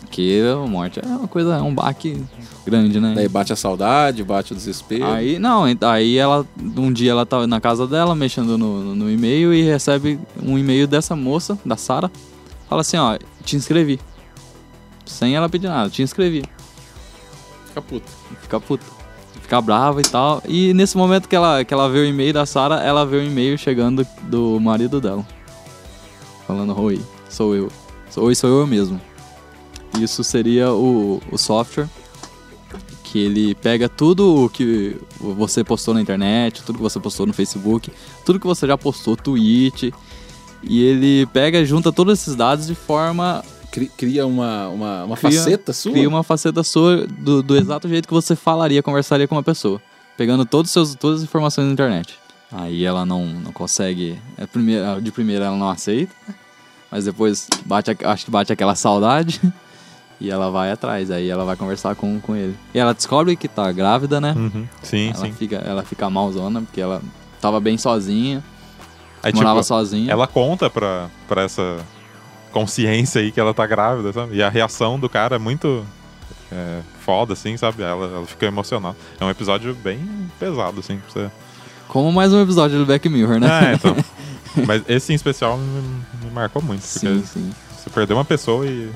Porque 0.00 0.40
a 0.50 0.66
morte 0.66 1.00
é 1.00 1.06
uma 1.06 1.28
coisa, 1.28 1.56
é 1.56 1.62
um 1.62 1.72
baque 1.74 2.20
grande, 2.66 2.98
né? 2.98 3.12
Daí 3.14 3.28
bate 3.28 3.52
a 3.52 3.56
saudade, 3.56 4.24
bate 4.24 4.52
o 4.52 4.56
desespero. 4.56 5.04
Aí, 5.06 5.38
não, 5.38 5.64
aí 5.82 6.16
ela, 6.16 6.46
um 6.76 6.90
dia 6.90 7.10
ela 7.10 7.26
tava 7.26 7.46
na 7.46 7.60
casa 7.60 7.86
dela, 7.86 8.14
mexendo 8.14 8.56
no, 8.56 8.94
no 8.94 9.10
e-mail 9.10 9.52
e 9.52 9.62
recebe 9.62 10.18
um 10.42 10.58
e-mail 10.58 10.86
dessa 10.86 11.14
moça, 11.14 11.58
da 11.64 11.76
Sara. 11.76 12.10
Fala 12.68 12.82
assim, 12.82 12.96
ó, 12.96 13.18
te 13.44 13.56
inscrevi. 13.56 13.98
Sem 15.06 15.34
ela 15.34 15.48
pedir 15.48 15.68
nada, 15.68 15.88
te 15.88 16.02
inscrevi. 16.02 16.44
Fica 17.66 17.82
puto. 17.82 18.10
Fica 18.42 18.60
puta. 18.60 18.84
Fica 19.40 19.60
brava 19.60 20.00
e 20.00 20.04
tal. 20.04 20.42
E 20.46 20.74
nesse 20.74 20.96
momento 20.96 21.28
que 21.28 21.34
ela, 21.34 21.64
que 21.64 21.72
ela 21.72 21.88
vê 21.88 22.00
o 22.00 22.04
e-mail 22.04 22.32
da 22.32 22.44
Sara, 22.44 22.82
ela 22.82 23.06
vê 23.06 23.16
o 23.16 23.24
e-mail 23.24 23.56
chegando 23.56 24.06
do 24.22 24.60
marido 24.60 25.00
dela. 25.00 25.26
Falando, 26.46 26.78
oi, 26.78 27.00
sou 27.30 27.54
eu. 27.54 27.70
Oi, 28.16 28.34
sou 28.34 28.50
eu 28.50 28.66
mesmo. 28.66 29.00
Isso 29.98 30.22
seria 30.22 30.70
o, 30.72 31.22
o 31.32 31.38
software 31.38 31.88
que 33.04 33.18
ele 33.18 33.54
pega 33.54 33.88
tudo 33.88 34.44
o 34.44 34.50
que 34.50 34.96
você 35.18 35.64
postou 35.64 35.94
na 35.94 36.02
internet, 36.02 36.62
tudo 36.62 36.76
que 36.76 36.82
você 36.82 37.00
postou 37.00 37.26
no 37.26 37.32
Facebook, 37.32 37.90
tudo 38.24 38.38
que 38.38 38.46
você 38.46 38.66
já 38.66 38.76
postou, 38.76 39.16
tweet, 39.16 39.94
e 40.62 40.82
ele 40.82 41.26
pega 41.26 41.58
e 41.58 41.64
junta 41.66 41.92
todos 41.92 42.18
esses 42.20 42.34
dados 42.34 42.66
de 42.66 42.74
forma 42.74 43.44
Cri- 43.70 43.90
Cria 43.96 44.26
uma, 44.26 44.68
uma, 44.68 45.04
uma 45.04 45.16
Cria- 45.16 45.30
faceta 45.38 45.72
sua. 45.72 45.92
Cria 45.92 46.08
uma 46.08 46.22
faceta 46.22 46.62
sua 46.62 47.06
do, 47.06 47.42
do 47.42 47.56
exato 47.56 47.88
jeito 47.88 48.08
que 48.08 48.14
você 48.14 48.34
falaria, 48.34 48.82
conversaria 48.82 49.28
com 49.28 49.34
uma 49.34 49.42
pessoa. 49.42 49.80
Pegando 50.16 50.44
todos 50.44 50.70
os 50.70 50.72
seus, 50.72 50.94
todas 50.94 51.18
as 51.18 51.24
informações 51.24 51.66
na 51.66 51.72
internet. 51.72 52.18
Aí 52.50 52.82
ela 52.84 53.04
não, 53.04 53.26
não 53.26 53.52
consegue. 53.52 54.18
É, 54.38 54.46
primeira, 54.46 55.00
de 55.00 55.12
primeira 55.12 55.44
ela 55.44 55.56
não 55.56 55.68
aceita. 55.68 56.14
Mas 56.90 57.04
depois 57.04 57.46
bate, 57.66 57.90
a- 57.90 58.10
acho 58.12 58.24
que 58.24 58.30
bate 58.30 58.52
aquela 58.52 58.74
saudade. 58.74 59.40
E 60.20 60.28
ela 60.32 60.50
vai 60.50 60.72
atrás. 60.72 61.12
Aí 61.12 61.28
ela 61.28 61.44
vai 61.44 61.54
conversar 61.54 61.94
com, 61.94 62.18
com 62.18 62.34
ele. 62.34 62.52
E 62.74 62.78
ela 62.80 62.92
descobre 62.92 63.36
que 63.36 63.46
tá 63.46 63.70
grávida, 63.70 64.20
né? 64.20 64.34
Uhum. 64.36 64.66
Sim, 64.82 65.10
ela, 65.14 65.24
sim. 65.26 65.32
Fica, 65.32 65.56
ela 65.58 65.84
fica 65.84 66.10
malzona, 66.10 66.60
porque 66.60 66.80
ela 66.80 67.00
tava 67.40 67.60
bem 67.60 67.78
sozinha. 67.78 68.42
Aí, 69.22 69.32
morava 69.34 69.56
tipo, 69.60 69.64
sozinha. 69.68 70.12
ela 70.12 70.26
conta 70.26 70.68
pra, 70.70 71.08
pra 71.26 71.42
essa 71.42 71.78
consciência 72.52 73.20
aí 73.20 73.30
que 73.30 73.38
ela 73.40 73.52
tá 73.52 73.66
grávida, 73.66 74.12
sabe? 74.12 74.36
E 74.36 74.42
a 74.42 74.48
reação 74.48 74.98
do 74.98 75.08
cara 75.08 75.36
é 75.36 75.38
muito 75.38 75.84
é, 76.50 76.80
foda, 77.00 77.32
assim, 77.34 77.56
sabe? 77.56 77.82
Ela, 77.82 78.06
ela 78.06 78.26
fica 78.26 78.46
emocionada. 78.46 78.96
É 79.20 79.24
um 79.24 79.30
episódio 79.30 79.74
bem 79.74 80.00
pesado, 80.38 80.80
assim. 80.80 80.98
Pra 80.98 81.10
você... 81.24 81.30
Como 81.88 82.12
mais 82.12 82.32
um 82.32 82.40
episódio 82.42 82.78
do 82.78 82.86
Black 82.86 83.08
Mirror, 83.08 83.38
né? 83.40 83.72
É, 83.72 83.74
então. 83.74 83.96
Mas 84.66 84.82
esse 84.88 85.12
em 85.12 85.16
especial 85.16 85.56
me, 85.58 85.82
me 86.24 86.30
marcou 86.32 86.62
muito. 86.62 86.82
Porque 86.82 86.98
sim, 86.98 87.22
sim. 87.24 87.50
você 87.76 87.90
perdeu 87.90 88.16
uma 88.16 88.24
pessoa 88.24 88.66
e, 88.66 88.90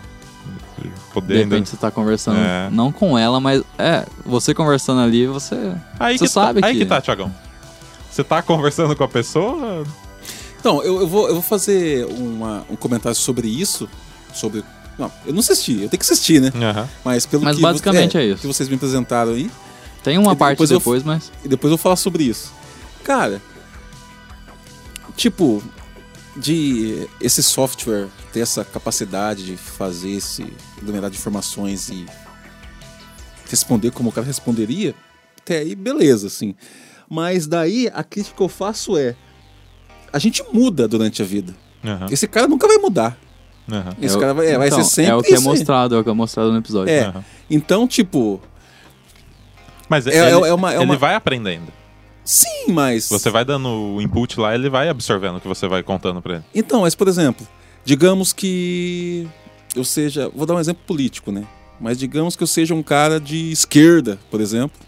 e 0.78 0.82
De 0.82 0.90
poder 1.12 1.34
ainda... 1.42 1.54
repente 1.54 1.68
você 1.70 1.76
tá 1.76 1.90
conversando, 1.90 2.38
É. 2.38 2.68
não 2.70 2.90
com 2.90 3.16
ela, 3.18 3.38
mas 3.38 3.62
é, 3.78 4.04
você 4.24 4.54
conversando 4.54 5.00
ali, 5.02 5.26
você. 5.26 5.74
Aí 6.00 6.18
Você 6.18 6.24
que, 6.24 6.30
sabe 6.30 6.60
tá, 6.60 6.66
aí 6.66 6.72
que- 6.74 6.80
que 6.80 6.86
tá, 6.86 7.00
Tiagão. 7.00 7.32
Você 8.10 8.24
tá 8.24 8.42
conversando 8.42 8.96
com 8.96 9.04
a 9.04 9.08
pessoa... 9.08 9.84
Então, 10.62 10.80
eu, 10.84 11.00
eu, 11.00 11.08
vou, 11.08 11.26
eu 11.26 11.34
vou 11.34 11.42
fazer 11.42 12.04
uma- 12.06 12.64
um 12.70 12.76
comentário 12.76 13.16
sobre 13.16 13.48
isso. 13.48 13.88
Sobre. 14.32 14.62
Não, 14.96 15.10
eu 15.26 15.32
não 15.32 15.40
assisti, 15.40 15.72
eu 15.72 15.88
tenho 15.88 16.00
que 16.00 16.04
assistir, 16.12 16.40
né? 16.40 16.52
Aham. 16.54 16.88
Mas 17.04 17.26
pelo 17.26 17.42
Mas 17.42 17.56
que. 17.56 17.62
basicamente 17.62 18.16
é 18.16 18.24
isso. 18.26 18.42
que 18.42 18.46
vocês 18.46 18.68
me 18.68 18.76
apresentaram 18.76 19.32
aí. 19.32 19.50
Tem 20.04 20.16
uma 20.18 20.36
parte 20.36 20.52
depois 20.58 20.70
eu- 20.70 20.78
depois, 20.78 21.02
mas. 21.02 21.32
E 21.44 21.48
depois 21.48 21.70
eu 21.72 21.76
vou 21.76 21.82
falar 21.82 21.96
sobre 21.96 22.22
isso. 22.22 22.52
Cara, 23.02 23.42
tipo, 25.16 25.60
de 26.36 27.08
esse 27.20 27.42
software 27.42 28.06
ter 28.32 28.40
essa 28.40 28.64
capacidade 28.64 29.44
de 29.44 29.56
fazer 29.56 30.10
esse 30.12 30.46
aglomerado 30.80 31.12
de 31.12 31.18
informações 31.18 31.88
e 31.88 32.06
responder 33.50 33.90
como 33.90 34.08
o 34.10 34.12
cara 34.12 34.26
responderia, 34.26 34.94
até 35.40 35.58
aí 35.58 35.74
beleza, 35.74 36.28
assim. 36.28 36.54
Mas 37.10 37.46
daí 37.48 37.90
a 37.92 38.02
crítica 38.04 38.36
que 38.36 38.42
eu 38.42 38.48
faço 38.48 38.96
é 38.96 39.14
a 40.12 40.18
gente 40.18 40.42
muda 40.52 40.86
durante 40.86 41.22
a 41.22 41.24
vida. 41.24 41.54
Aham. 41.84 42.06
Esse 42.10 42.26
cara 42.28 42.46
nunca 42.46 42.66
vai 42.66 42.76
mudar. 42.78 43.18
Aham. 43.70 43.94
Esse 44.00 44.16
É 44.16 44.20
cara 44.20 44.34
vai, 44.34 44.46
é, 44.48 44.58
vai 44.58 44.66
então, 44.68 44.82
ser 44.82 44.90
sempre 44.90 45.10
É 45.12 45.14
o 45.14 45.22
que 45.22 45.34
é 45.34 45.40
mostrado, 45.40 45.94
é 45.94 45.98
o 45.98 46.04
que 46.04 46.10
é 46.10 46.12
mostrado 46.12 46.52
no 46.52 46.58
episódio. 46.58 46.92
É. 46.92 47.04
Aham. 47.06 47.24
Então, 47.50 47.86
tipo, 47.88 48.40
Mas 49.88 50.06
É- 50.06 50.10
ele, 50.10 50.46
é- 50.46 50.48
é 50.48 50.54
uma- 50.54 50.72
é 50.72 50.76
ele 50.76 50.84
uma- 50.84 50.96
vai 50.96 51.14
aprendendo. 51.14 51.66
sim, 52.24 52.66
mas 52.72 53.08
Você 53.10 53.28
vai 53.30 53.44
dando 53.44 53.68
o 53.68 54.00
input 54.00 54.38
lá, 54.40 54.54
ele 54.54 54.70
vai 54.70 54.88
absorvendo 54.88 55.36
o 55.36 55.40
que 55.40 55.46
você 55.48 55.68
vai 55.68 55.82
contando 55.82 56.22
pra 56.22 56.36
ele. 56.36 56.44
Então, 56.54 56.80
mas 56.82 56.94
por 56.94 57.08
exemplo, 57.08 57.46
digamos 57.84 58.32
que 58.32 59.28
eu 59.76 59.84
seja, 59.84 60.30
vou 60.34 60.46
dar 60.46 60.54
um 60.54 60.60
exemplo 60.60 60.82
político, 60.86 61.30
né? 61.30 61.44
Mas 61.80 61.98
digamos 61.98 62.36
que 62.36 62.42
eu 62.42 62.46
seja 62.46 62.74
um 62.74 62.82
cara 62.82 63.20
de 63.20 63.50
esquerda, 63.50 64.18
por 64.30 64.40
exemplo. 64.40 64.78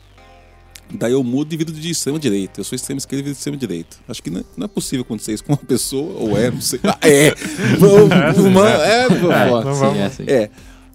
Daí 0.93 1.13
eu 1.13 1.25
mudo 1.25 1.53
e 1.53 1.57
viro 1.57 1.73
de 1.73 1.91
extrema 1.91 2.19
direita. 2.19 2.61
Eu 2.61 2.65
sou 2.65 2.77
extrema 2.77 2.99
esquerda 2.99 3.21
e 3.21 3.23
viro 3.25 3.33
de 3.35 3.39
extrema 3.39 3.57
direita. 3.59 3.97
Acho 4.09 4.23
que 4.23 4.31
não 4.31 4.41
é, 4.41 4.45
não 4.57 4.65
é 4.67 4.69
possível 4.69 5.03
acontecer 5.03 5.33
isso 5.33 5.43
com 5.45 5.53
uma 5.53 5.59
pessoa, 5.59 6.13
ou 6.21 6.39
é, 6.39 6.51
não 6.51 6.61
sei. 6.61 6.79
Ah, 6.85 6.99
é! 7.03 7.35
Uma- 8.41 8.71
é, 8.71 9.05
É, 9.05 9.09
pô, 9.09 9.63
não 9.65 9.75
Sim, 9.75 9.81
vamos- 9.81 9.99
é 9.99 10.05
assim. 10.05 10.25
é. 10.27 10.51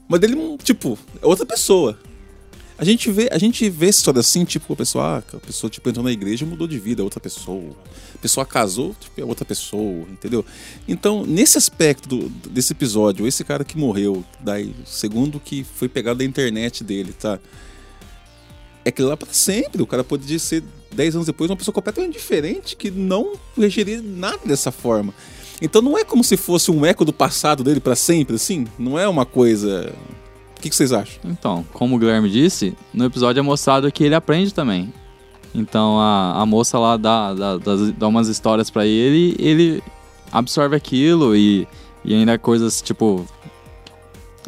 Mas 0.08 0.20
dele, 0.20 0.36
tipo, 0.64 0.98
é 1.22 1.26
outra 1.26 1.46
pessoa. 1.46 1.98
A 2.78 2.86
gente 2.86 3.12
vê, 3.12 3.28
a 3.30 3.38
gente 3.38 3.70
vê 3.70 3.88
essa 3.90 3.98
história 4.00 4.22
assim, 4.22 4.46
tipo, 4.46 4.72
a 4.72 4.76
pessoa, 4.76 5.18
ah, 5.18 5.36
a 5.36 5.40
pessoa 5.42 5.70
tipo, 5.70 5.90
entrou 5.90 6.04
na 6.06 6.14
igreja 6.14 6.46
e 6.46 6.48
mudou 6.48 6.66
de 6.66 6.80
vida, 6.80 7.02
é 7.02 7.04
outra 7.04 7.20
pessoa. 7.20 7.76
A 8.16 8.18
pessoa 8.20 8.46
casou, 8.46 8.96
tipo, 8.98 9.20
é 9.20 9.26
outra 9.26 9.44
pessoa, 9.44 10.06
entendeu? 10.10 10.46
Então, 10.88 11.26
nesse 11.26 11.58
aspecto 11.58 12.08
do- 12.08 12.30
desse 12.50 12.72
episódio, 12.72 13.28
esse 13.28 13.44
cara 13.44 13.66
que 13.66 13.78
morreu, 13.78 14.24
daí, 14.40 14.74
segundo 14.86 15.42
que 15.42 15.66
foi 15.76 15.90
pegado 15.90 16.20
da 16.20 16.24
internet 16.26 16.82
dele, 16.84 17.12
tá? 17.12 17.38
É 18.86 18.90
aquilo 18.90 19.10
lá 19.10 19.18
pra 19.18 19.28
sempre. 19.32 19.82
O 19.82 19.88
cara 19.88 20.04
pode 20.04 20.40
ser 20.40 20.64
10 20.94 21.16
anos 21.16 21.28
depois 21.28 21.50
uma 21.50 21.58
pessoa 21.58 21.74
completamente 21.74 22.14
diferente 22.14 22.76
que 22.76 22.90
não 22.90 23.34
regeria 23.58 24.02
nada 24.02 24.40
dessa 24.46 24.72
forma. 24.72 25.14
Então 25.62 25.82
não 25.82 25.98
é 25.98 26.04
como 26.04 26.24
se 26.24 26.38
fosse 26.38 26.72
um 26.72 26.86
eco 26.86 27.04
do 27.04 27.12
passado 27.12 27.64
dele 27.64 27.80
pra 27.80 27.96
sempre, 27.96 28.36
assim. 28.36 28.66
Não 28.78 28.98
é 28.98 29.08
uma 29.08 29.26
coisa. 29.26 29.94
O 30.58 30.62
que, 30.62 30.70
que 30.70 30.76
vocês 30.76 30.92
acham? 30.92 31.20
Então, 31.26 31.66
como 31.74 31.96
o 31.96 32.00
Guilherme 32.00 32.30
disse, 32.30 32.76
no 32.94 33.06
episódio 33.06 33.40
é 33.40 33.44
mostrado 33.44 33.92
que 33.92 34.04
ele 34.04 34.16
aprende 34.16 34.54
também. 34.54 34.94
Então 35.54 36.00
a, 36.00 36.42
a 36.42 36.46
moça 36.46 36.78
lá 36.78 36.96
dá, 36.96 37.34
dá, 37.34 37.58
dá, 37.58 37.76
dá 37.98 38.08
umas 38.08 38.28
histórias 38.28 38.70
pra 38.70 38.86
ele, 38.86 39.36
ele 39.40 39.84
absorve 40.32 40.76
aquilo 40.76 41.36
e, 41.36 41.68
e 42.04 42.14
ainda 42.14 42.38
coisas 42.38 42.82
tipo. 42.82 43.26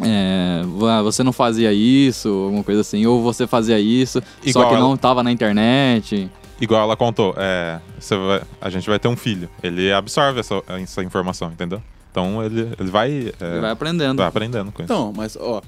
É, 0.01 0.61
"Ah, 0.89 1.01
você 1.01 1.23
não 1.23 1.33
fazia 1.33 1.73
isso, 1.73 2.29
alguma 2.29 2.63
coisa 2.63 2.81
assim, 2.81 3.05
ou 3.05 3.21
você 3.21 3.45
fazia 3.47 3.79
isso, 3.79 4.21
Igual 4.43 4.65
só 4.65 4.69
que 4.69 4.75
ela. 4.75 4.83
não 4.87 4.95
tava 4.97 5.23
na 5.23 5.31
internet. 5.31 6.29
Igual 6.59 6.83
ela 6.83 6.95
contou, 6.95 7.33
é, 7.37 7.79
você 7.99 8.15
vai- 8.15 8.41
a 8.61 8.69
gente 8.69 8.87
vai 8.87 8.99
ter 8.99 9.07
um 9.07 9.15
filho. 9.17 9.49
Ele 9.63 9.91
absorve 9.91 10.39
essa, 10.39 10.61
essa 10.81 11.03
informação, 11.03 11.49
entendeu? 11.51 11.81
Então 12.11 12.43
ele, 12.43 12.71
ele 12.79 12.91
vai, 12.91 13.09
é, 13.39 13.51
Ele 13.51 13.61
vai 13.61 13.71
aprendendo. 13.71 14.17
vai 14.17 14.27
aprendendo 14.27 14.71
com 14.71 14.83
isso. 14.83 14.91
Não, 14.93 15.11
mas, 15.11 15.35
ó, 15.39 15.61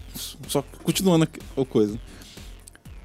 só 0.48 0.64
continuando 0.84 1.28
a 1.58 1.66
coisa. 1.66 1.98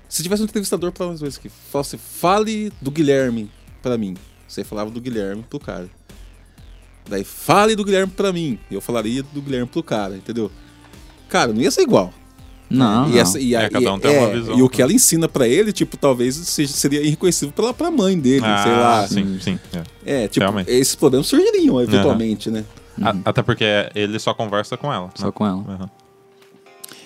Se 0.09 0.23
tivesse 0.23 0.43
um 0.43 0.45
entrevistador 0.47 0.91
para 0.93 1.07
umas 1.07 1.21
vezes 1.21 1.39
aqui, 1.39 1.49
falasse, 1.49 1.97
fale 1.99 2.73
do 2.81 2.91
Guilherme 2.91 3.51
pra 3.83 3.97
mim. 3.97 4.17
Você 4.47 4.65
falava 4.65 4.91
do 4.91 5.01
Guilherme 5.01 5.43
pro 5.49 5.61
cara. 5.61 5.89
Daí, 7.09 7.25
fale 7.25 7.75
do 7.77 7.85
Guilherme 7.85 8.13
pra 8.13 8.33
mim. 8.33 8.59
Eu 8.71 8.81
falaria 8.81 9.23
do 9.23 9.41
Guilherme 9.41 9.67
pro 9.69 9.83
cara, 9.83 10.17
entendeu? 10.17 10.51
Cara, 11.29 11.53
não 11.53 11.61
ia 11.61 11.71
ser 11.71 11.83
igual. 11.83 12.13
Não, 12.71 13.09
e, 13.09 13.13
não. 13.13 13.19
essa, 13.19 13.41
e, 13.41 13.57
a- 13.57 13.63
É, 13.63 13.71
cada 13.71 13.85
e- 13.85 13.89
um 13.89 13.99
tem 13.99 14.11
uma 14.19 14.29
é, 14.29 14.33
visão, 14.35 14.59
e 14.59 14.63
o 14.63 14.69
que 14.69 14.79
né? 14.79 14.83
ela 14.85 14.93
ensina 14.93 15.27
pra 15.29 15.49
ele, 15.49 15.73
tipo, 15.73 15.97
talvez 15.97 16.35
seja, 16.37 16.73
seria 16.73 17.01
irreconhecível 17.03 17.51
pela, 17.55 17.73
pra 17.73 17.91
mãe 17.91 18.19
dele, 18.19 18.45
ah, 18.45 18.63
sei 18.63 18.73
lá. 18.73 19.09
Sim, 19.09 19.41
sim. 19.41 19.59
é. 20.05 20.25
É, 20.25 20.29
tipo, 20.29 20.45
Realmente. 20.45 20.71
esses 20.71 20.95
problemas 20.95 21.27
surgiriam 21.27 21.81
eventualmente, 21.81 22.51
né? 22.51 22.65
A- 23.01 23.15
Até 23.25 23.43
porque 23.43 23.65
ele 23.95 24.19
só 24.19 24.35
conversa 24.35 24.77
com 24.77 24.93
ela. 24.93 25.11
Só 25.15 25.27
né? 25.27 25.33
com 25.33 25.47
ela. 25.47 25.57
Uhum. 25.57 25.89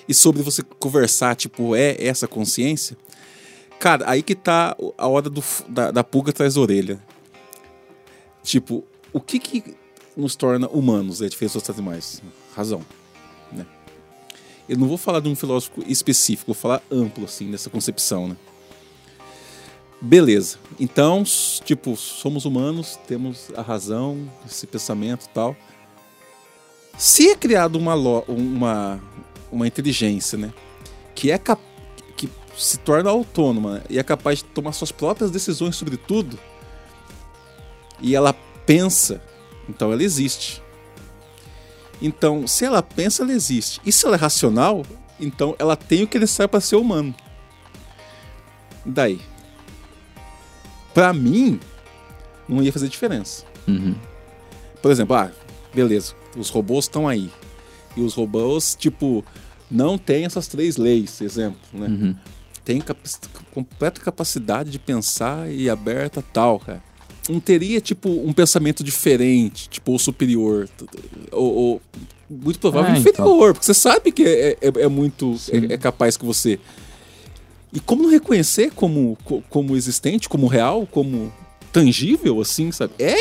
e 0.08 0.12
sobre 0.14 0.42
você 0.42 0.62
conversar, 0.80 1.36
tipo, 1.36 1.76
é 1.76 1.96
essa 2.04 2.26
consciência, 2.26 2.96
cara, 3.78 4.04
aí 4.08 4.20
que 4.22 4.34
tá 4.34 4.76
a 4.98 5.06
hora 5.06 5.30
do, 5.30 5.42
da, 5.68 5.90
da 5.92 6.02
pulga 6.02 6.30
atrás 6.30 6.54
da 6.54 6.60
orelha. 6.60 6.98
Tipo, 8.42 8.84
o 9.12 9.20
que 9.20 9.38
que 9.38 9.76
nos 10.16 10.34
torna 10.34 10.66
humanos, 10.68 11.22
é 11.22 11.28
diferente 11.28 11.50
dos 11.52 11.56
outros 11.56 11.78
animais? 11.78 12.20
Razão, 12.56 12.80
né? 12.80 12.84
Eu 14.72 14.78
não 14.78 14.88
vou 14.88 14.96
falar 14.96 15.20
de 15.20 15.28
um 15.28 15.36
filósofo 15.36 15.84
específico, 15.86 16.46
vou 16.46 16.54
falar 16.54 16.82
amplo, 16.90 17.26
assim, 17.26 17.44
nessa 17.44 17.68
concepção, 17.68 18.26
né? 18.26 18.36
Beleza. 20.00 20.56
Então, 20.80 21.22
tipo, 21.62 21.94
somos 21.94 22.46
humanos, 22.46 22.98
temos 23.06 23.50
a 23.54 23.60
razão, 23.60 24.26
esse 24.46 24.66
pensamento 24.66 25.26
e 25.26 25.28
tal. 25.28 25.54
Se 26.96 27.28
é 27.28 27.36
criado 27.36 27.76
uma, 27.76 27.94
uma, 28.26 28.98
uma 29.52 29.66
inteligência, 29.66 30.38
né? 30.38 30.50
Que 31.14 31.30
é 31.30 31.36
cap 31.36 31.60
que 32.16 32.26
se 32.56 32.78
torna 32.78 33.10
autônoma 33.10 33.82
e 33.90 33.98
é 33.98 34.02
capaz 34.02 34.38
de 34.38 34.44
tomar 34.44 34.72
suas 34.72 34.90
próprias 34.90 35.30
decisões 35.30 35.76
sobre 35.76 35.98
tudo, 35.98 36.38
e 38.00 38.16
ela 38.16 38.32
pensa, 38.64 39.22
então 39.68 39.92
ela 39.92 40.02
existe. 40.02 40.62
Então, 42.02 42.46
se 42.46 42.64
ela 42.64 42.82
pensa, 42.82 43.22
ela 43.22 43.32
existe. 43.32 43.80
E 43.86 43.92
se 43.92 44.04
ela 44.04 44.16
é 44.16 44.18
racional, 44.18 44.84
então 45.20 45.54
ela 45.58 45.76
tem 45.76 46.02
o 46.02 46.06
que 46.08 46.26
sai 46.26 46.48
para 46.48 46.60
ser 46.60 46.76
humano. 46.76 47.14
Daí, 48.84 49.20
Pra 50.92 51.12
mim, 51.14 51.58
não 52.46 52.62
ia 52.62 52.70
fazer 52.72 52.88
diferença. 52.88 53.46
Uhum. 53.66 53.94
Por 54.82 54.90
exemplo, 54.90 55.16
ah, 55.16 55.30
beleza, 55.74 56.14
os 56.36 56.50
robôs 56.50 56.84
estão 56.84 57.08
aí. 57.08 57.30
E 57.96 58.02
os 58.02 58.12
robôs, 58.14 58.74
tipo, 58.78 59.24
não 59.70 59.96
têm 59.96 60.26
essas 60.26 60.48
três 60.48 60.76
leis, 60.76 61.20
exemplo, 61.22 61.58
né? 61.72 61.86
Uhum. 61.86 62.16
Tem 62.64 62.78
capac- 62.80 63.28
completa 63.52 64.00
capacidade 64.02 64.70
de 64.70 64.78
pensar 64.78 65.50
e 65.50 65.70
aberta 65.70 66.22
tal, 66.32 66.60
cara. 66.60 66.82
Não 67.28 67.38
teria, 67.40 67.80
tipo, 67.80 68.08
um 68.08 68.32
pensamento 68.32 68.82
diferente, 68.82 69.68
tipo, 69.68 69.92
ou 69.92 69.98
superior. 69.98 70.68
Ou, 71.30 71.54
ou 71.54 71.82
muito 72.28 72.58
provável 72.58 72.94
É, 72.94 72.98
inferior, 72.98 73.52
porque 73.52 73.64
você 73.66 73.74
sabe 73.74 74.10
que 74.10 74.24
é, 74.24 74.58
é, 74.60 74.82
é 74.82 74.88
muito. 74.88 75.36
É, 75.50 75.74
é 75.74 75.78
capaz 75.78 76.16
que 76.16 76.24
você. 76.24 76.58
E 77.72 77.80
como 77.80 78.02
não 78.02 78.10
reconhecer 78.10 78.70
como, 78.72 79.16
co- 79.24 79.42
como 79.48 79.76
existente, 79.76 80.28
como 80.28 80.46
real, 80.46 80.86
como 80.90 81.32
tangível, 81.72 82.40
assim, 82.40 82.70
sabe? 82.72 82.92
É! 82.98 83.14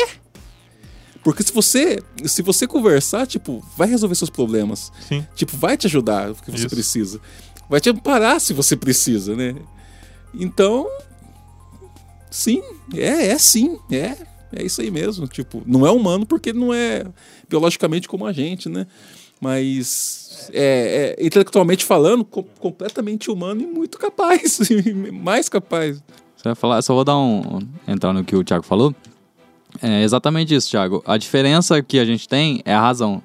Porque 1.24 1.42
se 1.44 1.52
você, 1.52 2.00
se 2.24 2.42
você 2.42 2.66
conversar, 2.66 3.26
tipo, 3.28 3.64
vai 3.76 3.86
resolver 3.88 4.14
seus 4.16 4.28
problemas. 4.30 4.90
Sim. 5.08 5.24
Tipo, 5.36 5.56
vai 5.56 5.76
te 5.76 5.86
ajudar 5.86 6.32
o 6.32 6.34
que 6.34 6.50
você 6.50 6.66
Isso. 6.66 6.68
precisa. 6.74 7.20
Vai 7.70 7.80
te 7.80 7.88
amparar 7.88 8.40
se 8.40 8.52
você 8.52 8.76
precisa, 8.76 9.36
né? 9.36 9.54
Então, 10.34 10.86
sim, 12.32 12.62
é, 12.94 13.28
é 13.28 13.38
sim, 13.38 13.78
é. 13.90 14.16
É 14.54 14.62
isso 14.62 14.82
aí 14.82 14.90
mesmo. 14.90 15.26
Tipo, 15.26 15.62
não 15.64 15.86
é 15.86 15.90
humano 15.90 16.26
porque 16.26 16.52
não 16.52 16.74
é 16.74 17.04
biologicamente 17.48 18.06
como 18.06 18.26
a 18.26 18.32
gente, 18.32 18.68
né? 18.68 18.86
Mas 19.40 20.48
é, 20.52 21.16
é, 21.18 21.26
intelectualmente 21.26 21.84
falando, 21.84 22.24
co- 22.24 22.44
completamente 22.60 23.30
humano 23.30 23.62
e 23.62 23.66
muito 23.66 23.98
capaz. 23.98 24.60
mais 25.12 25.48
capaz. 25.48 26.02
Você 26.36 26.44
vai 26.44 26.54
falar, 26.54 26.82
só 26.82 26.94
vou 26.94 27.04
dar 27.04 27.16
um. 27.18 27.60
entrar 27.88 28.12
no 28.12 28.24
que 28.24 28.36
o 28.36 28.44
Thiago 28.44 28.64
falou. 28.64 28.94
É 29.80 30.02
exatamente 30.02 30.54
isso, 30.54 30.70
Thiago. 30.70 31.02
A 31.06 31.16
diferença 31.16 31.82
que 31.82 31.98
a 31.98 32.04
gente 32.04 32.28
tem 32.28 32.60
é 32.64 32.74
a 32.74 32.80
razão. 32.80 33.22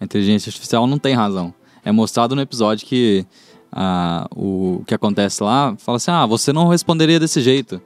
A 0.00 0.04
inteligência 0.04 0.48
artificial 0.48 0.86
não 0.86 0.98
tem 0.98 1.14
razão. 1.14 1.52
É 1.84 1.92
mostrado 1.92 2.34
no 2.34 2.40
episódio 2.40 2.86
que 2.86 3.26
ah, 3.70 4.26
o 4.34 4.82
que 4.86 4.94
acontece 4.94 5.42
lá 5.42 5.76
fala 5.78 5.96
assim: 5.96 6.10
ah, 6.10 6.24
você 6.26 6.52
não 6.52 6.68
responderia 6.68 7.20
desse 7.20 7.40
jeito. 7.42 7.82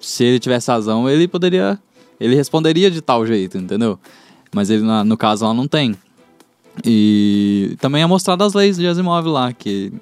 Se 0.00 0.24
ele 0.24 0.38
tivesse 0.38 0.70
razão, 0.70 1.08
ele 1.08 1.28
poderia. 1.28 1.78
Ele 2.18 2.34
responderia 2.34 2.90
de 2.90 3.00
tal 3.00 3.26
jeito, 3.26 3.56
entendeu? 3.56 3.98
Mas 4.52 4.68
ele, 4.68 4.82
no 4.82 5.16
caso, 5.16 5.46
lá 5.46 5.54
não 5.54 5.66
tem. 5.66 5.96
E 6.84 7.76
também 7.80 8.02
é 8.02 8.06
mostrado 8.06 8.44
as 8.44 8.54
leis 8.54 8.76
de 8.76 8.86
Asimov 8.86 9.26
lá, 9.26 9.52
que 9.52 9.92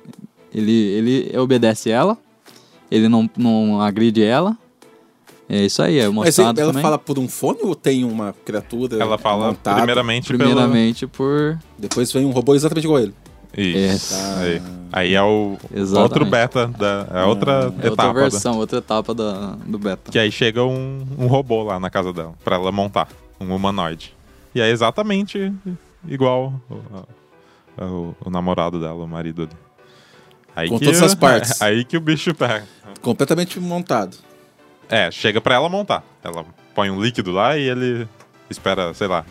ele, 0.52 0.72
ele 0.72 1.38
obedece 1.38 1.90
ela, 1.90 2.16
ele 2.90 3.08
não, 3.08 3.28
não 3.36 3.80
agride 3.80 4.22
ela. 4.22 4.56
É 5.48 5.64
isso 5.64 5.80
aí, 5.82 5.98
é 5.98 6.06
Mas 6.06 6.14
mostrado 6.14 6.60
ela 6.60 6.70
também. 6.70 6.82
fala 6.82 6.98
por 6.98 7.18
um 7.18 7.26
fone 7.26 7.60
ou 7.62 7.74
tem 7.74 8.04
uma 8.04 8.34
criatura? 8.44 8.98
Ela 9.00 9.16
fala 9.16 9.46
montada? 9.46 9.78
primeiramente, 9.78 10.26
primeiramente 10.26 11.06
por. 11.06 11.58
Depois 11.78 12.12
vem 12.12 12.26
um 12.26 12.30
robô 12.32 12.54
exatamente 12.54 12.84
igual 12.84 12.98
a 12.98 13.02
ele. 13.04 13.14
Isso. 13.60 14.14
É. 14.14 14.42
Aí, 14.42 14.62
aí 14.92 15.14
é 15.14 15.22
o 15.22 15.56
Exatamente. 15.74 15.98
outro 16.12 16.24
beta, 16.26 16.66
da, 16.68 17.06
é 17.12 17.24
outra 17.24 17.52
É 17.52 17.64
outra 17.66 17.86
etapa. 17.88 18.12
da- 18.14 18.20
versão, 18.20 18.56
outra 18.58 18.78
etapa 18.78 19.14
da, 19.14 19.56
do 19.66 19.78
beta. 19.78 20.10
Que 20.10 20.18
aí 20.18 20.30
chega 20.30 20.64
um, 20.64 21.06
um 21.18 21.26
robô 21.26 21.62
lá 21.64 21.78
na 21.80 21.90
casa 21.90 22.12
dela, 22.12 22.34
pra 22.44 22.56
ela 22.56 22.70
montar, 22.72 23.08
um 23.40 23.54
humanoide. 23.54 24.14
E 24.54 24.60
é 24.60 24.68
exatamente 24.70 25.52
igual 26.06 26.52
o, 26.70 27.84
o- 27.84 28.14
o 28.24 28.30
namorado 28.30 28.80
dela, 28.80 29.04
o 29.04 29.08
marido 29.08 29.42
ali. 29.42 29.52
Aí 30.56 30.68
Com 30.68 30.78
que, 30.78 30.84
todas 30.86 31.02
as 31.02 31.14
partes. 31.16 31.60
Aí 31.62 31.84
que 31.84 31.96
o 31.96 32.00
bicho 32.00 32.34
pega. 32.34 32.64
Completamente 33.00 33.60
montado. 33.60 34.16
É, 34.88 35.10
chega 35.10 35.40
pra 35.40 35.54
ela 35.54 35.68
montar. 35.68 36.02
Ela 36.24 36.44
põe 36.74 36.90
um 36.90 37.00
líquido 37.00 37.30
lá 37.30 37.56
e 37.56 37.68
ele 37.68 38.08
espera, 38.50 38.92
sei 38.94 39.06
lá, 39.06 39.24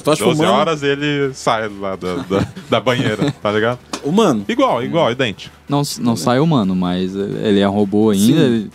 Protótipo 0.00 0.28
12 0.30 0.40
humano. 0.40 0.56
horas 0.58 0.82
ele 0.82 1.32
sai 1.34 1.68
lá 1.68 1.96
da, 1.96 2.16
da, 2.16 2.46
da 2.70 2.80
banheira, 2.80 3.30
tá 3.42 3.50
ligado? 3.52 3.78
Humano. 4.04 4.44
Igual, 4.48 4.82
igual, 4.82 5.10
idêntico. 5.12 5.54
Não, 5.68 5.82
não 6.00 6.16
sai 6.16 6.38
humano, 6.40 6.74
mas 6.74 7.14
ele 7.14 7.60
é 7.60 7.66
robô 7.66 8.10
ainda. 8.10 8.24
Sim. 8.40 8.44
ele- 8.44 8.70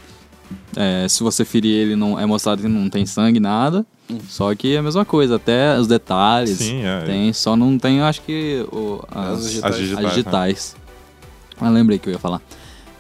é, 0.75 1.07
se 1.09 1.23
você 1.23 1.43
ferir 1.43 1.73
ele, 1.73 1.95
não, 1.95 2.19
é 2.19 2.25
mostrado 2.25 2.61
que 2.61 2.67
não 2.67 2.87
tem 2.89 3.05
sangue, 3.05 3.39
nada. 3.39 3.85
Só 4.29 4.53
que 4.55 4.75
é 4.75 4.77
a 4.77 4.83
mesma 4.83 5.03
coisa, 5.03 5.35
até 5.37 5.77
os 5.77 5.87
detalhes. 5.87 6.57
Sim, 6.59 6.83
é. 6.85 7.01
Tem, 7.01 7.33
só 7.33 7.55
não 7.55 7.77
tem, 7.79 7.99
acho 8.01 8.21
que, 8.21 8.65
o, 8.71 9.03
As 9.11 9.39
as, 9.39 9.43
digitais. 9.47 9.73
As 9.73 9.79
digitais. 9.79 10.09
digitais. 10.09 10.75
Ah, 11.59 11.69
lembrei 11.69 11.97
que 11.97 12.07
eu 12.07 12.13
ia 12.13 12.19
falar. 12.19 12.39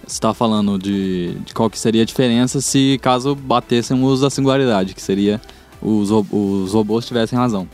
Você 0.05 0.13
estava 0.13 0.33
falando 0.33 0.77
de, 0.79 1.35
de 1.45 1.53
qual 1.53 1.69
que 1.69 1.77
seria 1.77 2.01
a 2.01 2.05
diferença 2.05 2.59
se 2.61 2.97
caso 3.01 3.35
batêssemos 3.35 4.23
a 4.23 4.29
singularidade, 4.29 4.93
que 4.95 5.01
seria 5.01 5.39
os, 5.81 6.09
ro- 6.09 6.25
os 6.31 6.73
robôs 6.73 7.05
tivessem 7.05 7.37
razão. 7.37 7.67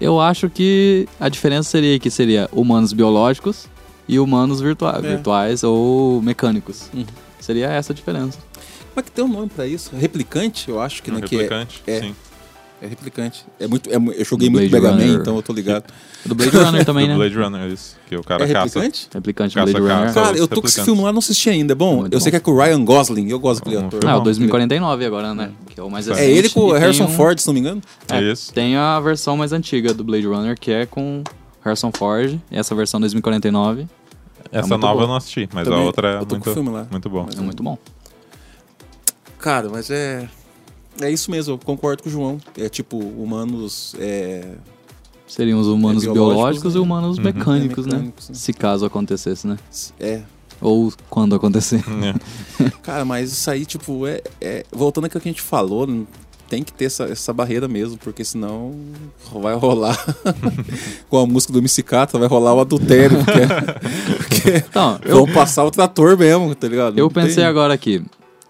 Eu 0.00 0.20
acho 0.20 0.50
que 0.50 1.08
a 1.18 1.28
diferença 1.28 1.70
seria 1.70 1.98
que 1.98 2.10
seria 2.10 2.48
humanos 2.52 2.92
biológicos 2.92 3.66
e 4.08 4.18
humanos 4.18 4.60
virtua 4.60 4.96
É. 4.98 5.00
virtuais 5.00 5.62
ou 5.64 6.20
mecânicos. 6.22 6.90
Uhum. 6.94 7.04
Seria 7.40 7.66
essa 7.68 7.92
a 7.92 7.96
diferença. 7.96 8.38
Como 8.92 9.00
é 9.00 9.02
que 9.02 9.10
tem 9.10 9.24
um 9.24 9.28
nome 9.28 9.48
pra 9.48 9.66
isso? 9.66 9.90
Replicante, 9.96 10.68
eu 10.70 10.80
acho 10.80 11.02
que, 11.02 11.10
Um 11.10 11.14
né, 11.14 11.20
que 11.22 11.34
é, 11.34 11.38
replicante, 11.38 11.82
é. 11.86 12.00
sim. 12.00 12.14
É 12.82 12.86
replicante. 12.86 13.44
É 13.58 13.66
muito, 13.66 13.88
é 13.90 13.96
eu 13.96 14.24
joguei 14.24 14.48
Do 14.48 14.52
muito 14.52 14.70
Blade 14.70 14.72
Mega 14.84 14.90
Man, 14.96 15.02
Runner. 15.02 15.20
então 15.20 15.36
eu 15.36 15.42
tô 15.42 15.52
ligado. 15.52 15.84
Do 16.24 16.34
Blade 16.34 16.56
Runner 16.56 16.84
também, 16.84 17.06
Do 17.08 17.10
né? 17.12 17.16
Blade 17.16 17.34
Runner, 17.36 17.72
isso. 17.72 17.96
Que 18.08 18.16
o 18.16 18.22
cara 18.22 18.44
é 18.44 18.52
caça. 18.52 18.78
replicante? 18.80 19.08
Replicante 19.14 19.54
do 19.54 19.60
Caça, 19.60 19.72
Blade 19.80 19.94
Runner. 20.00 20.14
Cara, 20.14 20.36
eu 20.36 20.46
tô 20.48 20.60
com 20.60 20.66
esse 20.68 20.82
filme 20.84 21.02
lá, 21.02 21.12
não 21.12 21.18
assisti 21.20 21.48
ainda. 21.50 21.72
É 21.72 21.74
bom, 21.74 21.96
Muito 22.00 22.12
eu 22.14 22.20
sei 22.20 22.26
bom. 22.26 22.30
que 22.32 22.36
é 22.36 22.40
com 22.40 22.50
o 22.52 22.58
Ryan 22.62 22.84
Gosling, 22.84 23.28
eu 23.30 23.38
gosto 23.38 23.64
daquele 23.64 23.82
Um 23.82 23.86
ator. 23.86 24.00
Ah, 24.06 24.14
o 24.16 24.18
bom. 24.18 24.24
2049 24.24 25.04
agora, 25.04 25.34
né? 25.34 25.50
Que 25.70 25.80
é 25.80 25.82
o 25.82 25.90
mais 25.90 26.06
É 26.08 26.12
recente. 26.14 26.28
É 26.30 26.32
ele 26.38 26.48
com 26.50 26.60
o 26.60 26.72
Harrison 26.72 27.04
um- 27.04 27.08
Ford, 27.08 27.38
se 27.38 27.46
não 27.46 27.54
me 27.54 27.60
engano. 27.60 27.80
É, 28.10 28.20
Isso. 28.22 28.52
Tem 28.52 28.76
a 28.76 28.98
versão 29.00 29.36
mais 29.36 29.52
antiga 29.52 29.94
do 29.94 30.04
Blade 30.04 30.26
Runner, 30.26 30.58
que 30.58 30.70
é 30.70 30.84
com 30.86 31.22
Harrison 31.64 31.90
Ford. 31.96 32.38
E 32.50 32.56
essa 32.58 32.74
versão 32.74 33.00
2049 33.00 33.86
Essa 34.52 34.66
muito 34.68 34.80
nova 34.80 34.92
boa. 34.94 35.04
eu 35.04 35.08
não 35.08 35.16
assisti, 35.16 35.48
mas 35.52 35.64
Também, 35.64 35.80
a 35.80 35.84
outra 35.84 36.08
é 36.08 36.16
eu 36.16 36.20
tô 36.20 36.26
com 36.26 36.34
o 36.34 36.38
muito, 36.38 36.52
filme 36.54 36.70
lá. 36.70 36.86
muito 36.90 37.08
bom. 37.10 37.26
é 37.36 37.40
muito 37.40 37.62
bom. 37.62 37.78
Cara, 39.38 39.68
mas 39.68 39.90
é. 39.90 40.28
É 41.00 41.10
isso 41.10 41.30
mesmo, 41.30 41.54
eu 41.54 41.58
concordo 41.58 42.02
com 42.02 42.08
o 42.08 42.12
João. 42.12 42.38
É 42.56 42.68
tipo, 42.68 42.98
humanos. 42.98 43.94
É, 43.98 44.44
Seriam 45.26 45.58
os 45.60 45.66
humanos 45.66 46.04
É, 46.04 46.06
biológicos, 46.06 46.34
biológicos 46.36 46.74
e 46.74 46.76
né? 46.78 46.82
humanos 46.82 47.18
Uhum. 47.18 47.24
mecânicos, 47.24 47.86
É, 47.86 47.88
né? 47.90 47.94
mecânicos, 47.96 48.28
né? 48.28 48.34
Se 48.34 48.52
caso 48.52 48.86
acontecesse, 48.86 49.46
né? 49.46 49.56
é. 50.00 50.22
Ou 50.60 50.90
quando 51.10 51.34
acontecer. 51.34 51.82
É. 52.64 52.70
Cara, 52.82 53.04
mas 53.04 53.30
isso 53.32 53.50
aí, 53.50 53.66
tipo, 53.66 54.06
é. 54.06 54.22
é- 54.40 54.64
Voltando 54.72 55.04
àquilo 55.06 55.20
que 55.20 55.28
a 55.28 55.32
gente 55.32 55.42
falou, 55.42 55.86
tem 56.48 56.62
que 56.62 56.72
ter 56.72 56.86
essa, 56.86 57.04
essa 57.04 57.32
barreira 57.32 57.66
mesmo, 57.68 57.98
porque 57.98 58.24
senão 58.24 58.72
vai 59.42 59.54
rolar. 59.54 59.98
Com 61.10 61.18
a 61.18 61.26
música 61.26 61.52
do 61.52 61.58
MC 61.58 61.82
Catra, 61.82 62.18
vai 62.18 62.28
rolar 62.28 62.54
o 62.54 62.60
adultério, 62.60 63.18
porque, 63.22 63.40
porque 64.16 64.56
Então, 64.58 64.98
eu, 65.04 65.16
vão 65.26 65.34
passar 65.34 65.64
o 65.64 65.70
trator 65.70 66.16
mesmo, 66.16 66.54
tá 66.54 66.68
ligado? 66.68 66.96
eu 66.96 67.04
Não 67.04 67.10
pensei 67.10 67.34
tem- 67.36 67.44
agora 67.44 67.74
aqui. 67.74 68.02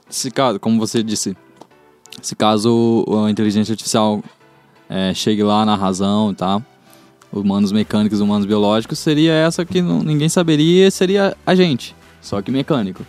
Se 0.09 0.31
caso, 0.31 0.61
como 0.61 0.79
você 0.79 1.03
disse, 1.03 1.37
se 2.23 2.35
caso 2.35 3.05
a 3.27 3.31
inteligência 3.31 3.73
artificial 3.73 4.23
é, 4.89 5.13
chegue 5.15 5.43
lá 5.43 5.65
na 5.65 5.75
razão 5.75 6.33
tal, 6.35 6.63
humanos 7.33 7.73
mecânicos, 7.73 8.21
humanos 8.21 8.47
biológicos, 8.47 8.99
seria 8.99 9.33
essa 9.33 9.65
que 9.65 9.83
não- 9.83 10.01
ninguém 10.03 10.29
saberia, 10.29 10.91
seria 10.91 11.37
a 11.47 11.55
gente, 11.55 11.95
só 12.21 12.41
que 12.43 12.51
mecânico. 12.51 13.05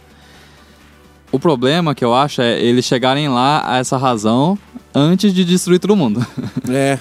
O 1.32 1.39
problema 1.39 1.93
que 1.93 2.05
eu 2.05 2.14
acho 2.16 2.41
é 2.41 2.60
eles 2.62 2.86
chegarem 2.86 3.28
lá 3.28 3.62
a 3.70 3.78
essa 3.78 3.97
razão 3.97 4.58
antes 4.95 5.34
de 5.34 5.43
destruir 5.43 5.80
todo 5.80 5.95
mundo. 5.95 6.26
É, 6.70 6.99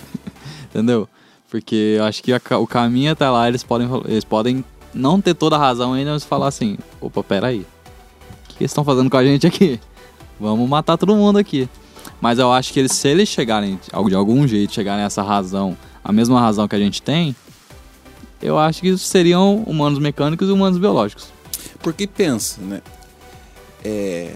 Entendeu? 0.70 1.08
Porque 1.48 1.94
eu 1.98 2.04
acho 2.04 2.22
que 2.22 2.32
a 2.32 2.40
o 2.58 2.66
caminho 2.66 3.12
até 3.12 3.28
lá 3.30 3.48
eles 3.48 3.62
podem, 3.62 3.88
eles 4.06 4.24
podem 4.24 4.64
não 4.92 5.20
ter 5.20 5.32
toda 5.34 5.56
a 5.56 5.58
razão 5.58 5.92
ainda, 5.94 6.12
mas 6.12 6.24
falar 6.24 6.48
assim: 6.48 6.76
opa, 7.00 7.22
peraí. 7.22 7.60
O 7.60 8.48
que 8.48 8.62
eles 8.62 8.70
estão 8.72 8.84
fazendo 8.84 9.08
com 9.08 9.16
a 9.16 9.24
gente 9.24 9.46
aqui? 9.46 9.80
Vamos 10.38 10.68
matar 10.68 10.96
todo 10.98 11.14
mundo 11.16 11.38
aqui. 11.38 11.68
Mas 12.26 12.40
eu 12.40 12.50
acho 12.50 12.72
que 12.72 12.80
eles, 12.80 12.90
se 12.90 13.06
eles 13.06 13.28
chegarem, 13.28 13.78
de 14.08 14.14
algum 14.16 14.48
jeito, 14.48 14.74
chegarem 14.74 15.04
a 15.04 15.06
essa 15.06 15.22
razão, 15.22 15.76
a 16.02 16.10
mesma 16.10 16.40
razão 16.40 16.66
que 16.66 16.74
a 16.74 16.78
gente 16.80 17.00
tem, 17.00 17.36
eu 18.42 18.58
acho 18.58 18.80
que 18.80 18.98
seriam 18.98 19.58
humanos 19.58 20.00
mecânicos 20.00 20.48
e 20.48 20.50
humanos 20.50 20.76
biológicos. 20.76 21.28
porque 21.80 22.04
pensa, 22.04 22.60
né? 22.60 22.82
É. 23.84 24.34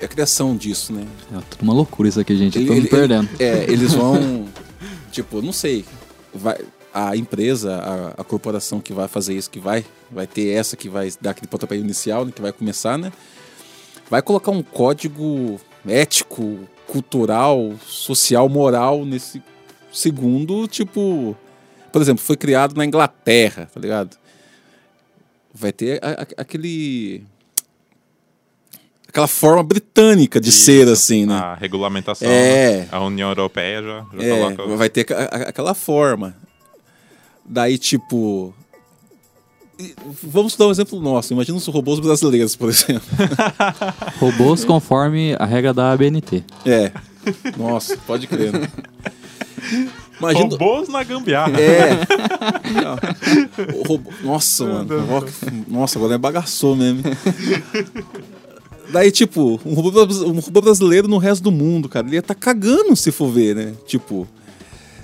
A 0.00 0.06
criação 0.06 0.56
disso, 0.56 0.92
né? 0.92 1.04
É 1.32 1.40
tudo 1.50 1.62
uma 1.62 1.74
loucura 1.74 2.08
isso 2.08 2.20
aqui, 2.20 2.36
gente. 2.36 2.56
Eu 2.60 2.64
tô 2.64 2.72
Ele- 2.72 2.80
me 2.82 2.86
ele- 2.86 2.88
perdendo. 2.88 3.28
É, 3.36 3.64
eles 3.68 3.92
vão. 3.92 4.46
tipo, 5.10 5.42
não 5.42 5.52
sei. 5.52 5.84
Vai, 6.32 6.58
a 6.94 7.16
empresa, 7.16 7.74
a, 8.16 8.20
a 8.20 8.24
corporação 8.24 8.78
que 8.78 8.92
vai 8.92 9.08
fazer 9.08 9.34
isso, 9.34 9.50
que 9.50 9.58
vai, 9.58 9.84
vai 10.12 10.28
ter 10.28 10.50
essa 10.50 10.76
que 10.76 10.88
vai 10.88 11.12
dar 11.20 11.30
aquele 11.32 11.48
pontapé 11.48 11.74
inicial, 11.76 12.24
né, 12.24 12.30
que 12.32 12.40
vai 12.40 12.52
começar, 12.52 12.96
né? 12.96 13.12
Vai 14.08 14.22
colocar 14.22 14.50
um 14.50 14.62
código 14.62 15.60
ético, 15.86 16.60
cultural, 16.86 17.74
social, 17.86 18.48
moral 18.48 19.04
nesse 19.04 19.42
segundo, 19.92 20.66
tipo. 20.68 21.36
Por 21.92 22.02
exemplo, 22.02 22.22
foi 22.22 22.36
criado 22.36 22.76
na 22.76 22.84
Inglaterra, 22.84 23.68
tá 23.72 23.80
ligado? 23.80 24.16
Vai 25.52 25.72
ter 25.72 25.98
a- 26.04 26.22
a- 26.22 26.26
aquele. 26.42 27.24
Aquela 29.08 29.26
forma 29.26 29.62
britânica 29.62 30.38
de 30.40 30.50
Isso. 30.50 30.64
ser, 30.64 30.86
assim, 30.88 31.24
né? 31.24 31.34
A 31.34 31.54
regulamentação. 31.54 32.28
É. 32.28 32.80
né? 32.82 32.88
A 32.92 33.00
União 33.02 33.30
Europeia 33.30 33.82
já, 33.82 34.06
já 34.14 34.22
É, 34.22 34.38
coloca. 34.52 34.76
vai 34.76 34.90
ter 34.90 35.06
a- 35.12 35.48
aquela 35.48 35.74
forma. 35.74 36.36
Daí, 37.44 37.78
tipo. 37.78 38.54
Vamos 40.22 40.56
dar 40.56 40.68
um 40.68 40.70
exemplo 40.70 41.00
nosso. 41.00 41.32
Imagina 41.32 41.58
os 41.58 41.66
robôs 41.66 42.00
brasileiros, 42.00 42.56
por 42.56 42.70
exemplo. 42.70 43.06
Robôs 44.18 44.64
conforme 44.64 45.34
a 45.38 45.44
regra 45.44 45.74
da 45.74 45.92
ABNT. 45.92 46.42
É. 46.64 46.90
Nossa, 47.58 47.96
pode 48.06 48.26
crer. 48.26 48.52
Né? 48.52 48.68
Imagina. 50.18 50.48
Robôs 50.48 50.88
na 50.88 51.02
gambiarra. 51.04 51.52
É. 51.60 51.90
Não. 52.72 53.78
O 53.80 53.86
robô- 53.88 54.10
Nossa, 54.22 54.64
mano. 54.64 54.88
Nossa, 55.68 55.98
agora 55.98 56.14
é 56.14 56.18
bagaçou 56.18 56.74
mesmo. 56.74 57.02
Daí, 58.90 59.10
tipo, 59.10 59.60
um 59.64 59.74
robô, 59.74 60.04
um 60.26 60.38
robô 60.40 60.60
brasileiro 60.62 61.08
no 61.08 61.18
resto 61.18 61.42
do 61.42 61.50
mundo, 61.52 61.88
cara, 61.88 62.06
ele 62.06 62.16
ia 62.16 62.22
tá 62.22 62.34
cagando 62.34 62.94
se 62.96 63.10
for 63.12 63.28
ver, 63.30 63.54
né? 63.54 63.72
Tipo. 63.86 64.26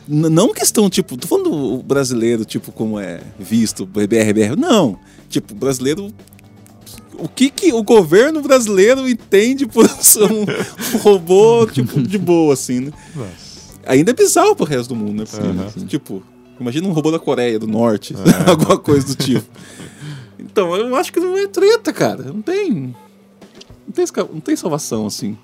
Não 0.08 0.52
questão, 0.52 0.90
tipo, 0.90 1.16
tô 1.16 1.28
falando 1.28 1.52
o 1.52 1.82
brasileiro, 1.82 2.44
tipo, 2.44 2.72
como 2.72 2.98
é 2.98 3.20
visto, 3.38 3.86
BRBR. 3.86 4.56
Não. 4.58 4.98
Tipo, 5.28 5.54
brasileiro. 5.54 6.12
O 7.18 7.28
que, 7.28 7.50
que 7.50 7.72
o 7.72 7.82
governo 7.84 8.42
brasileiro 8.42 9.08
entende 9.08 9.66
por 9.66 9.88
ser 10.02 10.24
um, 10.24 10.42
um 10.42 10.98
robô, 10.98 11.66
tipo, 11.70 12.00
de 12.02 12.18
boa, 12.18 12.54
assim, 12.54 12.80
né? 12.80 12.92
Nossa. 13.14 13.62
Ainda 13.86 14.10
é 14.10 14.14
bizarro 14.14 14.56
pro 14.56 14.64
resto 14.64 14.88
do 14.88 14.96
mundo, 14.96 15.20
né? 15.20 15.24
Porque, 15.30 15.46
Uhum. 15.80 15.86
Tipo, 15.86 16.22
imagina 16.58 16.88
um 16.88 16.92
robô 16.92 17.10
da 17.10 17.18
Coreia 17.18 17.58
do 17.58 17.66
Norte, 17.68 18.14
alguma 18.48 18.78
coisa 18.78 19.06
do 19.06 19.14
tipo. 19.16 19.44
Então, 20.38 20.74
eu 20.76 20.94
acho 20.96 21.10
que 21.12 21.18
não 21.20 21.34
é 21.38 21.46
treta, 21.46 21.92
cara. 21.94 22.24
Não 22.24 22.42
tem. 22.42 22.94
Não 23.86 23.92
tem, 23.94 24.04
não 24.34 24.40
tem 24.40 24.54
salvação, 24.54 25.06
assim. 25.06 25.38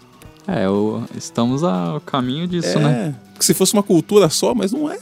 É, 0.47 0.69
o- 0.69 1.03
estamos 1.17 1.63
ao 1.65 1.99
caminho 2.01 2.47
disso, 2.47 2.77
é. 2.77 2.83
né? 2.83 3.15
Que 3.39 3.45
se 3.45 3.55
fosse 3.55 3.73
uma 3.73 3.83
cultura 3.83 4.29
só, 4.29 4.55
mas 4.55 4.73
não 4.73 4.91
é, 4.91 4.99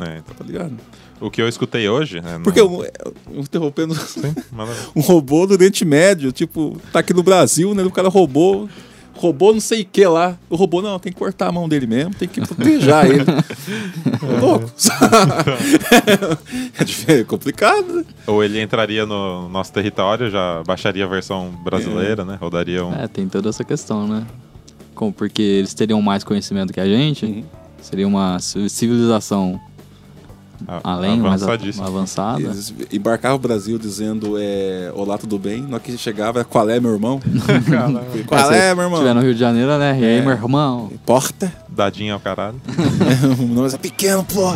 É, 0.00 0.18
então. 0.18 0.34
tá 0.36 0.44
ligado? 0.44 0.72
O 1.20 1.30
que 1.30 1.40
eu 1.40 1.48
escutei 1.48 1.88
hoje. 1.88 2.20
né, 2.20 2.38
no- 2.38 2.44
Porque, 2.44 2.60
eu, 2.60 2.84
eu- 3.04 3.14
interrompendo, 3.40 3.94
Sim, 3.94 4.34
um 4.96 5.00
robô 5.00 5.46
do 5.46 5.54
Oriente 5.54 5.84
Médio, 5.84 6.32
tipo, 6.32 6.76
tá 6.92 6.98
aqui 7.00 7.12
no 7.14 7.22
Brasil, 7.22 7.74
né? 7.74 7.82
O 7.84 7.90
cara 7.90 8.08
roubou. 8.08 8.68
Roubou 9.14 9.52
não 9.52 9.60
sei 9.60 9.82
o 9.82 9.84
que 9.84 10.04
lá. 10.06 10.36
O 10.48 10.56
robô, 10.56 10.80
não, 10.82 10.98
tem 10.98 11.12
que 11.12 11.18
cortar 11.18 11.48
a 11.48 11.52
mão 11.52 11.68
dele 11.68 11.86
mesmo, 11.86 12.14
tem 12.14 12.26
que 12.26 12.40
proteger 12.40 13.04
ele. 13.04 13.22
Ô, 14.22 14.40
louco. 14.40 14.72
é 17.06 17.20
é 17.20 17.24
complicado, 17.24 17.92
né? 17.96 18.04
Ou 18.26 18.42
ele 18.42 18.60
entraria 18.60 19.04
no 19.06 19.48
nosso 19.48 19.72
território, 19.72 20.30
já 20.30 20.62
baixaria 20.66 21.04
a 21.04 21.08
versão 21.08 21.50
brasileira, 21.62 22.24
né? 22.24 22.36
Rodaria 22.40 22.84
um. 22.84 22.94
É, 22.94 23.06
tem 23.06 23.28
toda 23.28 23.50
essa 23.50 23.62
questão, 23.62 24.08
né? 24.08 24.26
Como, 25.02 25.12
porque 25.12 25.42
eles 25.42 25.74
teriam 25.74 26.00
mais 26.00 26.22
conhecimento 26.22 26.72
que 26.72 26.78
a 26.78 26.86
gente, 26.86 27.26
Uhum. 27.26 27.42
seria 27.80 28.06
uma 28.06 28.38
ci- 28.38 28.68
civilização 28.70 29.60
a- 30.68 30.80
além, 30.92 31.18
mais 31.18 31.42
avançada. 31.80 32.40
Eles 32.40 32.72
embarcavam 32.92 33.34
o 33.36 33.40
Brasil 33.40 33.76
dizendo 33.80 34.36
é, 34.38 34.92
Olá, 34.94 35.18
tudo 35.18 35.40
bem? 35.40 35.60
Na 35.62 35.74
hora 35.74 35.80
que 35.80 35.98
chegava, 35.98 36.40
é, 36.40 36.44
qual 36.44 36.70
é, 36.70 36.78
meu 36.78 36.92
irmão? 36.92 37.20
qual 38.28 38.52
é, 38.52 38.72
meu 38.76 38.84
irmão? 38.84 38.98
Se 39.00 39.02
tiver 39.08 39.14
no 39.14 39.20
Rio 39.22 39.34
de 39.34 39.40
Janeiro, 39.40 39.76
né? 39.76 39.98
E 40.00 40.04
aí, 40.04 40.18
É. 40.18 40.22
meu 40.22 40.30
irmão? 40.30 40.88
Porta? 41.04 41.52
Dadinho 41.68 42.14
ao 42.14 42.20
caralho. 42.20 42.60
o 43.40 43.44
nome 43.44 43.74
é 43.74 43.78
pequeno, 43.78 44.22
pô. 44.24 44.52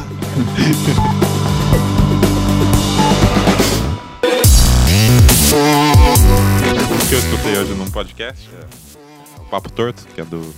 O 6.94 7.08
que 7.08 7.14
eu 7.14 7.18
escutei 7.18 7.58
hoje 7.58 7.74
num 7.74 7.90
podcast 7.90 8.48
é 8.54 8.85
Papo 9.50 9.70
Torto, 9.70 10.06
que 10.14 10.20
é 10.20 10.24
do 10.24 10.54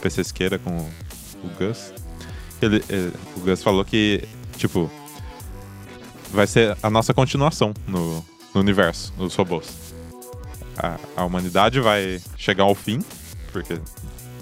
PC 0.00 0.20
Esqueira 0.20 0.58
com 0.58 0.70
o 0.78 1.48
Gus. 1.58 1.92
Ele, 2.60 2.82
eh, 2.88 3.10
o 3.36 3.40
Gus 3.40 3.62
falou 3.62 3.84
que, 3.84 4.22
tipo, 4.56 4.90
vai 6.32 6.46
ser 6.46 6.76
a 6.82 6.90
nossa 6.90 7.12
continuação 7.12 7.74
no, 7.86 8.24
no 8.54 8.60
universo, 8.60 9.12
nos 9.16 9.34
robôs. 9.34 9.92
A, 10.76 10.98
a 11.16 11.24
humanidade 11.24 11.80
vai 11.80 12.20
chegar 12.36 12.64
ao 12.64 12.74
fim, 12.74 13.00
porque 13.52 13.78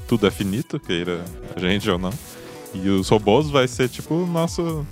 tudo 0.07 0.27
é 0.27 0.31
finito, 0.31 0.79
queira 0.79 1.25
a 1.55 1.61
gente 1.61 1.89
ou 1.91 1.99
não. 1.99 2.13
E 2.73 2.89
os 2.89 3.09
robôs 3.09 3.51
vai 3.51 3.67
ser, 3.67 3.89
tipo, 3.89 4.27
nosso, 4.27 4.87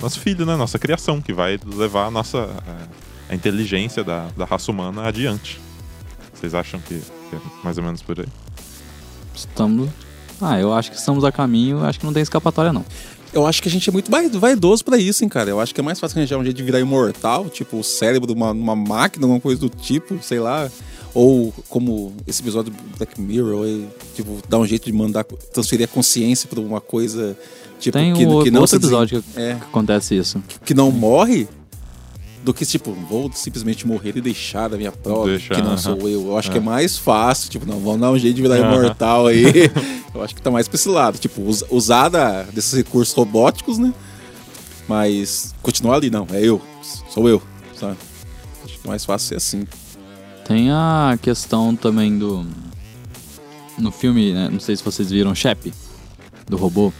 nosso 0.00 0.20
filho, 0.20 0.44
né? 0.44 0.54
Nossa 0.56 0.78
criação, 0.78 1.20
que 1.22 1.32
vai 1.32 1.58
levar 1.64 2.06
a 2.06 2.10
nossa... 2.10 2.48
eh, 2.66 3.06
a 3.28 3.34
inteligência 3.34 4.04
da, 4.04 4.28
da 4.36 4.44
raça 4.44 4.70
humana 4.70 5.06
adiante. 5.06 5.60
Vocês 6.38 6.54
acham 6.54 6.80
que, 6.80 6.94
que 7.30 7.36
é 7.36 7.38
mais 7.64 7.78
ou 7.78 7.84
menos 7.84 8.02
por 8.02 8.18
aí? 8.20 8.26
Estamos. 9.34 9.88
Ah, 10.40 10.58
eu 10.60 10.72
acho 10.72 10.90
que 10.90 10.96
estamos 10.98 11.24
a 11.24 11.32
caminho, 11.32 11.84
acho 11.84 11.98
que 11.98 12.06
não 12.06 12.12
tem 12.12 12.22
escapatória, 12.22 12.72
não. 12.72 12.84
Eu 13.32 13.46
acho 13.46 13.62
que 13.62 13.68
a 13.68 13.70
gente 13.70 13.88
é 13.88 13.92
muito 13.92 14.10
vai- 14.10 14.28
vaidoso 14.28 14.84
pra 14.84 14.96
isso, 14.96 15.22
hein, 15.24 15.28
cara. 15.28 15.50
Eu 15.50 15.60
acho 15.60 15.74
que 15.74 15.80
é 15.80 15.84
mais 15.84 15.98
fácil 15.98 16.18
arranjar 16.18 16.38
um 16.38 16.44
jeito 16.44 16.56
de 16.56 16.62
virar 16.62 16.80
imortal, 16.80 17.46
tipo 17.48 17.78
o 17.78 17.84
cérebro 17.84 18.26
de 18.26 18.32
uma, 18.38 18.50
uma 18.52 18.76
máquina, 18.76 19.24
alguma 19.24 19.40
coisa 19.40 19.60
do 19.60 19.68
tipo, 19.68 20.18
sei 20.22 20.38
lá. 20.40 20.70
Ou 21.12 21.52
como 21.68 22.14
esse 22.26 22.42
episódio 22.42 22.70
do 22.72 22.96
Black 22.98 23.18
Mirror, 23.20 23.64
aí, 23.64 23.88
tipo, 24.14 24.38
dar 24.48 24.58
um 24.58 24.66
jeito 24.66 24.84
de 24.84 24.92
mandar, 24.92 25.24
transferir 25.24 25.86
a 25.86 25.88
consciência 25.88 26.46
pra 26.48 26.60
uma 26.60 26.80
coisa, 26.80 27.36
tipo, 27.80 27.96
Tem 27.96 28.12
que, 28.12 28.26
um 28.26 28.42
que 28.42 28.50
não 28.50 28.60
outro 28.60 28.76
episódio 28.76 29.22
que, 29.22 29.40
É. 29.40 29.54
que 29.54 29.62
acontece 29.62 30.14
isso. 30.14 30.42
que 30.64 30.74
não 30.74 30.90
morre, 30.90 31.48
do 32.46 32.54
que, 32.54 32.64
tipo, 32.64 32.92
vou 32.92 33.28
simplesmente 33.34 33.84
morrer 33.88 34.16
e 34.16 34.20
deixar 34.20 34.72
a 34.72 34.76
minha 34.76 34.92
prova, 34.92 35.26
Deixar, 35.30 35.56
que 35.56 35.60
não 35.62 35.70
aham. 35.70 35.76
sou 35.78 36.08
eu. 36.08 36.26
Eu 36.28 36.38
acho 36.38 36.48
que 36.48 36.58
é 36.58 36.60
mais 36.60 36.96
fácil, 36.96 37.50
tipo, 37.50 37.66
não, 37.66 37.80
vamos 37.80 38.00
dar 38.00 38.12
um 38.12 38.16
jeito 38.16 38.36
de 38.36 38.42
virar 38.42 38.54
Aham. 38.60 38.76
imortal 38.84 39.26
aí. 39.26 39.42
eu 40.14 40.22
acho 40.22 40.32
que 40.32 40.40
tá 40.40 40.48
mais 40.48 40.68
pra 40.68 40.76
esse 40.76 40.88
lado. 40.88 41.18
Tipo, 41.18 41.42
us- 41.42 41.64
usar 41.68 42.08
da- 42.08 42.44
desses 42.44 42.72
recursos 42.72 43.12
robóticos, 43.16 43.78
né? 43.78 43.92
Mas 44.86 45.52
continuar 45.60 45.96
ali, 45.96 46.08
não, 46.08 46.24
é 46.32 46.40
eu, 46.40 46.62
sou 47.10 47.28
eu, 47.28 47.42
sabe? 47.74 47.96
Acho 48.64 48.74
que 48.78 48.86
é 48.86 48.88
mais 48.88 49.04
fácil 49.04 49.26
ser 49.30 49.34
assim. 49.34 49.66
Tem 50.46 50.70
a 50.70 51.18
questão 51.20 51.74
também 51.74 52.16
do. 52.16 52.46
No 53.76 53.90
filme, 53.90 54.32
né, 54.32 54.48
não 54.52 54.60
sei 54.60 54.76
se 54.76 54.84
vocês 54.84 55.10
viram 55.10 55.34
Shep, 55.34 55.74
do 56.48 56.56
robô. 56.56 56.92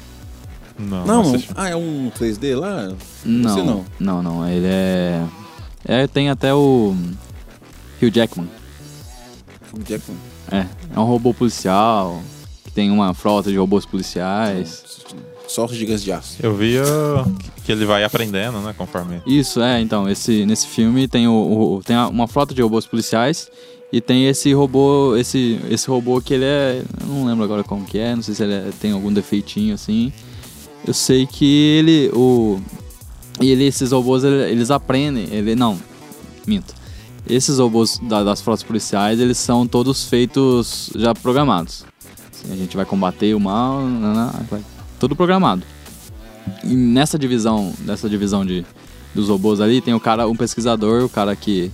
Não, 0.79 1.07
Não, 1.07 1.23
não 1.33 1.43
ah, 1.55 1.69
é 1.69 1.77
um 1.77 2.11
3D 2.11 2.59
lá? 2.59 2.93
Não, 3.25 3.55
sei 3.55 3.63
não. 3.63 3.85
não, 3.99 4.23
não, 4.23 4.49
Ele 4.49 4.67
é. 4.67 5.23
É, 5.85 6.07
tem 6.07 6.29
até 6.29 6.53
o. 6.55 6.95
Hugh 8.03 8.11
Jackman. 8.13 8.49
O 9.73 9.79
Jackman. 9.79 10.19
É, 10.51 10.67
é 10.95 11.01
um 11.01 11.05
robô 11.05 11.33
policial. 11.33 12.21
Que 12.65 12.71
tem 12.71 12.91
uma 12.91 13.15
frota 13.15 13.51
de 13.51 13.57
robôs 13.57 13.87
policiais. 13.87 14.85
Só 15.49 15.65
os 15.65 15.73
gigas 15.77 16.03
de 16.03 16.13
aço. 16.13 16.37
Eu 16.43 16.55
via 16.55 16.83
que 17.65 17.71
ele 17.73 17.87
vai 17.87 18.03
aprendendo, 18.05 18.59
né, 18.61 18.75
conforme... 18.77 19.23
Isso, 19.27 19.61
é, 19.63 19.81
então, 19.81 20.09
esse, 20.09 20.45
nesse 20.45 20.67
filme 20.67 21.07
tem, 21.07 21.29
o, 21.29 21.33
o- 21.77 21.83
tem 21.85 21.97
uma 21.97 22.27
frota 22.27 22.53
de 22.53 22.61
robôs 22.63 22.85
policiais 22.85 23.49
e 23.93 24.01
tem 24.01 24.27
esse 24.27 24.53
robô, 24.53 25.17
esse, 25.17 25.61
esse 25.71 25.89
robô 25.89 26.21
que 26.21 26.35
ele 26.35 26.45
é. 26.45 26.83
Eu 27.01 27.07
não 27.07 27.25
lembro 27.27 27.45
agora 27.45 27.63
como 27.63 27.85
que 27.85 27.97
é, 27.97 28.15
não 28.17 28.23
sei 28.23 28.35
se 28.35 28.43
ele 28.43 28.55
é- 28.55 28.71
tem 28.81 28.91
algum 28.91 29.13
defeitinho 29.13 29.75
assim. 29.75 30.13
Eu 30.87 30.95
sei 30.95 31.27
que 31.27 31.45
ele. 31.45 32.11
O, 32.15 32.61
ele, 33.41 33.65
esses 33.65 33.91
robôs, 33.93 34.23
ele- 34.25 34.51
eles 34.51 34.71
aprendem. 34.71 35.27
Ele. 35.31 35.55
Não, 35.57 35.79
minto. 36.47 36.75
Esses 37.29 37.59
robôs 37.59 37.99
da- 38.03 38.23
das 38.23 38.41
frotas 38.41 38.63
policiais, 38.63 39.19
eles 39.19 39.37
são 39.37 39.67
todos 39.67 40.05
feitos 40.05 40.91
já 40.95 41.13
programados. 41.15 41.85
Assim, 42.33 42.53
a 42.53 42.57
gente 42.57 42.77
vai 42.77 42.85
combater 42.87 43.35
o 43.35 43.41
mal, 43.41 43.83
nanã, 43.83 44.33
vai- 44.49 44.63
tudo 45.01 45.17
programado. 45.17 45.63
E 46.63 46.75
nessa 46.77 47.19
divisão, 47.19 47.75
nessa 47.85 48.09
divisão 48.09 48.47
de, 48.47 48.65
dos 49.13 49.29
robôs 49.29 49.61
ali, 49.61 49.81
tem 49.81 49.93
o 49.93 49.99
cara, 49.99 50.29
um 50.29 50.37
pesquisador, 50.37 51.03
o 51.05 51.09
cara 51.09 51.35
que, 51.35 51.73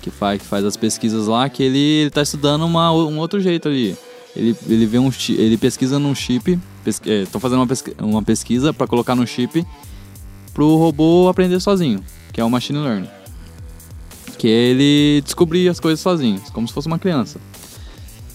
que, 0.00 0.10
faz, 0.10 0.40
que 0.40 0.46
faz 0.46 0.64
as 0.64 0.76
pesquisas 0.76 1.26
lá, 1.26 1.48
que 1.48 1.64
ele, 1.64 1.78
ele 1.78 2.10
tá 2.10 2.22
estudando 2.22 2.64
uma, 2.64 2.92
um 2.92 3.18
outro 3.18 3.40
jeito 3.40 3.66
ali. 3.66 3.96
Ele, 4.36 4.56
ele 4.68 4.86
vê 4.86 4.98
um 4.98 5.10
ele 5.28 5.56
pesquisa 5.56 5.98
num 5.98 6.14
chip, 6.14 6.58
estão 7.06 7.40
fazendo 7.40 7.60
uma, 7.60 7.66
pesqui- 7.66 7.94
uma 8.00 8.22
pesquisa 8.22 8.72
para 8.72 8.86
colocar 8.86 9.14
no 9.14 9.26
chip 9.26 9.64
pro 10.52 10.76
robô 10.76 11.28
aprender 11.28 11.60
sozinho, 11.60 12.00
que 12.32 12.40
é 12.40 12.44
o 12.44 12.50
machine 12.50 12.78
learning. 12.80 13.08
Que 14.36 14.48
é 14.48 14.50
ele 14.50 15.22
descobrir 15.22 15.68
as 15.68 15.78
coisas 15.78 16.00
sozinho, 16.00 16.40
como 16.52 16.66
se 16.66 16.74
fosse 16.74 16.86
uma 16.88 16.98
criança. 16.98 17.38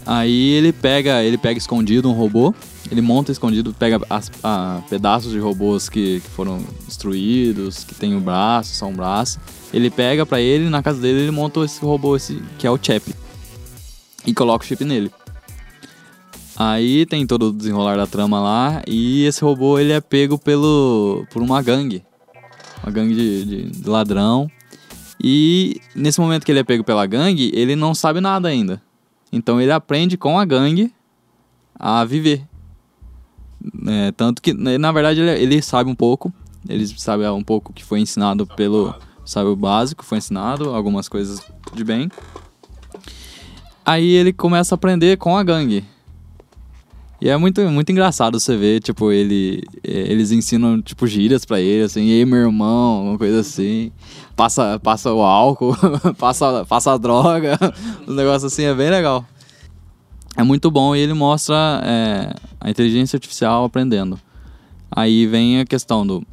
Aí 0.05 0.51
ele 0.53 0.71
pega, 0.71 1.21
ele 1.23 1.37
pega 1.37 1.57
escondido 1.57 2.09
um 2.09 2.13
robô, 2.13 2.53
ele 2.89 3.01
monta 3.01 3.31
escondido, 3.31 3.73
pega 3.77 4.01
as- 4.09 4.31
a- 4.41 4.81
pedaços 4.89 5.31
de 5.31 5.37
robôs 5.39 5.89
que, 5.89 6.21
que 6.21 6.29
foram 6.29 6.63
destruídos, 6.87 7.83
que 7.83 7.93
tem 7.93 8.15
o 8.15 8.19
braço, 8.21 8.73
só 8.73 8.87
um 8.87 8.93
braço. 8.93 9.37
Ele 9.73 9.89
pega 9.89 10.25
pra 10.25 10.39
ele, 10.41 10.69
na 10.69 10.81
casa 10.81 10.99
dele 10.99 11.23
ele 11.23 11.31
monta 11.31 11.59
esse 11.63 11.79
robô 11.81 12.15
esse, 12.15 12.41
que 12.57 12.65
é 12.65 12.71
o 12.71 12.79
Chap. 12.81 13.13
E 14.25 14.33
coloca 14.33 14.65
o 14.65 14.67
chip 14.67 14.83
nele. 14.83 15.11
Aí 16.61 17.05
tem 17.05 17.25
todo 17.25 17.47
o 17.47 17.53
desenrolar 17.53 17.95
da 17.95 18.05
trama 18.05 18.41
lá 18.41 18.81
e 18.85 19.23
esse 19.23 19.41
robô 19.41 19.79
ele 19.79 19.93
é 19.93 20.01
pego 20.01 20.37
pelo 20.37 21.25
por 21.31 21.41
uma 21.41 21.61
gangue. 21.61 22.03
Uma 22.83 22.91
gangue 22.91 23.15
de, 23.15 23.45
de- 23.71 23.89
ladrão. 23.89 24.51
E 25.23 25.79
nesse 25.95 26.19
momento 26.19 26.45
que 26.45 26.51
ele 26.51 26.59
é 26.59 26.63
pego 26.63 26.83
pela 26.83 27.05
gangue, 27.05 27.49
ele 27.55 27.77
não 27.77 27.95
sabe 27.95 28.19
nada 28.19 28.49
ainda. 28.49 28.81
Então 29.31 29.61
ele 29.61 29.71
aprende 29.71 30.17
com 30.17 30.37
a 30.37 30.43
gangue 30.43 30.93
a 31.77 32.03
viver. 32.03 32.43
É, 33.87 34.11
tanto 34.11 34.41
que, 34.41 34.53
né, 34.53 34.77
na 34.77 34.91
verdade, 34.91 35.21
ele, 35.21 35.31
ele 35.41 35.61
sabe 35.61 35.89
um 35.89 35.95
pouco. 35.95 36.33
Ele 36.67 36.85
sabe 36.87 37.25
um 37.29 37.43
pouco 37.43 37.71
que 37.71 37.85
foi 37.85 38.01
ensinado 38.01 38.45
pelo. 38.45 38.93
Sabe 39.25 39.47
o 39.49 39.55
básico, 39.55 40.03
foi 40.03 40.17
ensinado, 40.17 40.71
algumas 40.73 41.07
coisas 41.07 41.39
de 41.73 41.83
bem. 41.85 42.09
Aí 43.85 44.07
ele 44.09 44.33
começa 44.33 44.73
a 44.73 44.77
aprender 44.77 45.17
com 45.17 45.37
a 45.37 45.43
gangue. 45.43 45.85
E 47.21 47.27
é 47.27 47.35
muito, 47.35 47.61
muito 47.69 47.91
engraçado 47.91 48.39
você 48.39 48.55
ver, 48.55 48.79
tipo, 48.79 49.11
ele, 49.11 49.61
eh, 49.83 50.05
eles 50.09 50.31
ensinam, 50.31 50.81
tipo, 50.81 51.05
gírias 51.05 51.43
pra 51.43 51.59
ele, 51.59 51.83
assim, 51.83 52.07
ei, 52.07 52.25
meu 52.25 52.39
irmão, 52.39 52.99
alguma 52.99 53.17
coisa 53.17 53.41
assim. 53.41 53.91
Passa, 54.37 54.79
passa 54.79 55.11
o 55.11 55.21
álcool, 55.21 55.75
passa, 56.17 56.65
passa 56.65 56.93
a 56.93 56.97
droga, 56.97 57.57
os 58.07 58.15
negócios 58.15 58.53
assim, 58.53 58.63
é 58.63 58.73
bem 58.73 58.89
legal. 58.89 59.25
É 60.37 60.43
muito 60.43 60.71
bom 60.71 60.95
e 60.95 60.99
ele 60.99 61.13
mostra 61.13 61.81
é, 61.83 62.33
a 62.59 62.69
inteligência 62.69 63.17
artificial 63.17 63.65
aprendendo. 63.65 64.17
Aí 64.89 65.27
vem 65.27 65.59
a 65.59 65.65
questão 65.65 66.07
do... 66.07 66.25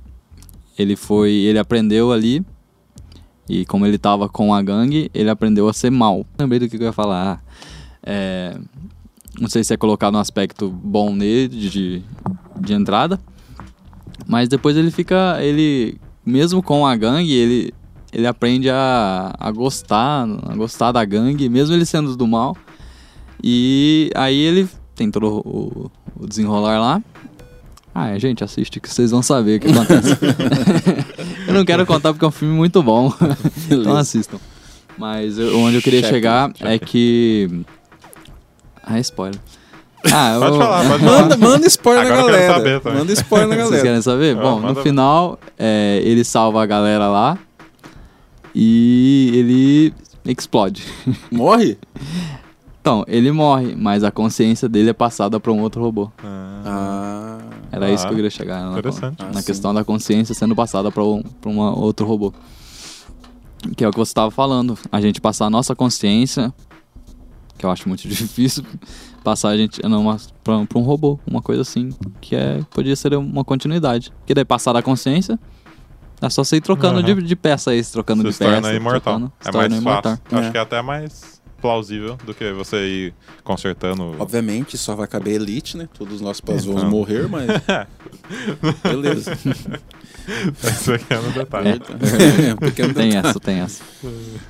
Ele 0.79 0.95
foi... 0.95 1.33
Ele 1.33 1.59
aprendeu 1.59 2.13
ali 2.13 2.45
e 3.49 3.65
como 3.65 3.87
ele 3.87 3.99
tava 3.99 4.29
com 4.29 4.55
a 4.55 4.63
gangue, 4.63 5.11
ele 5.13 5.31
aprendeu 5.31 5.69
a 5.69 5.73
ser 5.73 5.91
mal. 5.91 6.25
Lembrei 6.39 6.61
do 6.61 6.69
que 6.69 6.77
eu 6.77 6.83
ia 6.83 6.93
falar. 6.93 7.43
É, 8.03 8.57
não 9.41 9.49
sei 9.49 9.63
se 9.65 9.73
é 9.75 9.77
colocado 9.77 10.15
um 10.15 10.19
aspecto 10.21 10.69
bom 10.71 11.15
nele 11.15 11.49
de, 11.49 12.03
de 12.61 12.73
entrada. 12.73 13.19
Mas 14.27 14.49
depois 14.49 14.77
ele 14.77 14.91
fica. 14.91 15.39
Ele. 15.43 15.99
Mesmo 16.25 16.63
com 16.63 16.87
a 16.87 16.97
gangue, 16.97 17.33
ele. 17.33 17.75
Ele 18.13 18.27
aprende 18.27 18.71
a, 18.71 19.35
a 19.39 19.51
gostar, 19.51 20.23
a 20.49 20.55
gostar 20.55 20.91
da 20.93 21.05
gangue, 21.05 21.49
mesmo 21.49 21.75
ele 21.75 21.85
sendo 21.85 22.17
do 22.17 22.27
mal. 22.27 22.57
E 23.43 24.11
aí 24.15 24.39
ele 24.39 24.69
tem 24.95 25.11
todo 25.11 25.43
o, 25.45 25.91
o 26.19 26.27
desenrolar 26.27 26.79
lá. 26.81 27.03
Ah, 27.95 28.09
é, 28.11 28.19
gente, 28.19 28.43
assiste 28.45 28.81
que 28.81 28.89
vocês 28.89 29.11
vão 29.11 29.23
saber 29.23 29.57
o 29.57 29.61
que 29.61 29.69
acontece. 29.71 30.17
eu 31.49 31.55
não 31.55 31.65
quero 31.65 31.85
contar 31.85 32.13
porque 32.13 32.25
é 32.25 32.29
um 32.29 32.33
filme 32.33 32.55
muito 32.55 32.83
bom. 32.83 33.13
então 33.71 33.97
assistam. 33.97 34.39
Mas 34.97 35.39
eu- 35.39 35.59
onde 35.59 35.77
eu 35.77 35.83
queria 35.83 36.03
chegar 36.03 36.51
é 36.61 36.79
que. 36.79 37.51
Ah, 38.87 38.97
é 38.97 39.01
spoiler. 39.01 39.39
Ah, 40.13 40.37
Pode 40.39 40.53
eu- 40.55 40.61
falar, 40.63 40.89
pode 40.89 41.05
falar. 41.05 41.23
Manda, 41.23 41.37
manda 41.37 41.67
spoiler 41.67 42.05
na 42.07 42.15
Agora 42.15 42.21
eu 42.21 42.27
quero 42.27 42.47
galera. 42.47 42.55
saber 42.55 42.81
também. 42.81 42.99
Manda 43.01 43.13
spoiler 43.13 43.49
na 43.49 43.55
Vocês 43.57 43.67
galera. 43.71 43.83
querem 43.89 44.03
saber? 44.03 44.37
Ah, 44.39 44.41
Bom, 44.41 44.61
manda 44.61 44.75
no 44.75 44.83
final, 44.83 45.39
é, 45.59 46.01
ele 46.05 46.23
salva 46.23 46.63
a 46.63 46.67
galera 46.67 47.09
lá 47.09 47.37
e 48.55 49.31
ele 49.35 49.95
explode. 50.31 50.85
Morre? 51.33 51.77
Então, 52.81 53.05
ele 53.09 53.33
morre, 53.33 53.75
mas 53.77 54.05
a 54.05 54.13
consciência 54.13 54.69
dele 54.69 54.91
é 54.91 54.93
passada 54.93 55.41
para 55.41 55.51
um 55.51 55.61
outro 55.61 55.83
robô. 55.83 56.09
Ah, 56.23 56.61
Ah. 56.65 57.39
Era 57.73 57.87
Ah, 57.87 57.91
isso 57.91 58.05
que 58.07 58.13
eu 58.13 58.17
queria 58.17 58.31
chegar. 58.31 58.63
Na, 58.65 58.79
interessante. 58.79 59.21
na 59.33 59.41
Ah, 59.41 59.43
questão 59.43 59.75
da 59.75 59.83
consciência 59.83 60.35
sendo 60.37 60.55
passada 60.55 60.91
para 60.93 61.03
um, 61.03 61.21
pra 61.41 61.51
uma 61.51 61.77
outro 61.77 62.07
robô. 62.07 62.33
Que 63.77 63.85
é 63.85 63.89
o 63.89 63.91
que 63.91 63.99
você 63.99 64.11
estava 64.11 64.31
falando. 64.31 64.79
A 64.93 65.01
gente 65.01 65.21
passar 65.21 65.47
a 65.47 65.51
nossa 65.51 65.75
consciência, 65.75 66.55
que 67.59 67.65
eu 67.67 67.71
acho 67.71 67.89
muito 67.89 68.07
difícil, 68.09 68.65
passar 69.25 69.51
a 69.51 69.57
gente 69.57 69.81
para 70.45 70.57
um 70.79 70.83
robô, 70.83 71.19
uma 71.27 71.41
coisa 71.43 71.63
assim, 71.63 71.91
que 72.21 72.35
é 72.37 72.61
podia 72.71 72.95
ser 72.97 73.15
uma 73.15 73.45
continuidade. 73.45 74.11
Porque 74.19 74.35
daí 74.35 74.45
passar 74.45 74.77
a 74.77 74.83
consciência, 74.83 75.39
é 76.21 76.31
só 76.31 76.43
você 76.45 76.57
ir 76.57 76.61
trocando 76.61 76.99
Aham. 77.01 77.15
de, 77.15 77.23
de 77.23 77.37
peça 77.37 77.71
aí, 77.71 77.83
trocando 77.85 78.23
Você 78.23 78.29
de 78.29 78.35
se 78.35 78.39
peça. 78.41 78.53
torna 78.63 78.75
imortal. 78.75 79.01
trocando, 79.01 79.33
se 79.41 79.49
É 79.49 79.53
torna 79.53 79.69
mais 79.69 79.81
imortal. 79.83 80.17
fácil. 80.17 80.39
Acho 80.39 80.49
É. 80.49 80.53
que 80.53 80.59
é 80.59 80.61
até 80.61 80.83
mais 80.83 81.37
plausível 81.61 82.17
do 82.25 82.33
que 82.35 82.53
você 82.53 82.77
ir 82.87 83.15
consertando. 83.43 84.15
Obviamente, 84.19 84.77
só 84.79 84.95
vai 84.95 85.07
caber 85.09 85.35
elite, 85.35 85.77
né? 85.77 85.89
Todos 85.93 86.21
nós 86.21 86.41
pós 86.41 86.65
vamos 86.65 86.83
Então. 86.83 86.91
morrer, 86.91 87.29
mas. 87.29 87.47
Beleza. 88.85 89.37
Esse 90.63 90.99
detalhe. 91.35 91.69
É, 92.49 92.55
um 92.55 92.57
pequeno 92.57 92.93
Tem 92.95 93.11
detalhe. 93.11 93.29
essa, 93.29 93.41
tem 93.41 93.61
essa. 93.61 93.83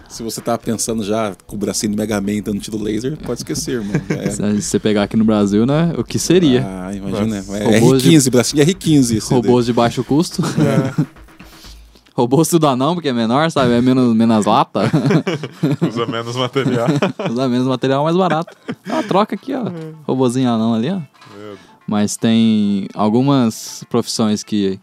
Se 0.08 0.22
você 0.22 0.40
tá 0.40 0.56
pensando 0.56 1.04
já 1.04 1.34
com 1.46 1.56
o 1.56 1.58
bracinho 1.58 1.92
do 1.92 1.98
Mega 1.98 2.20
Man 2.20 2.40
dando 2.42 2.60
tiro 2.60 2.82
laser, 2.82 3.16
pode 3.18 3.40
esquecer, 3.40 3.80
mano. 3.82 4.00
É. 4.08 4.30
Se 4.30 4.62
você 4.62 4.78
pegar 4.78 5.02
aqui 5.04 5.16
no 5.16 5.24
Brasil, 5.24 5.66
né? 5.66 5.92
O 5.98 6.02
que 6.04 6.18
seria? 6.18 6.64
Ah, 6.66 6.94
imagina. 6.94 7.36
Nossa. 7.36 7.56
É 7.58 7.78
Robôs 7.78 8.02
de- 8.02 8.10
R15, 8.10 8.30
bracinho 8.30 8.64
de 8.64 8.74
R15. 8.74 9.16
esse 9.18 9.34
Robôs 9.34 9.66
de 9.66 9.72
baixo 9.72 10.02
custo. 10.02 10.42
Robôs 12.14 12.48
tudo 12.48 12.66
anão, 12.66 12.94
porque 12.94 13.10
é 13.10 13.12
menor, 13.12 13.50
sabe? 13.50 13.72
É 13.74 13.80
menos, 13.82 14.14
menos 14.16 14.46
lata. 14.46 14.90
Usa 15.86 16.06
menos 16.06 16.34
material. 16.34 16.88
Usa 17.30 17.46
menos 17.48 17.66
material 17.66 18.04
mais 18.04 18.16
barato. 18.16 18.56
Dá 18.86 18.94
uma 18.94 19.02
troca 19.02 19.34
aqui, 19.34 19.52
ó. 19.54 19.64
Robôzinho 20.06 20.48
anão 20.48 20.72
ali, 20.72 20.88
ó. 20.88 20.94
Meu 21.36 21.58
Mas 21.86 22.16
tem 22.16 22.88
algumas 22.94 23.84
profissões 23.90 24.42
que, 24.42 24.80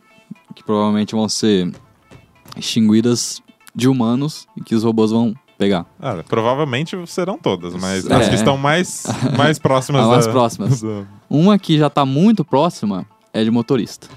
que 0.55 0.63
provavelmente 0.63 1.13
vão 1.15 1.27
ser 1.29 1.71
extinguidas 2.57 3.41
de 3.75 3.88
humanos 3.88 4.47
e 4.57 4.61
que 4.61 4.75
os 4.75 4.84
robôs 4.84 5.11
vão 5.11 5.34
pegar. 5.57 5.86
Ah, 5.99 6.23
provavelmente 6.27 6.95
serão 7.07 7.38
todas, 7.38 7.73
mas 7.75 8.05
É. 8.05 8.13
as 8.15 8.29
que 8.29 8.36
estão 8.36 8.57
mais, 8.57 9.05
mais 9.38 9.57
próximas. 9.59 10.01
As 10.03 10.07
mais 10.09 10.25
da- 10.25 10.31
próximas. 10.31 10.81
da- 10.84 11.05
Uma 11.29 11.57
que 11.57 11.77
já 11.77 11.89
tá 11.89 12.05
muito 12.05 12.43
próxima 12.45 13.05
é 13.34 13.43
de 13.43 13.49
motorista. 13.51 14.07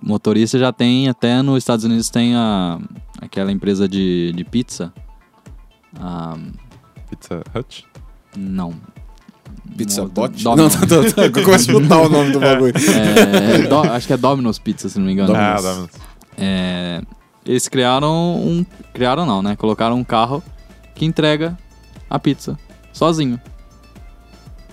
Motorista 0.00 0.58
já 0.58 0.72
tem, 0.72 1.08
até 1.08 1.42
nos 1.42 1.58
Estados 1.58 1.84
Unidos 1.84 2.10
tem 2.10 2.34
a, 2.36 2.78
aquela 3.20 3.50
empresa 3.50 3.88
de, 3.88 4.32
de 4.32 4.44
pizza. 4.44 4.92
Ah, 5.98 6.36
Pizza 7.08 7.42
Hut. 7.54 7.86
não. 8.36 8.74
Pizza 9.76 10.02
Mo- 10.02 10.08
Bot? 10.08 10.42
Domino's. 10.42 10.74
Não, 10.74 10.80
tá, 10.88 11.02
tá, 11.02 11.30
tá. 11.30 11.42
Começa 11.42 11.70
a 11.70 11.74
chutar 11.74 11.98
o 12.00 12.08
nome 12.08 12.30
do 12.32 12.40
bagulho. 12.40 12.72
É, 12.76 13.66
do- 13.68 13.78
acho 13.92 14.06
que 14.06 14.12
é 14.12 14.16
Domino's 14.16 14.58
Pizza, 14.58 14.88
se 14.88 14.98
não 14.98 15.06
me 15.06 15.12
engano. 15.12 15.28
Domino's. 15.32 15.64
Ah, 15.64 15.68
Domino's. 15.70 15.90
É, 16.38 17.00
eles 17.44 17.68
criaram 17.68 18.12
um. 18.36 18.64
Criaram 18.94 19.24
não, 19.26 19.42
né? 19.42 19.56
Colocaram 19.56 19.96
um 19.96 20.04
carro 20.04 20.42
que 20.94 21.04
entrega 21.04 21.56
a 22.08 22.18
pizza 22.18 22.58
sozinho. 22.92 23.40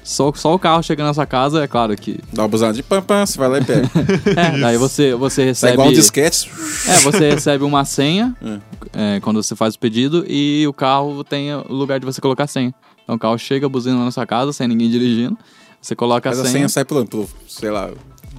Só, 0.04 0.34
só 0.34 0.54
o 0.54 0.60
carro 0.60 0.84
chega 0.84 1.02
na 1.02 1.14
sua 1.14 1.26
casa, 1.26 1.64
é 1.64 1.68
claro 1.68 1.96
que. 1.96 2.20
Dá 2.34 2.42
uma 2.42 2.48
buzinada 2.50 2.76
de 2.76 2.84
pam, 2.84 3.02
pam, 3.02 3.26
você 3.26 3.38
vai 3.38 3.48
lá 3.48 3.60
e 3.60 3.64
pega. 3.64 3.90
É, 4.36 4.60
daí 4.60 4.78
você, 4.78 5.16
você 5.16 5.36
Sai 5.36 5.46
recebe. 5.46 5.74
igual 5.74 5.88
um 5.88 5.94
disquete. 5.94 6.52
É, 6.88 6.98
você 7.00 7.30
recebe 7.32 7.64
uma 7.64 7.86
senha 7.86 8.36
é, 8.92 9.22
quando 9.22 9.42
você 9.42 9.56
faz 9.56 9.76
o 9.76 9.80
pedido 9.80 10.26
e 10.28 10.66
o 10.68 10.74
carro 10.74 11.24
tem 11.24 11.54
o 11.56 11.64
lugar 11.74 12.02
de 12.02 12.06
você 12.06 12.20
colocar 12.20 12.44
a 12.44 12.48
senha. 12.48 12.74
Então 13.04 13.16
o 13.16 13.20
carro 13.20 13.38
chega 13.38 13.68
buzina 13.70 14.04
na 14.04 14.12
sua 14.12 14.26
casa 14.26 14.54
sem 14.54 14.68
ninguém 14.68 14.90
dirigindo. 14.90 15.38
Você 15.82 15.96
coloca 15.96 16.30
Mas 16.30 16.40
a 16.40 16.42
a 16.42 16.46
senha. 16.46 16.54
senha 16.60 16.70
sai 16.70 16.86
pelo, 16.86 17.06
pelo 17.06 17.28
sei 17.48 17.70
lá, 17.70 17.90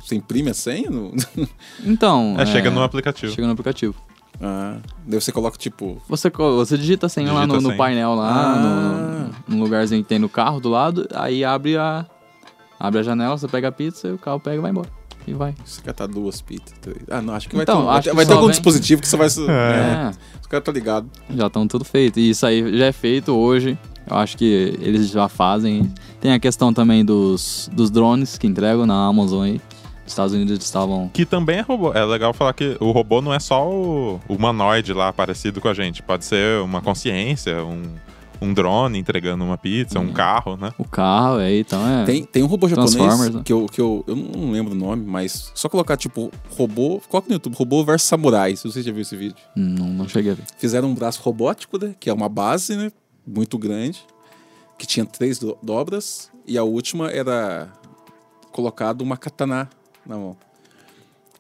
você 0.03 0.15
imprime 0.15 0.51
a 0.51 0.55
senha? 0.55 0.91
No... 0.91 1.13
Então. 1.85 2.35
É, 2.39 2.47
chega 2.47 2.71
no 2.71 2.83
aplicativo. 2.83 3.33
Chega 3.33 3.47
no 3.47 3.53
aplicativo. 3.53 3.95
Ah, 4.41 4.79
daí 5.07 5.21
você 5.21 5.31
coloca 5.31 5.57
tipo. 5.57 6.01
Você, 6.09 6.29
você 6.31 6.77
digita 6.79 7.07
a 7.07 7.09
senha 7.09 7.33
lá 7.33 7.41
Digita 7.47 7.53
no, 7.53 7.59
a 7.59 7.63
no 7.63 7.69
senha. 7.69 7.79
painel 7.79 8.15
lá, 8.15 8.55
Ah. 8.55 9.31
no, 9.47 9.57
no 9.57 9.63
lugarzinho 9.63 10.03
que 10.03 10.09
tem 10.09 10.19
no 10.19 10.29
carro 10.29 10.59
do 10.61 10.69
lado, 10.71 11.07
aí 11.15 11.45
abre 11.45 11.77
a. 11.77 12.05
Abre 12.81 12.99
a 13.01 13.03
janela, 13.03 13.39
você 13.39 13.47
pega 13.47 13.69
a 13.69 13.73
pizza 13.73 14.09
e 14.09 14.13
o 14.13 14.19
carro 14.19 14.41
pega 14.41 14.57
e 14.57 14.61
vai 14.61 14.71
embora. 14.73 14.89
E 15.27 15.33
vai. 15.33 15.55
Você 15.65 15.81
catar 15.81 16.07
duas 16.09 16.41
pizzas. 16.43 16.75
três. 16.81 16.99
Ah, 17.09 17.23
não, 17.23 17.33
acho 17.35 17.49
que 17.49 17.55
vai 17.55 17.63
Então, 17.63 17.81
ter, 17.81 17.87
vai 17.87 17.95
acho 17.95 18.03
ter, 18.05 18.11
que 18.11 18.17
vai 18.17 18.27
ter 18.27 18.33
algum 18.33 18.47
vem- 18.47 18.51
dispositivo 18.51 19.01
que 19.01 19.09
você 19.09 19.17
vai. 19.17 19.29
É. 19.29 19.31
É. 19.51 20.11
Os 20.41 20.47
caras 20.49 20.65
tá 20.65 20.73
ligado. 20.73 21.09
Já 21.31 21.47
estão 21.47 21.67
tudo 21.69 21.85
feito. 21.85 22.19
E 22.19 22.31
isso 22.31 22.45
aí 22.45 22.77
já 22.77 22.87
é 22.87 22.93
feito 22.93 23.33
hoje. 23.33 23.79
Eu 24.09 24.17
acho 24.17 24.37
que 24.37 24.77
eles 24.81 25.09
já 25.11 25.29
fazem. 25.29 25.93
Tem 26.21 26.33
a 26.33 26.39
questão 26.39 26.73
também 26.73 27.05
dos, 27.05 27.71
dos 27.73 27.91
drones 27.91 28.39
que 28.39 28.47
entregam 28.47 28.87
na 28.87 29.07
Amazon 29.07 29.45
aí. 29.45 29.61
Os 30.07 30.13
Estados 30.13 30.35
Unidos 30.35 30.63
estavam. 30.63 31.11
Que 31.15 31.25
também 31.25 31.59
é 31.59 31.61
robô. 31.63 31.93
É 31.95 32.05
legal 32.05 32.35
falar 32.35 32.53
que 32.53 32.77
o 32.79 32.91
robô 32.91 33.23
não 33.23 33.33
é 33.33 33.41
só 33.41 33.67
o 33.67 34.05
o 34.29 34.35
humanoide 34.35 34.93
lá 34.93 35.13
parecido 35.13 35.61
com 35.61 35.69
a 35.69 35.75
gente. 35.75 36.03
Pode 36.03 36.25
ser 36.25 36.61
uma 36.61 36.81
consciência, 36.81 37.65
um, 37.65 37.83
um 38.41 38.53
drone 38.53 38.99
entregando 38.99 39.45
uma 39.45 39.57
pizza, 39.57 39.99
um 39.99 40.13
carro, 40.13 40.57
né? 40.57 40.73
O 40.79 40.85
carro 40.85 41.37
aí, 41.37 41.61
então 41.61 41.87
é. 41.87 42.05
Tem, 42.05 42.25
tem 42.25 42.43
um 42.43 42.47
robô 42.47 42.69
japonês 42.69 43.31
né? 43.31 43.43
que, 43.45 43.53
eu, 43.53 43.67
que 43.67 43.81
eu, 43.81 44.05
eu 44.07 44.17
não 44.17 44.51
lembro 44.51 44.73
o 44.73 44.77
nome, 44.77 45.05
mas 45.07 45.51
só 45.55 45.69
colocar 45.69 45.97
tipo 45.97 46.31
robô. 46.51 47.01
Coloca 47.09 47.29
no 47.29 47.35
YouTube, 47.35 47.55
robô 47.55 47.85
versus 47.85 48.09
samurai, 48.09 48.57
se 48.57 48.71
você 48.71 48.83
já 48.83 48.93
viu 48.93 49.03
esse 49.03 49.17
vídeo. 49.17 49.37
Não, 49.57 49.87
não 49.87 50.09
cheguei 50.09 50.33
a 50.33 50.35
ver. 50.35 50.45
Fizeram 50.59 50.89
um 50.89 50.95
braço 50.95 51.23
robótico, 51.23 51.83
né? 51.83 51.95
Que 51.99 52.11
é 52.11 52.13
uma 52.13 52.29
base, 52.29 52.77
né? 52.77 52.91
Muito 53.27 53.59
grande. 53.59 54.05
Que 54.79 54.87
tinha 54.87 55.05
três 55.07 55.39
do- 55.39 55.57
dobras. 55.63 56.31
E 56.47 56.59
a 56.59 56.63
última 56.65 57.11
era 57.11 57.73
colocado 58.53 59.01
uma 59.03 59.17
katana 59.17 59.69
na 60.05 60.17
mão. 60.17 60.37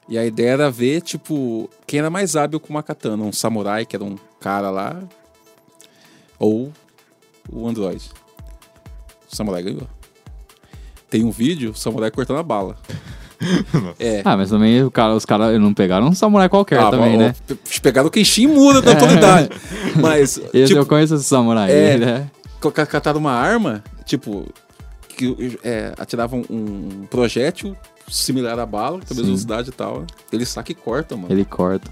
E 0.09 0.18
a 0.18 0.24
ideia 0.24 0.51
era 0.51 0.70
ver, 0.70 1.01
tipo, 1.01 1.68
quem 1.87 1.99
era 2.01 2.11
mais 2.11 2.37
hábil 2.37 2.61
com 2.61 2.70
uma 2.70 2.82
katana. 2.82 3.22
Um 3.22 3.32
samurai, 3.32 3.85
que 3.87 3.97
era 3.97 4.05
um 4.05 4.16
cara 4.41 4.70
lá. 4.70 5.03
Ou 6.39 6.72
o 7.51 7.66
android. 7.66 8.11
O 9.30 9.35
samurai 9.35 9.62
ganhou. 9.62 9.89
Tem 11.09 11.24
um 11.24 11.30
vídeo, 11.30 11.70
o 11.70 11.74
samurai 11.74 12.11
cortando 12.11 12.39
a 12.39 12.43
bala. 12.43 12.76
É. 13.99 14.22
Ah, 14.24 14.36
mas 14.36 14.51
também 14.51 14.88
cara, 14.90 15.14
os 15.14 15.24
caras 15.24 15.59
não 15.61 15.72
pegaram 15.74 16.09
um 16.09 16.14
samurai 16.14 16.49
qualquer 16.49 16.78
Ah, 16.80 16.90
também, 16.90 17.14
ó, 17.16 17.18
né? 17.18 17.34
pe- 17.47 17.59
Pegaram 17.82 18.09
o 18.09 18.11
Kenshin 18.11 18.47
Mura 18.49 18.80
da 18.82 18.92
atualidade. 18.92 19.51
Mas, 20.01 20.38
Esse 20.53 20.66
tipo, 20.68 20.80
eu 20.80 20.86
conheço 20.86 21.14
esse 21.14 21.24
samurai. 21.24 21.70
É. 21.70 21.95
É. 22.03 22.26
colocar- 22.61 22.86
cataram 22.86 23.20
uma 23.20 23.32
arma, 23.32 23.82
tipo, 24.05 24.47
que 25.09 25.59
é, 25.62 25.92
atiravam 25.99 26.45
um 26.51 27.07
projétil 27.11 27.76
similar 28.09 28.59
à 28.59 28.66
bala, 28.66 28.99
com 28.99 29.05
a 29.05 29.16
mesma 29.16 29.24
velocidade 29.24 29.68
e 29.70 29.72
tal. 29.72 30.01
né? 30.01 30.07
Ele 30.32 30.45
saca 30.45 30.72
e 30.72 30.74
corta, 30.74 31.16
mano. 31.16 31.32
Ele 31.32 31.45
corta. 31.45 31.90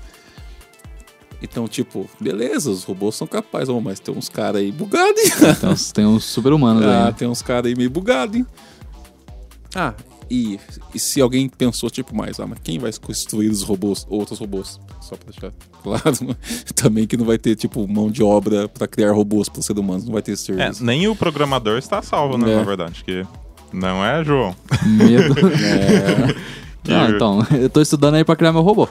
Então, 1.45 1.67
tipo, 1.67 2.09
beleza, 2.21 2.71
os 2.71 2.85
robôs 2.85 3.17
são 3.17 3.27
capazes, 3.27 3.69
ó, 3.69 3.81
mas 3.81 3.99
tem 3.99 4.15
uns 4.17 4.29
caras 4.29 4.61
aí 4.61 4.71
bugados, 4.71 5.21
hein? 5.25 5.31
Então 5.57 5.75
tem 5.93 6.07
uns 6.07 6.25
super-humanos 6.25 6.83
aí. 6.87 6.89
ah, 6.89 7.05
né? 7.07 7.15
tem 7.19 7.27
uns 7.27 7.43
caras 7.43 7.67
aí 7.67 7.75
meio 7.77 7.91
bugados, 7.91 8.37
hein? 8.37 8.47
Ah, 9.75 9.93
e, 10.33 10.61
e 10.95 10.99
se 10.99 11.21
alguém 11.21 11.49
pensou, 11.49 11.91
tipo, 11.91 12.15
mais, 12.17 12.41
ah, 12.41 12.47
mas 12.47 12.59
quem 12.65 12.79
vai 12.79 12.91
construir 12.95 13.49
os 13.49 13.63
robôs, 13.63 14.07
outros 14.09 14.39
robôs? 14.39 14.81
Só 15.01 15.17
pra 15.17 15.31
deixar 15.31 15.53
claro, 15.83 16.37
também 16.75 17.07
que 17.07 17.17
não 17.17 17.25
vai 17.27 17.37
ter, 17.39 17.55
tipo, 17.57 17.87
mão 17.87 18.11
de 18.11 18.23
obra 18.23 18.69
pra 18.69 18.87
criar 18.87 19.13
robôs 19.13 19.49
para 19.49 19.61
seres 19.63 19.81
humanos, 19.83 20.05
não 20.05 20.13
vai 20.13 20.23
ter 20.23 20.33
esse 20.33 20.51
É, 20.53 20.57
serviço. 20.57 20.85
nem 20.85 21.07
o 21.09 21.15
programador 21.15 21.77
está 21.79 22.01
salvo, 22.03 22.39
né? 22.39 22.53
É. 22.53 22.57
Na 22.57 22.63
verdade, 22.63 23.05
que 23.05 23.27
não 23.73 24.05
é, 24.05 24.25
João? 24.25 24.55
Medo. 24.87 25.35
É, 25.63 26.53
Ah, 26.89 27.09
então, 27.15 27.47
eu 27.53 27.71
tô 27.71 27.81
estudando 27.81 28.17
aí 28.17 28.25
pra 28.25 28.35
criar 28.35 28.51
meu 28.53 28.63
robô. 28.63 28.89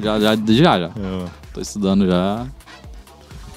já, 0.00 0.20
já, 0.20 0.36
já, 0.36 0.78
já. 0.78 0.86
É. 0.86 1.24
Tô 1.52 1.60
estudando 1.60 2.06
já. 2.06 2.46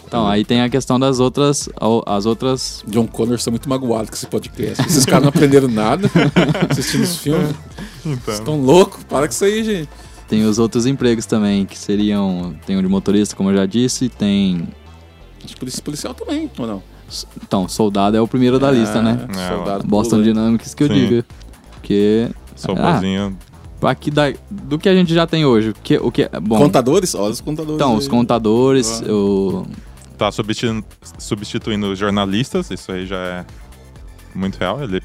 Então, 0.08 0.26
aí 0.26 0.46
tem 0.46 0.62
a 0.62 0.70
questão 0.70 0.98
das 1.00 1.20
outras. 1.20 1.68
As 2.06 2.26
outras. 2.26 2.84
John 2.88 3.06
Connor 3.06 3.36
está 3.36 3.52
muito 3.52 3.68
magoado 3.68 4.08
com 4.08 4.16
esse 4.16 4.26
podcast. 4.26 4.86
Esses 4.88 5.06
caras 5.06 5.24
não 5.24 5.30
aprenderam 5.30 5.68
nada 5.68 6.10
assistindo 6.70 7.04
os 7.04 7.18
filmes. 7.18 7.54
Então, 8.06 8.34
Estão 8.34 8.62
loucos, 8.62 9.04
para 9.04 9.28
com 9.28 9.34
isso 9.34 9.44
aí, 9.44 9.64
gente. 9.64 9.90
Tem 10.30 10.46
os 10.46 10.60
outros 10.60 10.86
empregos 10.86 11.26
também, 11.26 11.66
que 11.66 11.78
seriam. 11.78 12.56
Tem 12.66 12.78
o 12.78 12.82
de 12.82 12.88
motorista, 12.88 13.36
como 13.36 13.50
eu 13.52 13.58
já 13.58 13.66
disse, 13.66 14.08
tem. 14.10 14.68
Acho 15.44 15.54
que 15.54 15.60
polícia 15.60 15.82
policial 15.84 16.14
também, 16.14 16.50
ou 16.58 16.68
não? 16.68 16.84
Então, 17.42 17.68
soldado 17.70 18.18
é 18.18 18.22
o 18.22 18.28
primeiro 18.28 18.60
da 18.60 18.70
lista, 18.72 19.02
né? 19.02 19.28
É, 19.38 19.56
soldado 19.56 19.88
Boston 19.88 20.18
pula. 20.18 20.24
Dynamics 20.24 20.74
que 20.74 20.84
eu 20.84 20.88
Sim. 20.88 20.94
diga. 20.94 21.26
Porque. 21.72 22.30
sobozinho. 22.56 23.38
Aqui 23.82 24.10
da, 24.10 24.34
do 24.50 24.80
que 24.80 24.90
a 24.90 24.96
gente 24.96 25.14
já 25.14 25.28
tem 25.28 25.46
hoje. 25.46 25.70
O 25.70 25.74
que, 25.76 25.98
o 25.98 26.12
que, 26.12 26.28
bom, 26.42 26.58
Contadores? 26.58 27.14
Olha 27.14 27.32
os 27.32 27.40
contadores. 27.42 27.76
então, 27.76 27.92
aí. 27.92 27.98
os 28.00 28.08
contadores, 28.08 29.04
Ah. 29.06 29.12
o, 29.12 29.66
Tá 30.18 30.32
substituindo, 30.32 30.84
substituindo 31.20 31.96
jornalistas, 31.96 32.72
isso 32.72 32.92
aí 32.92 33.06
já 33.06 33.18
é 33.18 33.46
muito 34.34 34.58
real. 34.58 34.82
Ele, 34.84 35.02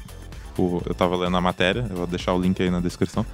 o- 0.57 0.81
eu 0.85 0.93
tava 0.95 1.15
lendo 1.15 1.37
a 1.37 1.41
matéria, 1.41 1.85
eu 1.89 1.95
vou 1.97 2.07
deixar 2.07 2.33
o 2.33 2.39
link 2.41 2.61
aí 2.61 2.71
na 2.71 2.79
descrição. 2.79 3.25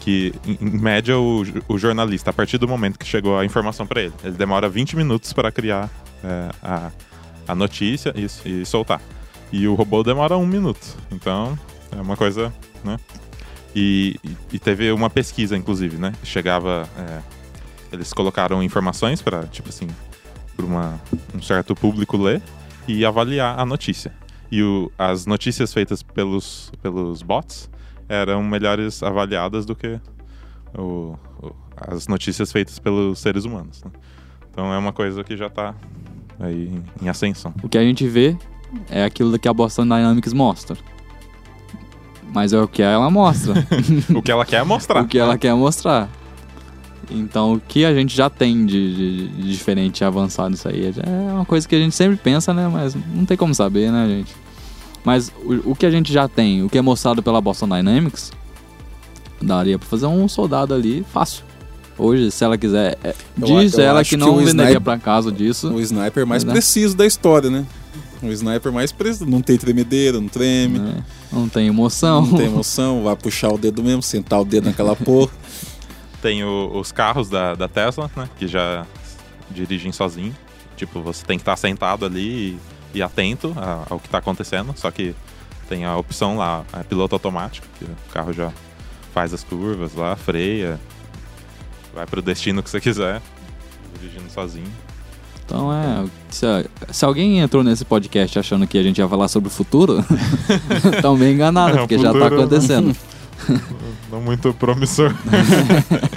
Que, 0.00 0.32
em, 0.46 0.56
em 0.60 0.70
média, 0.78 1.18
o, 1.18 1.42
o 1.66 1.78
jornalista, 1.78 2.30
a 2.30 2.32
partir 2.32 2.58
do 2.58 2.68
momento 2.68 2.96
que 2.96 3.06
chegou 3.06 3.36
a 3.36 3.44
informação 3.44 3.84
para 3.86 4.02
ele, 4.02 4.12
ele 4.22 4.36
demora 4.36 4.68
20 4.68 4.94
minutos 4.96 5.32
para 5.32 5.50
criar 5.50 5.90
é, 6.22 6.48
a, 6.62 6.90
a 7.48 7.54
notícia 7.56 8.12
isso, 8.14 8.46
e 8.46 8.64
soltar. 8.64 9.00
E 9.50 9.66
o 9.66 9.74
robô 9.74 10.04
demora 10.04 10.36
um 10.36 10.46
minuto. 10.46 10.86
Então, 11.10 11.58
é 11.90 12.00
uma 12.00 12.16
coisa, 12.16 12.52
né? 12.84 12.98
E, 13.74 14.14
e- 14.22 14.36
e 14.52 14.58
teve 14.60 14.92
uma 14.92 15.10
pesquisa, 15.10 15.56
inclusive, 15.56 15.96
né? 15.96 16.12
Chegava. 16.22 16.88
é, 16.96 17.20
eles 17.92 18.12
colocaram 18.12 18.62
informações 18.62 19.20
para, 19.22 19.44
tipo 19.44 19.68
assim, 19.70 19.88
para 20.56 20.66
um 21.34 21.42
certo 21.42 21.74
público 21.74 22.16
ler 22.16 22.42
e 22.88 23.04
avaliar 23.04 23.58
a 23.58 23.66
notícia. 23.66 24.12
E 24.50 24.62
o- 24.62 24.90
as 24.98 25.26
notícias 25.26 25.72
feitas 25.72 26.02
pelos, 26.02 26.72
pelos 26.82 27.22
bots 27.22 27.68
eram 28.08 28.42
melhores 28.44 29.02
avaliadas 29.02 29.66
do 29.66 29.74
que 29.74 29.98
o- 30.76 31.16
o- 31.42 31.52
as 31.76 32.06
notícias 32.08 32.50
feitas 32.52 32.78
pelos 32.78 33.18
seres 33.18 33.44
humanos. 33.44 33.82
né? 33.84 33.90
Então 34.50 34.72
é 34.72 34.78
uma 34.78 34.92
coisa 34.92 35.22
que 35.24 35.36
já 35.36 35.48
está 35.48 35.74
aí 36.40 36.68
em, 36.68 37.04
em 37.04 37.08
ascensão. 37.08 37.52
o 37.62 37.68
que 37.68 37.76
a 37.76 37.82
gente 37.82 38.06
vê 38.08 38.36
é 38.90 39.04
aquilo 39.04 39.38
que 39.38 39.48
a 39.48 39.52
Boston 39.52 39.82
Dynamics 39.84 40.32
mostra. 40.32 40.76
Mas 42.32 42.52
é 42.52 42.60
o 42.60 42.68
que 42.68 42.82
ela 42.82 43.10
mostra. 43.10 43.54
o 44.14 44.22
que 44.22 44.30
ela 44.30 44.44
quer 44.44 44.64
mostrar. 44.64 45.02
o 45.02 45.06
que 45.08 45.18
ela 45.18 45.38
quer 45.38 45.54
mostrar. 45.54 46.08
Então, 47.10 47.54
o 47.54 47.60
que 47.60 47.84
a 47.84 47.94
gente 47.94 48.14
já 48.16 48.28
tem 48.28 48.66
de, 48.66 48.94
de- 48.96 49.28
de 49.28 49.50
diferente 49.52 50.00
e 50.00 50.04
avançado 50.04 50.50
nisso 50.50 50.68
aí 50.68 50.92
é 51.06 51.32
uma 51.32 51.44
coisa 51.44 51.66
que 51.68 51.74
a 51.74 51.78
gente 51.78 51.94
sempre 51.94 52.16
pensa, 52.16 52.52
né? 52.52 52.68
Mas 52.68 52.96
não 53.14 53.24
tem 53.24 53.36
como 53.36 53.54
saber, 53.54 53.92
né, 53.92 54.08
gente? 54.08 54.34
Mas 55.04 55.32
o, 55.44 55.70
o 55.70 55.74
que 55.76 55.86
a 55.86 55.90
gente 55.90 56.12
já 56.12 56.26
tem, 56.26 56.64
o 56.64 56.68
que 56.68 56.76
é 56.76 56.82
mostrado 56.82 57.22
pela 57.22 57.40
Boston 57.40 57.68
Dynamics, 57.68 58.32
daria 59.40 59.78
pra 59.78 59.86
fazer 59.88 60.06
um 60.06 60.26
soldado 60.28 60.74
ali 60.74 61.04
fácil. 61.12 61.44
Hoje, 61.98 62.30
se 62.30 62.44
ela 62.44 62.58
quiser. 62.58 62.98
é, 63.02 63.14
Eu 63.40 63.46
diz 63.60 63.78
a- 63.78 63.82
eu 63.82 63.86
ela 63.88 64.02
que 64.02 64.10
que 64.10 64.16
não 64.16 64.34
o 64.34 64.36
venderia 64.38 64.50
sniper- 64.64 64.80
pra 64.80 64.98
casa 64.98 65.30
disso. 65.32 65.72
O 65.72 65.80
sniper 65.80 66.26
mais 66.26 66.44
Né? 66.44 66.52
preciso 66.52 66.96
da 66.96 67.06
história, 67.06 67.48
né? 67.48 67.64
O 68.22 68.26
sniper 68.32 68.72
mais 68.72 68.90
preso, 68.92 69.24
não 69.24 69.40
tem 69.40 69.56
tremedeira, 69.56 70.20
não 70.20 70.28
treme, 70.28 70.78
né? 70.78 71.04
Não 71.32 71.48
tem 71.48 71.68
emoção. 71.68 72.22
não 72.26 72.36
tem 72.36 72.46
emoção, 72.46 73.04
vai 73.04 73.14
puxar 73.14 73.50
o 73.52 73.58
dedo 73.58 73.82
mesmo, 73.82 74.02
sentar 74.02 74.40
o 74.40 74.44
dedo 74.44 74.64
naquela 74.64 74.96
porra. 74.96 75.30
Tem 76.26 76.42
o- 76.42 76.72
os 76.76 76.90
carros 76.90 77.28
da, 77.30 77.54
da 77.54 77.68
Tesla, 77.68 78.10
né? 78.16 78.28
Que 78.36 78.48
já 78.48 78.84
dirigem 79.48 79.92
sozinho. 79.92 80.34
Tipo, 80.76 81.00
você 81.00 81.24
tem 81.24 81.38
que 81.38 81.42
estar 81.42 81.54
sentado 81.56 82.04
ali 82.04 82.58
e, 82.92 82.98
e 82.98 83.02
atento 83.02 83.54
a- 83.56 83.84
ao 83.88 84.00
que 84.00 84.06
está 84.08 84.18
acontecendo. 84.18 84.74
Só 84.76 84.90
que 84.90 85.14
tem 85.68 85.84
a 85.84 85.96
opção 85.96 86.36
lá, 86.36 86.64
a 86.72 86.82
piloto 86.82 87.14
automático, 87.14 87.64
que 87.78 87.84
o 87.84 87.96
carro 88.12 88.32
já 88.32 88.50
faz 89.14 89.32
as 89.32 89.44
curvas 89.44 89.94
lá, 89.94 90.16
freia, 90.16 90.80
vai 91.94 92.04
pro 92.06 92.20
destino 92.20 92.60
que 92.60 92.68
você 92.70 92.80
quiser, 92.80 93.22
dirigindo 94.00 94.28
sozinho. 94.28 94.66
Então 95.44 95.72
é. 95.72 96.04
Se, 96.28 96.44
se 96.90 97.04
alguém 97.04 97.38
entrou 97.38 97.62
nesse 97.62 97.84
podcast 97.84 98.36
achando 98.36 98.66
que 98.66 98.76
a 98.76 98.82
gente 98.82 98.98
ia 98.98 99.08
falar 99.08 99.28
sobre 99.28 99.46
o 99.48 99.52
futuro, 99.52 100.04
estão 100.92 101.16
bem 101.16 101.34
enganados, 101.34 101.76
É, 101.76 101.80
porque 101.82 101.96
já 101.98 102.12
tá 102.12 102.18
futuro- 102.18 102.34
acontecendo. 102.40 102.96
Não 104.10 104.20
muito 104.20 104.52
promissor. 104.54 105.14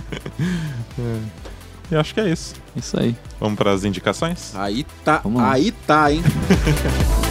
E 1.91 1.95
acho 1.95 2.13
que 2.13 2.19
é 2.19 2.29
isso. 2.29 2.55
Isso 2.75 2.99
aí. 2.99 3.15
Vamos 3.39 3.57
para 3.57 3.71
as 3.71 3.83
indicações? 3.83 4.55
Aí 4.55 4.85
tá, 5.03 5.21
aí 5.39 5.71
tá, 5.71 6.11
hein? 6.11 6.21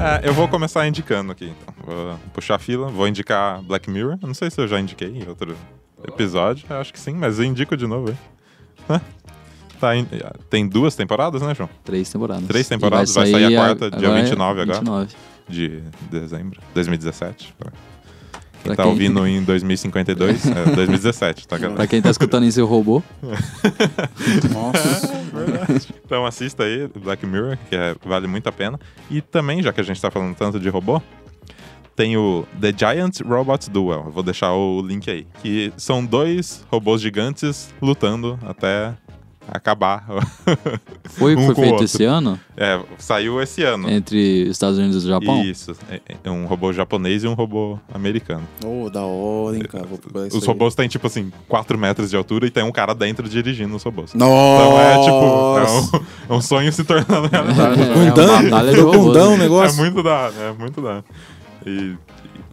É, 0.00 0.26
eu 0.26 0.32
vou 0.32 0.48
começar 0.48 0.86
indicando 0.88 1.32
aqui, 1.32 1.52
então. 1.60 1.74
Vou 1.84 2.18
puxar 2.32 2.54
a 2.54 2.58
fila, 2.58 2.88
vou 2.88 3.06
indicar 3.06 3.60
Black 3.62 3.90
Mirror. 3.90 4.16
Não 4.22 4.32
sei 4.32 4.50
se 4.50 4.58
eu 4.58 4.66
já 4.66 4.80
indiquei 4.80 5.08
em 5.08 5.28
outro 5.28 5.54
episódio, 6.06 6.64
eu 6.70 6.76
acho 6.76 6.92
que 6.92 7.00
sim, 7.00 7.12
mas 7.14 7.38
eu 7.38 7.44
indico 7.44 7.76
de 7.76 7.86
novo 7.86 8.10
aí. 8.88 9.00
Tá, 9.80 9.96
in- 9.96 10.06
tem 10.50 10.66
duas 10.66 10.94
temporadas, 10.96 11.40
né, 11.42 11.54
João? 11.54 11.68
Três 11.84 12.10
temporadas. 12.10 12.46
Três 12.46 12.68
temporadas, 12.68 13.14
vai 13.14 13.30
sair 13.30 13.54
a 13.56 13.58
quarta, 13.58 13.90
dia 13.90 14.12
29 14.14 14.60
agora. 14.62 14.78
29. 14.78 15.14
De 15.48 15.80
dezembro, 16.10 16.60
2017. 16.74 17.54
Pra 17.58 17.70
quem 17.70 18.62
Pra 18.64 18.76
tá 18.76 18.82
quem- 18.82 18.92
ouvindo 18.92 19.26
em 19.26 19.42
2052, 19.42 20.46
é 20.46 20.64
2017, 20.74 21.46
tá, 21.48 21.56
galera? 21.58 21.76
Pra 21.76 21.86
quem 21.86 22.02
tá 22.02 22.10
escutando 22.10 22.44
em 22.44 22.50
seu 22.50 22.66
robô, 22.66 23.02
Nossa. 24.52 25.18
Então 26.04 26.26
assista 26.26 26.64
aí 26.64 26.88
Black 26.88 27.24
Mirror, 27.26 27.56
que 27.68 27.76
é- 27.76 27.94
vale 28.04 28.26
muito 28.26 28.48
a 28.48 28.52
pena. 28.52 28.78
E 29.10 29.20
também, 29.20 29.62
já 29.62 29.72
que 29.72 29.80
a 29.80 29.84
gente 29.84 30.00
tá 30.00 30.10
falando 30.10 30.34
tanto 30.34 30.58
de 30.58 30.68
robô, 30.68 31.00
tem 31.94 32.16
o 32.16 32.46
The 32.60 32.72
Giant 32.76 33.20
Robot 33.20 33.70
Duel. 33.70 34.04
Eu 34.06 34.12
vou 34.12 34.22
deixar 34.22 34.52
o 34.52 34.80
link 34.82 35.10
aí. 35.10 35.26
Que 35.42 35.72
são 35.76 36.04
dois 36.04 36.64
robôs 36.70 37.00
gigantes 37.00 37.72
lutando 37.82 38.38
até 38.46 38.94
acabar. 39.50 40.04
foi 41.04 41.34
Um 41.38 41.46
foi 41.46 41.54
feito 41.54 41.70
outro. 41.70 41.84
esse 41.84 42.04
ano 42.04 42.38
é, 42.56 42.80
saiu 42.98 43.40
esse 43.40 43.62
ano. 43.62 43.88
entre 43.88 44.48
Estados 44.48 44.78
Unidos 44.78 45.04
e 45.04 45.08
Japão? 45.08 45.42
Isso. 45.44 45.72
É, 45.88 46.00
é 46.24 46.30
um 46.30 46.46
robô 46.46 46.72
japonês 46.72 47.22
e 47.22 47.28
um 47.28 47.34
robô 47.34 47.78
americano. 47.94 48.42
Oh, 48.64 48.90
da 48.90 49.02
hora, 49.02 49.56
hein, 49.56 49.62
cara. 49.62 49.86
Os 50.32 50.42
aí. 50.42 50.46
robôs 50.46 50.74
têm, 50.74 50.88
tipo 50.88 51.06
assim, 51.06 51.32
4 51.48 51.78
metros 51.78 52.10
de 52.10 52.16
altura 52.16 52.46
e 52.46 52.50
tem 52.50 52.64
um 52.64 52.72
cara 52.72 52.94
dentro 52.94 53.28
dirigindo 53.28 53.76
os 53.76 53.82
robôs. 53.82 54.12
Nossa! 54.14 54.64
Então 54.64 54.80
é 54.80 54.98
tipo, 55.02 55.12
é 55.14 55.70
um, 55.70 56.04
é 56.34 56.36
um 56.36 56.40
sonho 56.40 56.72
se 56.72 56.82
tornando 56.82 57.28
realidade. 57.30 57.80
É, 57.80 57.94
Gundam, 57.94 58.24
uma 58.28 58.42
batalha 58.42 58.70
de 58.70 58.76
do 58.76 58.86
robôs, 58.86 59.04
Gundam 59.04 59.26
o 59.26 59.30
né? 59.30 59.34
É 59.34 59.38
negócio. 59.38 59.78
muito 59.80 60.02
da, 60.02 60.32
é 60.40 60.52
muito 60.58 60.82
da. 60.82 61.04
E, 61.66 61.94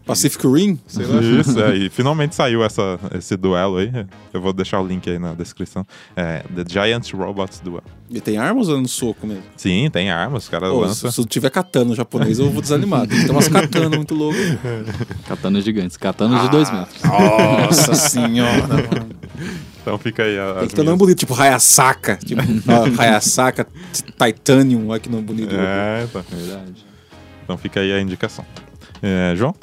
Pacific 0.05 0.45
Rim, 0.47 0.79
sei 0.85 1.05
lá. 1.05 1.19
isso, 1.21 1.59
é, 1.59 1.75
e 1.75 1.89
finalmente 1.89 2.35
saiu 2.35 2.63
essa, 2.63 2.99
esse 3.17 3.35
duelo 3.35 3.77
aí. 3.77 3.91
Eu 4.31 4.39
vou 4.41 4.53
deixar 4.53 4.79
o 4.79 4.85
link 4.87 5.09
aí 5.09 5.17
na 5.17 5.33
descrição. 5.33 5.85
É 6.15 6.43
The 6.55 6.63
Giant 6.67 7.11
Robots 7.13 7.59
Duel. 7.59 7.83
E 8.09 8.21
tem 8.21 8.37
armas 8.37 8.69
ou 8.69 8.77
é 8.77 8.81
no 8.81 8.87
soco 8.87 9.25
mesmo? 9.25 9.43
Sim, 9.57 9.89
tem 9.91 10.11
armas, 10.11 10.43
os 10.43 10.49
caras 10.49 10.69
Pô, 10.69 10.81
lançam. 10.81 11.09
se, 11.09 11.15
se 11.15 11.21
eu 11.21 11.25
tiver 11.25 11.49
katana 11.49 11.95
japonês, 11.95 12.37
eu 12.37 12.51
vou 12.51 12.61
desanimar. 12.61 13.07
Tem 13.07 13.17
que 13.19 13.25
ter 13.25 13.31
umas 13.31 13.47
katanas 13.47 13.89
muito 13.89 14.13
loucas. 14.13 14.41
Katanas 15.27 15.63
gigantes. 15.65 15.97
Katanas 15.97 16.41
de 16.43 16.49
dois 16.51 16.69
metros. 16.71 17.01
Nossa 17.03 17.93
senhora, 18.09 18.67
mano. 18.67 19.09
Então 19.81 19.97
fica 19.97 20.23
aí 20.23 20.37
a- 20.37 20.55
Tem 20.59 20.67
que 20.67 20.75
ter 20.75 20.81
nome 20.83 20.89
minhas... 20.89 20.99
bonito, 20.99 21.17
tipo 21.19 21.33
Hayasaka. 21.33 22.17
Tipo, 22.17 22.41
Hayasaka 23.01 23.67
Titanium, 24.23 24.89
olha 24.89 24.99
que 24.99 25.09
nome 25.09 25.23
bonito. 25.23 25.55
É, 25.55 26.07
tá. 26.13 26.23
Verdade. 26.29 26.85
Então 27.43 27.57
fica 27.57 27.79
aí 27.79 27.91
a 27.91 27.99
indicação. 27.99 28.45
É, 29.01 29.33
João, 29.35 29.53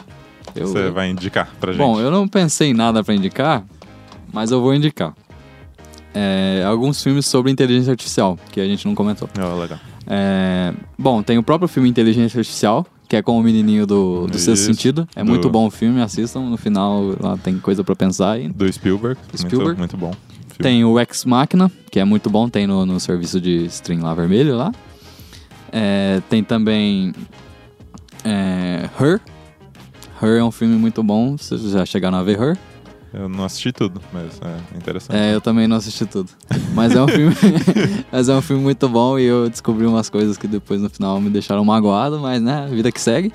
Eu, 0.55 0.67
você 0.67 0.91
vai 0.91 1.11
indicar 1.11 1.51
pra 1.61 1.73
gente. 1.73 1.81
Bom, 1.81 2.01
eu 2.01 2.11
não 2.11 2.27
pensei 2.29 2.71
em 2.71 2.75
nada 2.75 3.03
pra 3.05 3.15
indicar, 3.15 3.65
mas 4.33 4.51
eu 4.51 4.61
vou 4.61 4.75
indicar. 4.75 5.15
É, 6.15 6.63
alguns 6.67 7.03
filmes 7.03 7.25
sobre 7.27 7.51
inteligência 7.51 7.91
artificial, 7.91 8.39
que 8.51 8.61
a 8.61 8.67
gente 8.67 8.87
não 8.87 8.95
comentou. 8.95 9.29
Oh, 9.39 9.59
legal. 9.61 9.79
É, 10.07 10.75
bom, 10.99 11.23
tem 11.23 11.39
o 11.39 11.43
próprio 11.43 11.69
filme 11.69 11.89
Inteligência 11.89 12.39
Artificial, 12.39 12.87
que 13.09 13.17
é 13.17 13.23
com 13.23 13.39
o 13.39 13.43
menininho 13.43 13.87
do, 13.87 14.27
do 14.27 14.39
Sexto 14.39 14.65
Sentido. 14.65 15.09
É 15.17 15.23
do- 15.23 15.29
muito 15.31 15.49
bom 15.49 15.67
o 15.67 15.71
filme, 15.71 16.03
assistam. 16.03 16.41
No 16.41 16.57
final 16.57 17.15
lá 17.21 17.37
tem 17.39 17.59
coisa 17.59 17.83
pra 17.85 17.95
pensar. 17.97 18.39
E 18.41 18.49
Do 18.49 18.71
Spielberg. 18.71 19.19
Spielberg. 19.35 19.79
Muito, 19.79 19.97
muito 19.97 19.97
bom. 19.97 20.11
Filme. 20.13 20.59
Tem 20.61 20.85
o 20.85 20.99
Ex 21.01 21.25
Machina, 21.25 21.71
que 21.91 21.99
é 21.99 22.05
muito 22.05 22.29
bom, 22.29 22.47
tem 22.49 22.67
no, 22.67 22.85
no 22.85 23.01
serviço 23.01 23.41
de 23.41 23.65
stream 23.67 24.03
lá 24.03 24.13
vermelho 24.13 24.55
lá. 24.57 24.71
É, 25.71 26.21
tem 26.29 26.43
também 26.45 27.15
é, 28.25 28.89
Her. 29.01 29.21
Her 30.23 30.39
é 30.39 30.45
um 30.45 30.53
filme 30.53 30.77
muito 30.77 31.03
bom. 31.03 31.37
Vocês 31.37 31.61
já 31.63 31.85
chegaram 31.85 32.19
a 32.19 32.23
ver 32.23 32.41
Her? 32.41 32.59
Eu 33.13 33.29
não 33.29 33.45
assisti 33.45 33.73
tudo, 33.73 34.01
mas 34.11 34.41
é 34.41 34.77
interessante. 34.77 35.17
É, 35.17 35.35
eu 35.35 35.41
também 35.41 35.69
não 35.69 35.77
assisti 35.77 36.07
tudo. 36.07 36.31
Mas 36.75 36.95
é 36.95 37.03
um 37.03 37.09
filme, 37.09 37.35
mas 38.11 38.29
é 38.29 38.35
um 38.35 38.41
filme 38.41 38.63
muito 38.63 38.89
bom 38.89 39.19
e 39.19 39.25
eu 39.25 39.51
descobri 39.51 39.85
umas 39.85 40.09
coisas 40.09 40.39
que 40.39 40.47
depois 40.47 40.81
no 40.81 40.89
final 40.89 41.21
me 41.21 41.29
deixaram 41.29 41.63
magoado, 41.63 42.19
mas 42.19 42.41
né, 42.41 42.67
vida 42.71 42.91
que 42.91 43.01
segue. 43.01 43.31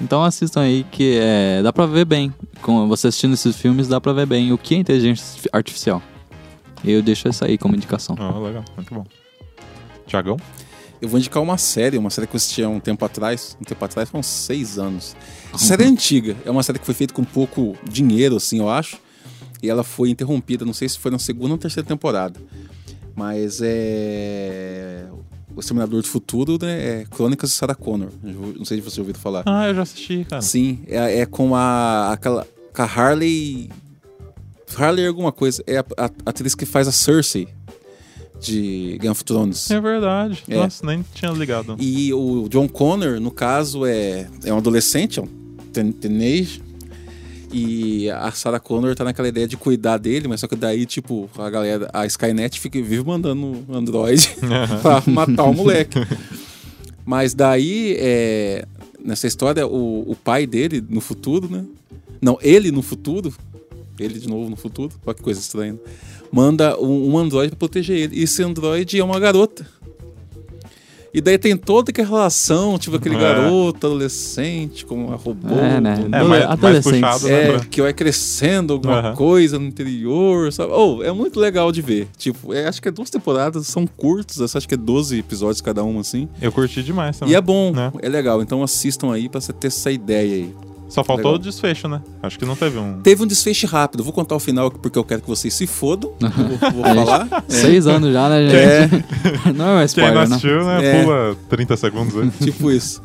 Então 0.00 0.24
assistam 0.24 0.62
aí 0.62 0.84
que 0.90 1.18
é, 1.22 1.62
dá 1.62 1.72
pra 1.72 1.86
ver 1.86 2.04
bem. 2.04 2.34
Com 2.62 2.88
você 2.88 3.08
assistindo 3.08 3.34
esses 3.34 3.54
filmes, 3.54 3.86
dá 3.86 4.00
pra 4.00 4.12
ver 4.12 4.26
bem 4.26 4.52
o 4.52 4.58
que 4.58 4.74
é 4.74 4.78
inteligência 4.78 5.48
artificial. 5.52 6.02
E 6.82 6.90
eu 6.90 7.02
deixo 7.02 7.28
isso 7.28 7.44
aí 7.44 7.56
como 7.56 7.76
indicação. 7.76 8.16
Oh, 8.18 8.40
legal, 8.40 8.64
muito 8.74 8.92
bom. 8.92 9.04
Tiagão? 10.06 10.38
Eu 11.00 11.08
vou 11.08 11.18
indicar 11.18 11.42
uma 11.42 11.56
série, 11.56 11.96
uma 11.96 12.10
série 12.10 12.26
que 12.26 12.34
eu 12.34 12.38
assisti 12.38 12.62
há 12.62 12.68
um 12.68 12.80
tempo 12.80 13.04
atrás. 13.04 13.56
Um 13.60 13.64
tempo 13.64 13.84
atrás, 13.84 14.10
uns 14.12 14.26
seis 14.26 14.78
anos. 14.78 15.14
Essa 15.54 15.64
série 15.66 15.84
é 15.84 15.86
antiga. 15.86 16.36
É 16.44 16.50
uma 16.50 16.62
série 16.62 16.78
que 16.78 16.84
foi 16.86 16.94
feita 16.94 17.12
com 17.14 17.24
pouco 17.24 17.76
dinheiro, 17.88 18.36
assim, 18.36 18.58
eu 18.58 18.68
acho. 18.68 18.98
E 19.62 19.68
ela 19.68 19.82
foi 19.84 20.08
interrompida, 20.10 20.64
não 20.64 20.72
sei 20.72 20.88
se 20.88 20.98
foi 20.98 21.10
na 21.10 21.18
segunda 21.18 21.52
ou 21.52 21.58
terceira 21.58 21.86
temporada. 21.86 22.40
Mas 23.14 23.60
é. 23.62 25.06
O 25.54 25.60
Exterminador 25.60 26.00
do 26.00 26.06
Futuro, 26.08 26.56
né? 26.62 27.00
É 27.00 27.04
Crônicas 27.10 27.50
de 27.50 27.56
Sarah 27.56 27.74
Connor. 27.74 28.08
Não 28.22 28.64
sei 28.64 28.78
se 28.78 28.84
você 28.84 29.00
ouviu 29.00 29.14
falar. 29.14 29.42
Ah, 29.46 29.66
eu 29.68 29.74
já 29.74 29.82
assisti, 29.82 30.24
cara. 30.28 30.40
Sim, 30.40 30.78
é, 30.86 31.18
é 31.20 31.26
com 31.26 31.54
a. 31.54 32.12
aquela. 32.12 32.46
Com 32.74 32.82
a 32.82 32.84
Harley. 32.84 33.68
Harley 34.76 35.06
alguma 35.06 35.32
coisa. 35.32 35.62
É 35.66 35.78
a, 35.78 35.84
a- 35.98 36.04
a 36.24 36.30
atriz 36.30 36.54
que 36.54 36.64
faz 36.64 36.86
a 36.86 36.92
Cersei 36.92 37.48
de 38.40 38.96
Game 39.00 39.08
of 39.10 39.24
Thrones. 39.24 39.70
É 39.70 39.80
verdade. 39.80 40.42
É. 40.48 40.56
Nossa, 40.56 40.86
nem 40.86 41.04
tinha 41.14 41.30
ligado. 41.32 41.76
E 41.80 42.14
o 42.14 42.48
John 42.48 42.68
Connor, 42.68 43.20
no 43.20 43.30
caso, 43.32 43.84
é, 43.84 44.28
é 44.44 44.54
um 44.54 44.58
adolescente, 44.58 45.18
é 45.18 45.22
um 45.22 45.28
teenage. 45.70 46.62
E 47.52 48.08
a 48.10 48.30
Sarah 48.30 48.60
Connor 48.60 48.94
tá 48.94 49.02
naquela 49.02 49.26
ideia 49.26 49.48
de 49.48 49.56
cuidar 49.56 49.98
dele, 49.98 50.28
mas 50.28 50.40
só 50.40 50.46
que 50.46 50.54
daí, 50.54 50.86
tipo, 50.86 51.28
a 51.36 51.50
galera, 51.50 51.90
a 51.92 52.06
Skynet 52.06 52.60
fica, 52.60 52.80
vive 52.80 53.02
mandando 53.04 53.64
Android 53.68 54.36
pra 54.80 55.02
matar 55.06 55.44
o 55.44 55.52
moleque. 55.52 55.98
Mas 57.04 57.34
daí, 57.34 57.96
é, 57.98 58.64
nessa 59.04 59.26
história, 59.26 59.66
o, 59.66 60.08
o 60.08 60.14
pai 60.14 60.46
dele 60.46 60.84
no 60.88 61.00
futuro, 61.00 61.50
né? 61.50 61.64
Não, 62.22 62.38
ele 62.40 62.70
no 62.70 62.82
futuro, 62.82 63.34
ele 63.98 64.20
de 64.20 64.28
novo 64.28 64.48
no 64.48 64.56
futuro, 64.56 64.92
olha 65.04 65.14
que 65.14 65.22
coisa 65.22 65.40
estranha, 65.40 65.76
manda 66.30 66.78
um, 66.78 67.12
um 67.12 67.18
Android 67.18 67.50
pra 67.50 67.58
proteger 67.58 67.96
ele. 67.96 68.20
E 68.20 68.22
esse 68.22 68.42
Android 68.42 68.98
é 68.98 69.02
uma 69.02 69.18
garota. 69.18 69.66
E 71.12 71.20
daí 71.20 71.36
tem 71.38 71.56
toda 71.56 71.90
aquela 71.90 72.08
relação, 72.08 72.78
tipo 72.78 72.96
aquele 72.96 73.16
É. 73.16 73.18
garoto, 73.18 73.86
adolescente, 73.86 74.86
com 74.86 75.06
uma 75.06 75.16
robô. 75.16 75.54
É, 75.54 75.80
né? 75.80 76.04
É, 76.06 76.08
mais, 76.08 76.28
mais 76.28 76.44
Adolescentes. 76.44 77.00
puxado, 77.00 77.26
né? 77.28 77.56
é, 77.56 77.58
que 77.68 77.82
vai 77.82 77.92
crescendo 77.92 78.72
alguma 78.74 78.98
Aham. 79.00 79.14
coisa 79.16 79.58
no 79.58 79.66
interior, 79.66 80.52
sabe? 80.52 80.72
Oh, 80.72 81.02
é 81.02 81.10
muito 81.12 81.40
legal 81.40 81.72
de 81.72 81.82
ver. 81.82 82.08
Tipo, 82.16 82.54
é, 82.54 82.68
acho 82.68 82.80
que 82.80 82.88
é 82.88 82.90
duas 82.92 83.10
temporadas, 83.10 83.66
são 83.66 83.86
curtos, 83.86 84.54
acho 84.54 84.68
que 84.68 84.74
é 84.74 84.76
12 84.76 85.18
episódios 85.18 85.60
cada 85.60 85.82
uma, 85.82 86.00
assim. 86.00 86.28
Eu 86.40 86.52
curti 86.52 86.82
demais 86.82 87.18
também. 87.18 87.34
E 87.34 87.36
é 87.36 87.40
bom, 87.40 87.72
né? 87.72 87.92
é 88.00 88.08
legal. 88.08 88.40
Então 88.40 88.62
assistam 88.62 89.12
aí 89.12 89.28
pra 89.28 89.40
você 89.40 89.52
ter 89.52 89.66
essa 89.66 89.90
ideia 89.90 90.34
aí. 90.34 90.54
Só 90.90 91.02
faltou 91.04 91.32
Legal. 91.32 91.34
o 91.34 91.38
desfecho, 91.38 91.88
né? 91.88 92.02
Acho 92.22 92.38
que 92.38 92.44
não 92.44 92.54
teve 92.56 92.76
um. 92.78 93.00
Teve 93.00 93.22
um 93.22 93.26
desfecho 93.26 93.66
rápido, 93.66 94.04
vou 94.04 94.12
contar 94.12 94.34
o 94.36 94.40
final 94.40 94.70
porque 94.70 94.98
eu 94.98 95.04
quero 95.04 95.22
que 95.22 95.28
vocês 95.28 95.54
se 95.54 95.66
fodam. 95.66 96.12
Vou, 96.20 96.72
vou 96.72 96.82
falar. 96.82 97.28
É, 97.48 97.52
Seis 97.52 97.86
anos 97.86 98.12
já, 98.12 98.28
né, 98.28 98.42
gente? 98.50 99.54
Não 99.56 99.64
é 99.66 99.68
um 99.68 99.74
Quem 99.74 99.74
não 99.78 99.84
spoiler, 99.84 100.14
né? 100.14 100.22
assistiu, 100.22 100.64
né? 100.64 100.84
É. 100.84 101.02
Pula 101.04 101.36
30 101.48 101.76
segundos 101.76 102.16
aí. 102.16 102.30
tipo 102.44 102.70
isso. 102.70 103.00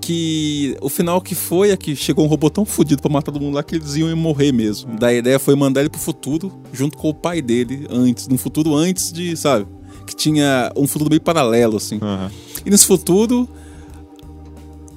que 0.00 0.76
o 0.80 0.88
final 0.88 1.20
que 1.20 1.34
foi 1.34 1.70
é 1.70 1.76
que 1.76 1.96
chegou 1.96 2.24
um 2.24 2.28
robô 2.28 2.48
tão 2.50 2.64
fodido 2.64 3.00
pra 3.02 3.10
matar 3.10 3.32
todo 3.32 3.42
mundo 3.42 3.54
lá 3.54 3.62
que 3.62 3.74
eles 3.76 3.96
iam 3.96 4.14
morrer 4.16 4.52
mesmo. 4.52 4.96
Daí 4.98 5.16
a 5.16 5.18
ideia 5.18 5.38
foi 5.38 5.54
mandar 5.56 5.80
ele 5.80 5.88
pro 5.90 6.00
futuro 6.00 6.52
junto 6.72 6.96
com 6.96 7.08
o 7.08 7.14
pai 7.14 7.40
dele 7.42 7.86
antes, 7.90 8.28
num 8.28 8.38
futuro 8.38 8.74
antes 8.74 9.12
de, 9.12 9.36
sabe? 9.36 9.66
Que 10.06 10.14
tinha 10.14 10.70
um 10.76 10.86
futuro 10.86 11.08
meio 11.10 11.20
paralelo, 11.22 11.76
assim. 11.78 11.98
Aham. 12.02 12.30
E 12.66 12.70
nesse 12.70 12.86
futuro, 12.86 13.48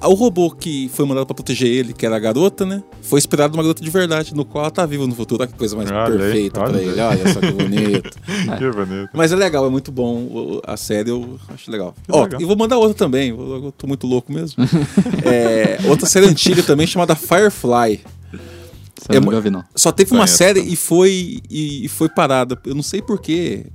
o 0.06 0.14
robô 0.14 0.50
que 0.50 0.88
foi 0.94 1.04
mandado 1.06 1.26
pra 1.26 1.34
proteger 1.34 1.68
ele, 1.68 1.92
que 1.92 2.06
era 2.06 2.14
a 2.16 2.18
garota, 2.18 2.64
né? 2.64 2.82
Foi 3.02 3.18
inspirado 3.18 3.52
numa 3.54 3.62
garota 3.62 3.82
de 3.82 3.90
verdade, 3.90 4.34
no 4.34 4.44
qual 4.44 4.64
ela 4.64 4.70
tá 4.70 4.86
viva 4.86 5.06
no 5.06 5.14
futuro. 5.14 5.42
Olha 5.42 5.50
que 5.50 5.58
coisa 5.58 5.74
mais 5.76 5.90
Olha 5.90 6.02
aí, 6.02 6.18
perfeita 6.18 6.64
aí. 6.68 6.88
ele. 6.88 7.00
Olha 7.00 7.32
só 7.32 7.40
que 7.40 7.50
bonito. 7.52 8.18
Que 8.58 8.70
bonito. 8.70 9.10
Mas 9.12 9.32
é 9.32 9.36
legal, 9.36 9.66
é 9.66 9.70
muito 9.70 9.90
bom. 9.90 10.60
A 10.66 10.76
série 10.76 11.10
eu 11.10 11.38
acho 11.48 11.70
legal. 11.70 11.94
Que 12.04 12.12
Ó, 12.12 12.22
legal. 12.24 12.40
e 12.40 12.44
vou 12.44 12.56
mandar 12.56 12.78
outra 12.78 12.94
também. 12.94 13.30
Eu 13.30 13.64
eu 13.64 13.72
tô 13.72 13.86
muito 13.86 14.06
louco 14.06 14.32
mesmo. 14.32 14.62
É, 15.24 15.78
outra 15.88 16.06
série 16.06 16.26
antiga 16.26 16.62
também 16.62 16.86
chamada 16.86 17.14
Firefly. 17.14 18.00
É. 19.10 19.18
Só 19.74 19.92
teve 19.92 20.10
uma 20.12 20.20
Conheço 20.20 20.36
série 20.36 20.60
também. 20.60 20.72
e 20.72 20.76
foi, 20.76 21.40
e, 21.48 21.84
e 21.84 21.88
foi 21.88 22.08
parada. 22.08 22.58
Eu 22.66 22.74
não 22.74 22.82
sei 22.82 23.00
porquê. 23.00 23.66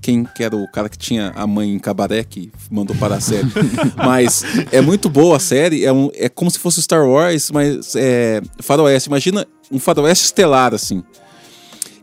Quem 0.00 0.24
que 0.24 0.42
era 0.44 0.54
o 0.56 0.70
cara 0.70 0.88
que 0.88 0.96
tinha 0.98 1.32
a 1.34 1.46
mãe 1.46 1.72
em 1.72 1.78
cabaré 1.78 2.22
que 2.22 2.52
mandou 2.70 2.94
parar 2.96 3.16
a 3.16 3.20
série. 3.20 3.48
mas 3.96 4.44
é 4.70 4.80
muito 4.80 5.08
boa 5.08 5.36
a 5.36 5.40
série. 5.40 5.84
É, 5.84 5.92
um- 5.92 6.10
é 6.14 6.28
como 6.28 6.50
se 6.50 6.58
fosse 6.58 6.80
Star 6.82 7.04
Wars, 7.06 7.50
mas 7.50 7.94
é 7.96 8.40
faroeste. 8.60 9.08
Imagina 9.08 9.46
um 9.70 9.78
faroeste 9.78 10.26
estelar, 10.26 10.72
assim. 10.74 11.02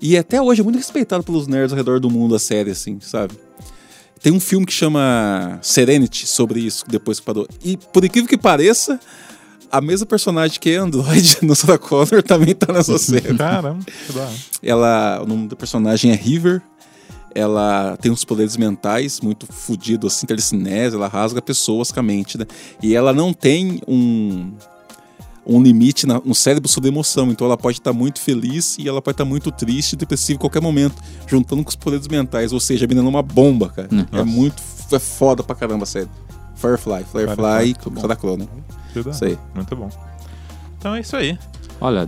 E 0.01 0.17
até 0.17 0.41
hoje 0.41 0.59
é 0.59 0.63
muito 0.63 0.75
respeitado 0.77 1.23
pelos 1.23 1.47
nerds 1.47 1.71
ao 1.71 1.77
redor 1.77 1.99
do 1.99 2.09
mundo 2.09 2.35
a 2.35 2.39
série, 2.39 2.71
assim, 2.71 2.99
sabe? 3.01 3.35
Tem 4.21 4.33
um 4.33 4.39
filme 4.39 4.65
que 4.65 4.73
chama 4.73 5.59
Serenity 5.61 6.27
sobre 6.27 6.59
isso, 6.59 6.83
depois 6.87 7.19
que 7.19 7.25
parou. 7.25 7.47
E 7.63 7.77
por 7.77 8.03
incrível 8.03 8.27
que 8.27 8.37
pareça, 8.37 8.99
a 9.71 9.79
mesma 9.81 10.05
personagem 10.05 10.59
que 10.59 10.71
é 10.71 10.75
Android 10.75 11.37
no 11.43 11.55
Sarah 11.55 11.77
Connor 11.77 12.21
também 12.23 12.53
tá 12.53 12.71
nessa 12.73 12.97
série. 12.99 13.35
Caramba, 13.37 13.79
que 13.85 14.13
da. 14.13 14.29
Ela, 14.61 15.21
o 15.23 15.25
nome 15.25 15.47
da 15.47 15.55
personagem 15.55 16.11
é 16.11 16.15
River. 16.15 16.61
Ela 17.35 17.97
tem 17.97 18.11
uns 18.11 18.23
poderes 18.23 18.55
mentais 18.57 19.19
muito 19.21 19.47
fodidos, 19.51 20.13
assim, 20.13 20.25
telecinese, 20.27 20.95
ela 20.95 21.07
rasga 21.07 21.41
pessoas 21.41 21.91
com 21.91 21.99
a 21.99 22.03
mente, 22.03 22.37
né? 22.37 22.45
E 22.81 22.95
ela 22.95 23.11
não 23.11 23.33
tem 23.33 23.81
um, 23.87 24.51
um 25.45 25.61
limite 25.61 26.05
na- 26.05 26.21
no 26.23 26.35
cérebro 26.35 26.69
sobre 26.69 26.89
emoção, 26.89 27.31
então 27.31 27.45
ela 27.47 27.57
pode 27.57 27.79
estar 27.79 27.91
muito 27.91 28.19
feliz 28.21 28.77
e 28.77 28.87
ela 28.87 29.01
pode 29.01 29.15
estar 29.15 29.25
muito 29.25 29.51
triste, 29.51 29.95
depressiva 29.95 30.35
em 30.35 30.39
qualquer 30.39 30.61
momento, 30.61 30.95
juntando 31.27 31.63
com 31.63 31.69
os 31.69 31.75
poderes 31.75 32.07
mentais, 32.07 32.53
ou 32.53 32.59
seja, 32.59 32.85
a 32.85 32.87
menina 32.87 33.07
é 33.07 33.09
uma 33.09 33.23
bomba, 33.23 33.69
cara. 33.69 33.89
Hum. 33.91 34.05
É 34.11 34.23
muito, 34.23 34.61
é 34.91 34.99
foda 34.99 35.43
pra 35.43 35.55
caramba 35.55 35.83
a 35.83 35.87
série. 35.87 36.09
Firefly, 36.55 37.03
Firefly 37.11 37.35
Firefly, 37.73 37.73
da 37.73 37.89
hora. 37.99 38.07
Isso 39.11 39.25
aí. 39.25 39.37
Muito 39.55 39.75
bom. 39.75 39.89
Então 40.77 40.95
é 40.95 41.01
isso 41.01 41.15
aí. 41.15 41.37
Olha, 41.81 42.07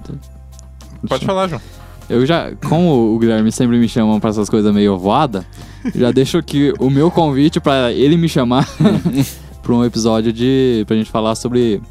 Pode 1.10 1.26
falar, 1.26 1.48
João. 1.48 1.62
Eu 2.10 2.26
já, 2.26 2.52
como 2.68 3.16
o 3.16 3.20
Guilherme 3.20 3.52
sempre 3.52 3.78
me 3.78 3.88
chama 3.90 4.20
pra 4.20 4.30
essas 4.30 4.50
coisas 4.50 4.74
meio 4.74 4.98
voada, 4.98 5.46
já 5.94 6.12
deixo 6.12 6.38
aqui 6.38 6.74
o 6.80 6.90
meu 6.90 7.10
convite 7.12 7.60
pra 7.60 7.92
ele 7.92 8.18
me 8.18 8.30
chamar 8.30 8.68
pra 9.64 9.74
um 9.74 9.84
episódio 9.84 10.32
de 10.32 10.84
pra 10.88 10.96
gente 10.96 11.10
falar 11.10 11.36
sobre 11.36 11.82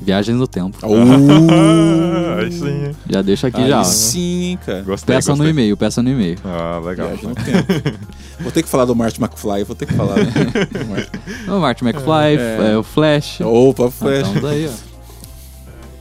viagens 0.00 0.36
no 0.36 0.46
tempo. 0.46 0.76
Uh, 0.86 2.38
aí 2.40 2.52
sim. 2.52 2.90
Já 3.08 3.22
deixo 3.22 3.46
aqui 3.46 3.60
aí 3.62 3.68
já. 3.68 3.82
sim, 3.84 4.42
hein, 4.50 4.58
cara. 4.64 4.82
Gostei, 4.82 5.14
Peça 5.14 5.30
no 5.30 5.36
gostei. 5.38 5.50
e-mail, 5.52 5.76
peça 5.76 6.02
no 6.02 6.10
e-mail. 6.10 6.36
Ah, 6.44 6.80
legal. 6.84 7.08
Viagem 7.08 7.28
no 7.28 7.34
tempo. 7.34 7.98
Vou 8.40 8.52
ter 8.52 8.62
que 8.62 8.68
falar 8.68 8.84
do 8.84 8.94
Marty 8.94 9.18
McFly, 9.22 9.64
vou 9.64 9.74
ter 9.76 9.86
que 9.86 9.94
falar. 9.94 10.16
Né? 10.16 10.26
O 11.48 11.58
Martin 11.60 11.84
McFly, 11.86 12.36
É. 12.38 12.72
é, 12.72 12.76
o 12.76 12.82
Flash. 12.82 13.40
Opa, 13.40 13.86
Ah, 13.86 13.90
Flash. 13.90 14.26
Estamos 14.26 14.44
aí, 14.44 14.68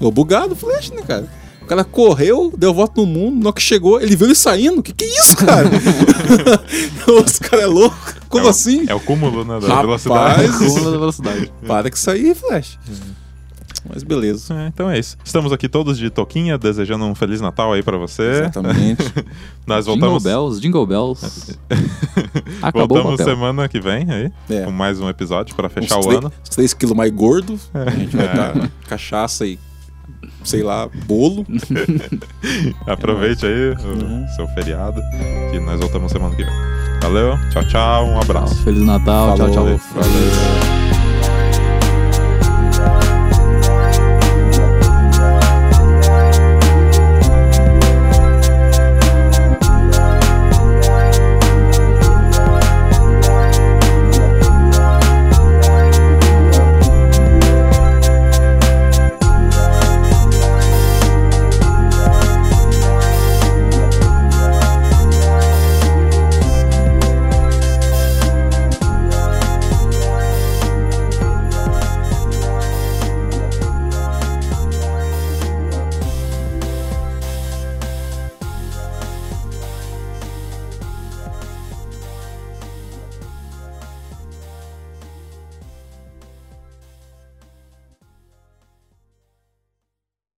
ó. 0.02 0.06
Ô, 0.08 0.12
bugado 0.12 0.54
o 0.54 0.56
Flash, 0.56 0.92
né, 0.92 1.02
cara? 1.08 1.26
O 1.66 1.68
cara 1.68 1.84
correu, 1.84 2.54
deu 2.56 2.72
volta 2.74 3.02
no 3.02 3.08
mundo, 3.08 3.40
na 3.42 3.48
hora 3.48 3.56
que 3.56 3.62
chegou, 3.62 4.00
ele 4.00 4.16
viu 4.16 4.28
ele 4.28 4.36
saindo. 4.36 4.84
Que 4.84 4.94
que 4.94 5.04
é 5.04 5.08
isso, 5.20 5.36
cara? 5.36 5.68
Os 7.26 7.40
caras 7.40 7.66
é 7.66 7.68
louco. 7.68 7.98
Como 8.30 8.44
É 8.44 8.48
o- 8.48 8.50
assim? 8.52 8.86
É 8.88 8.94
o 8.94 9.00
cúmulo, 9.00 9.44
né, 9.44 9.60
da 9.60 9.68
Rapaz. 9.68 9.82
velocidade. 10.04 10.46
Acúmulo 10.46 10.92
da 10.92 10.98
velocidade. 10.98 11.52
Para 11.68 11.90
com 11.90 11.96
isso 11.98 12.12
aí, 12.12 12.36
Flash. 12.36 12.78
Mas 13.88 14.04
beleza. 14.04 14.54
É, 14.54 14.68
então 14.68 14.90
é 14.90 14.98
isso. 15.00 15.16
Estamos 15.24 15.52
aqui 15.52 15.68
todos 15.70 15.98
de 15.98 16.10
toquinha, 16.10 16.58
desejando 16.58 17.06
um 17.06 17.14
Feliz 17.16 17.40
Natal 17.42 17.72
aí 17.74 17.82
pra 17.84 17.98
você. 17.98 18.24
Exatamente. 18.24 19.04
Nós 19.66 19.86
Jingle 19.86 20.00
voltamos, 20.00 20.24
Bells, 20.24 20.62
Jingle 20.62 20.86
Bells. 20.88 21.56
Acabou 22.62 22.88
voltamos 22.98 23.20
o 23.20 23.24
semana 23.24 23.68
que 23.70 23.80
vem 23.80 24.08
aí, 24.12 24.32
É. 24.50 24.64
com 24.64 24.72
mais 24.72 25.00
um 25.00 25.08
episódio 25.10 25.56
pra 25.56 25.70
fechar 25.70 25.98
Uns 26.00 26.06
o 26.06 26.10
três- 26.10 26.24
ano. 26.24 26.34
uns 26.44 26.50
3 26.50 26.74
quilos 26.74 26.96
mais 26.96 27.12
gordo. 27.12 27.60
A 27.74 27.90
gente 27.92 28.16
vai 28.16 28.26
É. 28.26 28.30
estar 28.32 28.72
cachaça 28.88 29.46
e, 29.46 29.60
sei 30.46 30.64
lá, 30.64 30.88
bolo. 31.06 31.46
Aproveite 32.88 33.46
aí 33.46 33.70
o 33.72 33.76
Uhum. 33.88 34.28
seu 34.36 34.48
feriado, 34.50 35.02
que 35.52 35.60
nós 35.60 35.80
voltamos 35.80 36.12
semana 36.12 36.36
que 36.36 36.44
vem. 36.44 36.54
Valeu, 37.02 37.38
tchau, 37.52 37.68
tchau, 37.68 38.06
um 38.08 38.20
abraço. 38.20 38.56
Feliz 38.64 38.82
Natal, 38.86 39.38
Falou, 39.38 39.54
tchau, 39.54 39.66
tchau. 39.66 39.80
valeu. 39.96 40.85